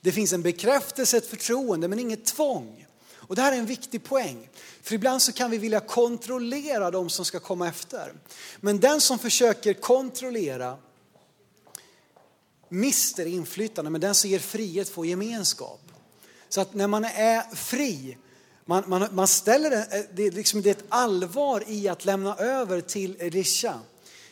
Det 0.00 0.12
finns 0.12 0.32
en 0.32 0.42
bekräftelse, 0.42 1.16
ett 1.16 1.26
förtroende, 1.26 1.88
men 1.88 1.98
inget 1.98 2.24
tvång. 2.24 2.86
Och 3.30 3.36
det 3.36 3.42
här 3.42 3.52
är 3.52 3.56
en 3.56 3.66
viktig 3.66 4.04
poäng. 4.04 4.48
För 4.82 4.94
ibland 4.94 5.22
så 5.22 5.32
kan 5.32 5.50
vi 5.50 5.58
vilja 5.58 5.80
kontrollera 5.80 6.90
de 6.90 7.10
som 7.10 7.24
ska 7.24 7.40
komma 7.40 7.68
efter. 7.68 8.12
Men 8.60 8.80
den 8.80 9.00
som 9.00 9.18
försöker 9.18 9.74
kontrollera 9.74 10.76
mister 12.68 13.26
inflytande, 13.26 13.90
men 13.90 14.00
den 14.00 14.14
som 14.14 14.30
ger 14.30 14.38
frihet 14.38 14.88
får 14.88 15.06
gemenskap. 15.06 15.80
Så 16.48 16.60
att 16.60 16.74
när 16.74 16.86
man 16.86 17.04
är 17.04 17.54
fri, 17.54 18.16
man, 18.64 18.84
man, 18.86 19.08
man 19.12 19.28
ställer 19.28 19.70
det, 19.70 19.98
eh, 19.98 20.04
det, 20.14 20.26
är 20.26 20.30
liksom, 20.30 20.62
det 20.62 20.68
är 20.70 20.74
ett 20.74 20.84
allvar 20.88 21.64
i 21.66 21.88
att 21.88 22.04
lämna 22.04 22.36
över 22.36 22.80
till 22.80 23.16
Elisha. 23.18 23.80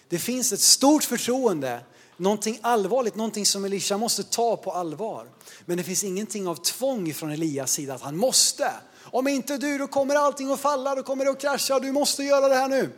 Det 0.09 0.19
finns 0.19 0.53
ett 0.53 0.61
stort 0.61 1.05
förtroende, 1.05 1.81
någonting 2.19 2.59
allvarligt, 2.63 3.15
någonting 3.15 3.47
som 3.47 3.65
Elisha 3.65 3.99
måste 3.99 4.23
ta 4.23 4.57
på 4.57 4.73
allvar. 4.73 5.27
Men 5.65 5.77
det 5.77 5.85
finns 5.85 6.05
ingenting 6.05 6.49
av 6.49 6.55
tvång 6.55 7.15
från 7.15 7.31
Elias 7.31 7.73
sida 7.73 7.95
att 7.95 8.03
han 8.03 8.17
måste. 8.17 8.71
Om 9.03 9.29
inte 9.29 9.59
du, 9.59 9.79
då 9.79 9.87
kommer 9.87 10.15
allting 10.15 10.53
att 10.53 10.61
falla, 10.61 10.95
då 10.95 11.03
kommer 11.03 11.25
det 11.25 11.31
att 11.31 11.41
krascha, 11.41 11.81
du 11.81 11.93
måste 11.93 12.23
göra 12.23 12.49
det 12.49 12.55
här 12.55 12.69
nu. 12.69 12.91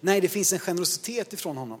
Nej, 0.00 0.20
det 0.20 0.28
finns 0.28 0.52
en 0.52 0.58
generositet 0.58 1.32
ifrån 1.32 1.56
honom. 1.56 1.80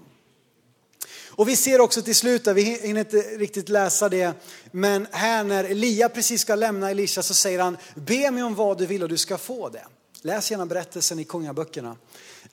Och 1.36 1.48
vi 1.48 1.56
ser 1.56 1.80
också 1.80 2.02
till 2.02 2.14
slut, 2.14 2.46
vi 2.46 2.62
hinner 2.62 3.00
inte 3.00 3.16
riktigt 3.16 3.68
läsa 3.68 4.08
det, 4.08 4.32
men 4.70 5.06
här 5.10 5.44
när 5.44 5.64
Elia 5.64 6.08
precis 6.08 6.40
ska 6.40 6.54
lämna 6.54 6.90
Elisha 6.90 7.22
så 7.22 7.34
säger 7.34 7.58
han, 7.58 7.76
be 7.94 8.30
mig 8.30 8.42
om 8.42 8.54
vad 8.54 8.78
du 8.78 8.86
vill 8.86 9.02
och 9.02 9.08
du 9.08 9.16
ska 9.16 9.38
få 9.38 9.68
det. 9.68 9.86
Läs 10.22 10.50
gärna 10.50 10.66
berättelsen 10.66 11.18
i 11.18 11.24
kungaböckerna. 11.24 11.96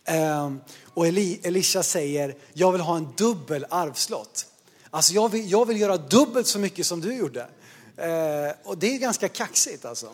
Ehm, 0.05 0.61
och 0.93 1.07
Elisha 1.07 1.83
säger, 1.83 2.35
jag 2.53 2.71
vill 2.71 2.81
ha 2.81 2.97
en 2.97 3.07
dubbel 3.17 3.65
arvslott. 3.69 4.45
Alltså 4.89 5.13
jag 5.13 5.29
vill, 5.29 5.51
jag 5.51 5.65
vill 5.65 5.81
göra 5.81 5.97
dubbelt 5.97 6.47
så 6.47 6.59
mycket 6.59 6.85
som 6.85 7.01
du 7.01 7.15
gjorde. 7.15 7.47
Ehm, 7.97 8.53
och 8.63 8.77
det 8.77 8.95
är 8.95 8.99
ganska 8.99 9.29
kaxigt 9.29 9.85
alltså. 9.85 10.09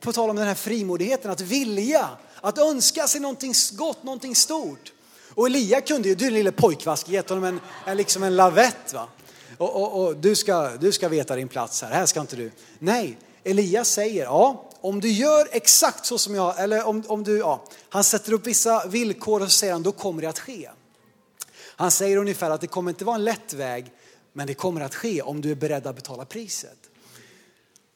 På 0.00 0.12
tal 0.12 0.30
om 0.30 0.36
den 0.36 0.46
här 0.46 0.54
frimodigheten, 0.54 1.30
att 1.30 1.40
vilja, 1.40 2.08
att 2.40 2.58
önska 2.58 3.06
sig 3.06 3.20
någonting 3.20 3.54
gott, 3.72 4.02
någonting 4.02 4.36
stort. 4.36 4.92
Och 5.34 5.46
Elia 5.46 5.80
kunde 5.80 6.08
ju, 6.08 6.14
du 6.14 6.30
lille 6.30 6.52
pojkvask, 6.52 7.08
gett 7.08 7.28
honom 7.28 7.44
en, 7.44 7.60
en, 7.86 7.96
liksom 7.96 8.22
en 8.22 8.36
lavett. 8.36 8.92
Va? 8.94 9.08
Och, 9.58 9.82
och, 9.82 10.04
och, 10.04 10.16
du, 10.16 10.34
ska, 10.34 10.70
du 10.80 10.92
ska 10.92 11.08
veta 11.08 11.36
din 11.36 11.48
plats 11.48 11.82
här, 11.82 11.90
här 11.90 12.06
ska 12.06 12.20
inte 12.20 12.36
du. 12.36 12.50
Nej, 12.78 13.18
Elia 13.44 13.84
säger, 13.84 14.24
ja, 14.24 14.70
om 14.82 15.00
du 15.00 15.10
gör 15.10 15.48
exakt 15.50 16.06
så 16.06 16.18
som 16.18 16.34
jag, 16.34 16.60
eller 16.60 16.84
om, 16.84 17.02
om 17.06 17.24
du, 17.24 17.38
ja, 17.38 17.64
han 17.88 18.04
sätter 18.04 18.32
upp 18.32 18.46
vissa 18.46 18.86
villkor 18.86 19.42
och 19.42 19.52
så 19.52 19.58
säger 19.58 19.72
han, 19.72 19.82
då 19.82 19.92
kommer 19.92 20.22
det 20.22 20.28
att 20.28 20.38
ske. 20.38 20.70
Han 21.76 21.90
säger 21.90 22.16
ungefär 22.16 22.50
att 22.50 22.60
det 22.60 22.66
kommer 22.66 22.90
inte 22.90 23.04
vara 23.04 23.16
en 23.16 23.24
lätt 23.24 23.52
väg, 23.52 23.92
men 24.32 24.46
det 24.46 24.54
kommer 24.54 24.80
att 24.80 24.94
ske 24.94 25.22
om 25.22 25.40
du 25.40 25.50
är 25.50 25.54
beredd 25.54 25.86
att 25.86 25.96
betala 25.96 26.24
priset. 26.24 26.78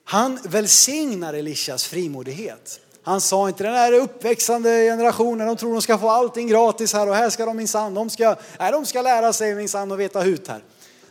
Han 0.04 0.38
välsignar 0.44 1.34
Elishas 1.34 1.84
frimodighet. 1.84 2.80
Han 3.02 3.20
sa 3.20 3.48
inte 3.48 3.64
den 3.64 3.74
här 3.74 3.92
uppväxande 3.92 4.70
generationen, 4.70 5.46
de 5.46 5.56
tror 5.56 5.72
de 5.72 5.82
ska 5.82 5.98
få 5.98 6.10
allting 6.10 6.48
gratis 6.48 6.92
här 6.92 7.08
och 7.08 7.14
här 7.14 7.30
ska 7.30 7.46
de 7.46 7.56
minsann, 7.56 7.94
de 7.94 8.10
ska, 8.10 8.36
nej, 8.58 8.72
de 8.72 8.86
ska 8.86 9.02
lära 9.02 9.32
sig 9.32 9.54
minsann 9.54 9.92
och 9.92 10.00
veta 10.00 10.20
hut 10.20 10.48
här. 10.48 10.64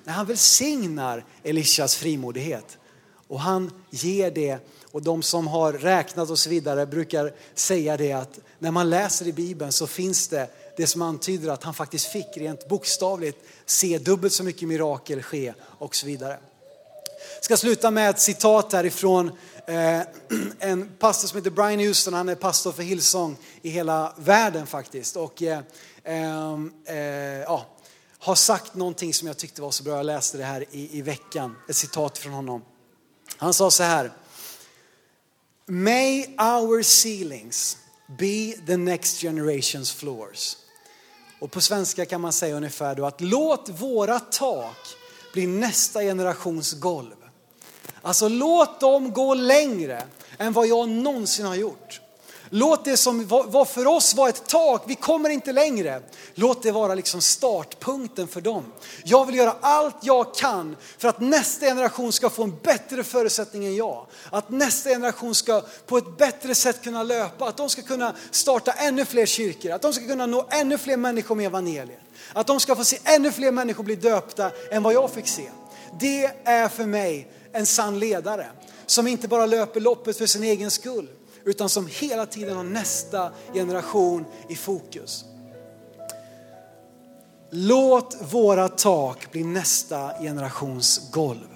Nej, 0.04 0.16
han 0.16 0.26
välsignar 0.26 1.26
Elishas 1.44 1.96
frimodighet 1.96 2.78
och 3.28 3.40
han 3.40 3.72
ger 3.90 4.32
det 4.32 4.58
och 4.92 5.04
de 5.04 5.24
som 5.24 5.48
har 5.48 5.74
räknat 5.74 6.30
och 6.30 6.40
så 6.40 6.50
vidare 6.50 6.86
brukar 6.86 7.34
säga 7.56 7.98
det 7.98 8.14
att 8.14 8.40
när 8.60 8.72
man 8.72 8.90
läser 8.90 9.28
i 9.28 9.34
Bibeln 9.34 9.72
så 9.72 9.88
finns 9.88 10.28
det 10.28 10.50
det 10.78 10.88
som 10.88 11.02
antyder 11.02 11.50
att 11.50 11.64
han 11.64 11.74
faktiskt 11.74 12.06
fick 12.06 12.38
rent 12.38 12.68
bokstavligt 12.68 13.38
se 13.66 13.98
dubbelt 13.98 14.34
så 14.34 14.44
mycket 14.44 14.68
mirakel 14.68 15.22
ske 15.22 15.54
och 15.62 15.96
så 15.96 16.06
vidare. 16.06 16.38
Jag 17.36 17.44
ska 17.44 17.58
sluta 17.58 17.92
med 17.92 18.10
ett 18.10 18.20
citat 18.20 18.74
härifrån 18.74 19.32
eh, 19.68 20.02
en 20.60 20.90
pastor 21.00 21.28
som 21.28 21.38
heter 21.38 21.50
Brian 21.50 21.80
Houston, 21.80 22.14
han 22.14 22.30
är 22.30 22.36
pastor 22.36 22.72
för 22.72 22.84
Hillsong 22.84 23.38
i 23.62 23.70
hela 23.70 24.14
världen 24.18 24.68
faktiskt. 24.68 25.16
Och 25.16 25.44
eh, 25.44 25.60
ehm, 26.04 26.72
eh, 26.86 26.96
ja, 26.96 27.66
har 28.20 28.36
sagt 28.36 28.76
någonting 28.76 29.14
som 29.14 29.28
jag 29.28 29.38
tyckte 29.38 29.62
var 29.62 29.72
så 29.72 29.84
bra. 29.84 29.96
Jag 29.96 30.06
läste 30.06 30.38
det 30.38 30.44
här 30.44 30.66
i, 30.72 30.98
i 30.98 31.02
veckan, 31.02 31.56
ett 31.70 31.76
citat 31.76 32.18
från 32.18 32.34
honom. 32.34 32.62
Han 33.38 33.54
sa 33.54 33.72
så 33.72 33.84
här. 33.84 34.12
May 35.66 36.26
our 36.38 36.84
ceilings 36.84 37.78
be 38.08 38.54
the 38.66 38.78
next 38.78 39.24
generation's 39.24 39.96
floors. 39.96 40.58
Och 41.40 41.52
på 41.52 41.62
svenska 41.62 42.06
kan 42.06 42.22
man 42.22 42.34
säga 42.34 42.56
ungefär 42.56 42.96
då 42.96 43.06
att 43.06 43.22
låt 43.22 43.70
våra 43.70 44.20
tak 44.20 44.78
bli 45.34 45.48
nästa 45.48 46.02
generations 46.02 46.74
golv. 46.74 47.16
Alltså 48.02 48.28
låt 48.28 48.80
dem 48.80 49.14
gå 49.14 49.34
längre 49.34 50.08
än 50.38 50.54
vad 50.54 50.68
jag 50.68 50.90
någonsin 50.90 51.46
har 51.46 51.56
gjort. 51.56 52.02
Låt 52.58 52.86
det 52.86 52.98
som 52.98 53.28
var 53.28 53.66
för 53.66 53.88
oss 53.88 54.16
vara 54.16 54.30
ett 54.30 54.48
tak, 54.48 54.84
vi 54.88 54.96
kommer 54.96 55.30
inte 55.30 55.52
längre. 55.52 56.02
Låt 56.34 56.64
det 56.64 56.72
vara 56.72 56.96
liksom 56.96 57.22
startpunkten 57.22 58.28
för 58.28 58.42
dem. 58.42 58.72
Jag 59.04 59.26
vill 59.26 59.36
göra 59.36 59.56
allt 59.62 59.96
jag 60.02 60.36
kan 60.36 60.76
för 60.98 61.08
att 61.08 61.20
nästa 61.20 61.66
generation 61.66 62.12
ska 62.12 62.30
få 62.30 62.44
en 62.44 62.56
bättre 62.64 63.04
förutsättning 63.04 63.66
än 63.66 63.76
jag. 63.76 64.06
Att 64.30 64.50
nästa 64.50 64.90
generation 64.90 65.36
ska 65.36 65.62
på 65.86 65.98
ett 65.98 66.18
bättre 66.18 66.56
sätt 66.56 66.84
kunna 66.84 67.04
löpa, 67.04 67.48
att 67.48 67.58
de 67.58 67.70
ska 67.70 67.82
kunna 67.82 68.16
starta 68.32 68.72
ännu 68.72 69.06
fler 69.06 69.26
kyrkor, 69.26 69.72
att 69.72 69.82
de 69.82 69.94
ska 69.94 70.08
kunna 70.08 70.26
nå 70.26 70.48
ännu 70.50 70.78
fler 70.78 70.98
människor 70.98 71.36
med 71.36 71.46
evangeliet. 71.46 72.00
Att 72.34 72.48
de 72.48 72.60
ska 72.60 72.76
få 72.76 72.84
se 72.84 72.98
ännu 73.04 73.32
fler 73.32 73.52
människor 73.52 73.84
bli 73.84 73.96
döpta 73.96 74.52
än 74.72 74.84
vad 74.84 74.94
jag 74.94 75.12
fick 75.12 75.28
se. 75.28 75.50
Det 76.00 76.32
är 76.44 76.68
för 76.68 76.86
mig 76.86 77.28
en 77.52 77.66
sann 77.66 78.00
ledare 78.00 78.48
som 78.86 79.08
inte 79.08 79.28
bara 79.28 79.46
löper 79.46 79.80
loppet 79.80 80.18
för 80.18 80.26
sin 80.26 80.44
egen 80.44 80.72
skull 80.72 81.08
utan 81.46 81.70
som 81.70 81.88
hela 81.88 82.26
tiden 82.26 82.58
har 82.58 82.64
nästa 82.64 83.32
generation 83.54 84.26
i 84.50 84.56
fokus. 84.56 85.26
Låt 87.50 88.18
våra 88.32 88.70
tak 88.70 89.32
bli 89.32 89.44
nästa 89.44 90.14
generations 90.20 91.12
golv. 91.12 91.48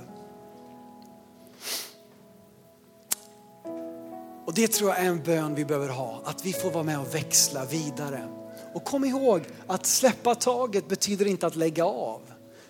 Och 4.45 4.53
det 4.55 4.67
tror 4.67 4.89
jag 4.89 4.99
är 4.99 5.05
en 5.05 5.23
bön 5.23 5.55
vi 5.55 5.65
behöver 5.65 5.89
ha, 5.89 6.21
att 6.25 6.45
vi 6.45 6.53
får 6.53 6.71
vara 6.71 6.83
med 6.83 6.99
och 6.99 7.15
växla 7.15 7.65
vidare. 7.65 8.27
Och 8.73 8.83
kom 8.83 9.05
ihåg 9.05 9.41
att 9.67 9.85
släppa 9.85 10.35
taget 10.35 10.87
betyder 10.87 11.25
inte 11.25 11.47
att 11.47 11.55
lägga 11.55 11.85
av, 11.85 12.21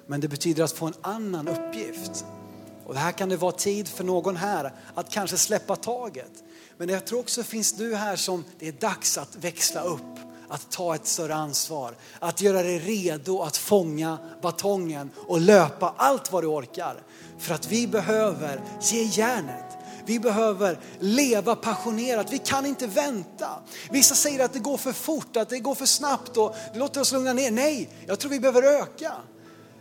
men 0.07 0.21
det 0.21 0.27
betyder 0.27 0.63
att 0.63 0.71
få 0.71 0.85
en 0.85 0.93
annan 1.01 1.47
uppgift. 1.47 2.25
Och 2.85 2.95
här 2.95 3.11
kan 3.11 3.29
det 3.29 3.37
vara 3.37 3.51
tid 3.51 3.87
för 3.87 4.03
någon 4.03 4.35
här 4.35 4.73
att 4.95 5.09
kanske 5.09 5.37
släppa 5.37 5.75
taget. 5.75 6.43
Men 6.79 6.89
jag 6.89 7.05
tror 7.05 7.19
också 7.19 7.43
finns 7.43 7.73
du 7.73 7.95
här 7.95 8.15
som 8.15 8.43
det 8.59 8.67
är 8.67 8.71
dags 8.71 9.17
att 9.17 9.35
växla 9.35 9.81
upp, 9.81 10.19
att 10.49 10.71
ta 10.71 10.95
ett 10.95 11.07
större 11.07 11.35
ansvar, 11.35 11.95
att 12.19 12.41
göra 12.41 12.63
dig 12.63 12.79
redo 12.79 13.41
att 13.41 13.57
fånga 13.57 14.17
batongen 14.41 15.09
och 15.27 15.41
löpa 15.41 15.93
allt 15.97 16.31
vad 16.31 16.43
du 16.43 16.47
orkar. 16.47 17.03
För 17.39 17.55
att 17.55 17.67
vi 17.71 17.87
behöver 17.87 18.61
ge 18.81 19.03
järnet. 19.03 19.77
Vi 20.05 20.19
behöver 20.19 20.79
leva 20.99 21.55
passionerat. 21.55 22.33
Vi 22.33 22.37
kan 22.37 22.65
inte 22.65 22.87
vänta. 22.87 23.49
Vissa 23.91 24.15
säger 24.15 24.45
att 24.45 24.53
det 24.53 24.59
går 24.59 24.77
för 24.77 24.93
fort, 24.93 25.37
att 25.37 25.49
det 25.49 25.59
går 25.59 25.75
för 25.75 25.85
snabbt 25.85 26.37
och 26.37 26.55
det 26.73 26.79
låter 26.79 27.01
oss 27.01 27.11
lugna 27.11 27.33
ner. 27.33 27.51
Nej, 27.51 27.89
jag 28.07 28.19
tror 28.19 28.31
vi 28.31 28.39
behöver 28.39 28.63
öka. 28.63 29.13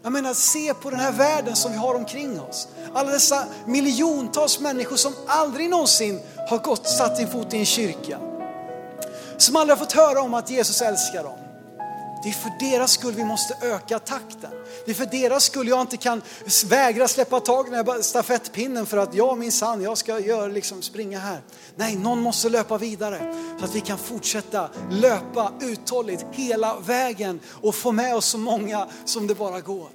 Jag 0.02 0.12
menar, 0.12 0.34
se 0.34 0.74
på 0.74 0.90
den 0.90 1.00
här 1.00 1.12
världen 1.12 1.56
som 1.56 1.72
vi 1.72 1.78
har 1.78 1.94
omkring 1.94 2.40
oss. 2.40 2.68
Alla 2.94 3.10
dessa 3.10 3.44
miljontals 3.66 4.60
människor 4.60 4.96
som 4.96 5.12
aldrig 5.26 5.70
någonsin 5.70 6.20
har 6.48 6.58
gått, 6.58 6.88
satt 6.88 7.16
sin 7.16 7.28
fot 7.28 7.54
i 7.54 7.56
en 7.56 7.66
kyrka. 7.66 8.18
Som 9.36 9.56
aldrig 9.56 9.78
har 9.78 9.84
fått 9.84 9.92
höra 9.92 10.22
om 10.22 10.34
att 10.34 10.50
Jesus 10.50 10.82
älskar 10.82 11.24
dem. 11.24 11.38
Det 12.22 12.28
är 12.28 12.32
för 12.32 12.52
deras 12.60 12.92
skull 12.92 13.14
vi 13.14 13.24
måste 13.24 13.56
öka 13.62 13.98
takten. 13.98 14.50
Det 14.84 14.90
är 14.90 14.94
för 14.94 15.06
deras 15.06 15.44
skull 15.44 15.68
jag 15.68 15.80
inte 15.80 15.96
kan 15.96 16.22
vägra 16.66 17.08
släppa 17.08 17.40
tag 17.40 17.66
i 18.00 18.02
stafettpinnen 18.02 18.86
för 18.86 18.96
att 18.96 19.14
jag 19.14 19.38
minsann, 19.38 19.82
jag 19.82 19.98
ska 19.98 20.18
göra, 20.18 20.46
liksom, 20.46 20.82
springa 20.82 21.18
här. 21.18 21.40
Nej, 21.76 21.96
någon 21.96 22.20
måste 22.20 22.48
löpa 22.48 22.78
vidare 22.78 23.34
så 23.58 23.64
att 23.64 23.74
vi 23.74 23.80
kan 23.80 23.98
fortsätta 23.98 24.68
löpa 24.90 25.52
uthålligt 25.60 26.26
hela 26.32 26.78
vägen 26.78 27.40
och 27.62 27.74
få 27.74 27.92
med 27.92 28.16
oss 28.16 28.26
så 28.26 28.38
många 28.38 28.86
som 29.04 29.26
det 29.26 29.34
bara 29.34 29.60
går. 29.60 29.88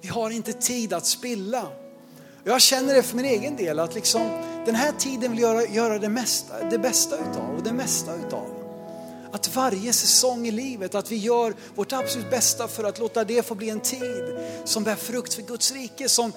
Vi 0.00 0.08
har 0.08 0.30
inte 0.30 0.52
tid 0.52 0.92
att 0.92 1.06
spilla. 1.06 1.66
Jag 2.44 2.60
känner 2.60 2.94
det 2.94 3.02
för 3.02 3.16
min 3.16 3.24
egen 3.24 3.56
del 3.56 3.78
att 3.78 3.94
liksom, 3.94 4.22
den 4.68 4.76
här 4.76 4.92
tiden 4.92 5.30
vill 5.30 5.40
jag 5.40 5.54
göra, 5.54 5.66
göra 5.66 5.98
det, 5.98 6.08
mesta, 6.08 6.64
det 6.70 6.78
bästa 6.78 7.16
utav 7.16 7.56
och 7.56 7.62
det 7.62 7.72
mesta 7.72 8.14
utav. 8.14 8.46
Att 9.32 9.56
varje 9.56 9.92
säsong 9.92 10.46
i 10.46 10.50
livet, 10.50 10.94
att 10.94 11.12
vi 11.12 11.16
gör 11.16 11.54
vårt 11.74 11.92
absolut 11.92 12.30
bästa 12.30 12.68
för 12.68 12.84
att 12.84 12.98
låta 12.98 13.24
det 13.24 13.46
få 13.46 13.54
bli 13.54 13.70
en 13.70 13.80
tid 13.80 14.38
som 14.64 14.84
bär 14.84 14.94
frukt 14.94 15.34
för 15.34 15.42
Guds 15.42 15.72
rike, 15.72 16.08
som 16.08 16.32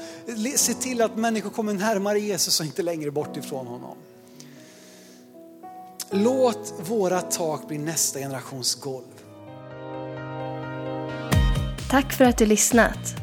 ser 0.55 0.73
till 0.73 1.01
att 1.01 1.17
människor 1.17 1.49
kommer 1.49 1.73
närmare 1.73 2.19
Jesus 2.19 2.59
och 2.59 2.65
inte 2.65 2.81
längre 2.81 3.11
bort 3.11 3.37
ifrån 3.37 3.67
honom. 3.67 3.97
Låt 6.09 6.73
våra 6.87 7.21
tak 7.21 7.67
bli 7.67 7.77
nästa 7.77 8.19
generations 8.19 8.75
golv. 8.75 9.05
Tack 11.89 12.13
för 12.13 12.25
att 12.25 12.37
du 12.37 12.45
lyssnat. 12.45 13.15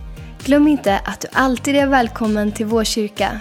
Glöm 0.45 0.69
inte 0.69 0.99
att 0.99 1.21
du 1.21 1.29
alltid 1.33 1.77
är 1.77 1.87
välkommen 1.87 2.53
till 2.53 2.67
vår 2.67 2.85
kyrka. 2.85 3.41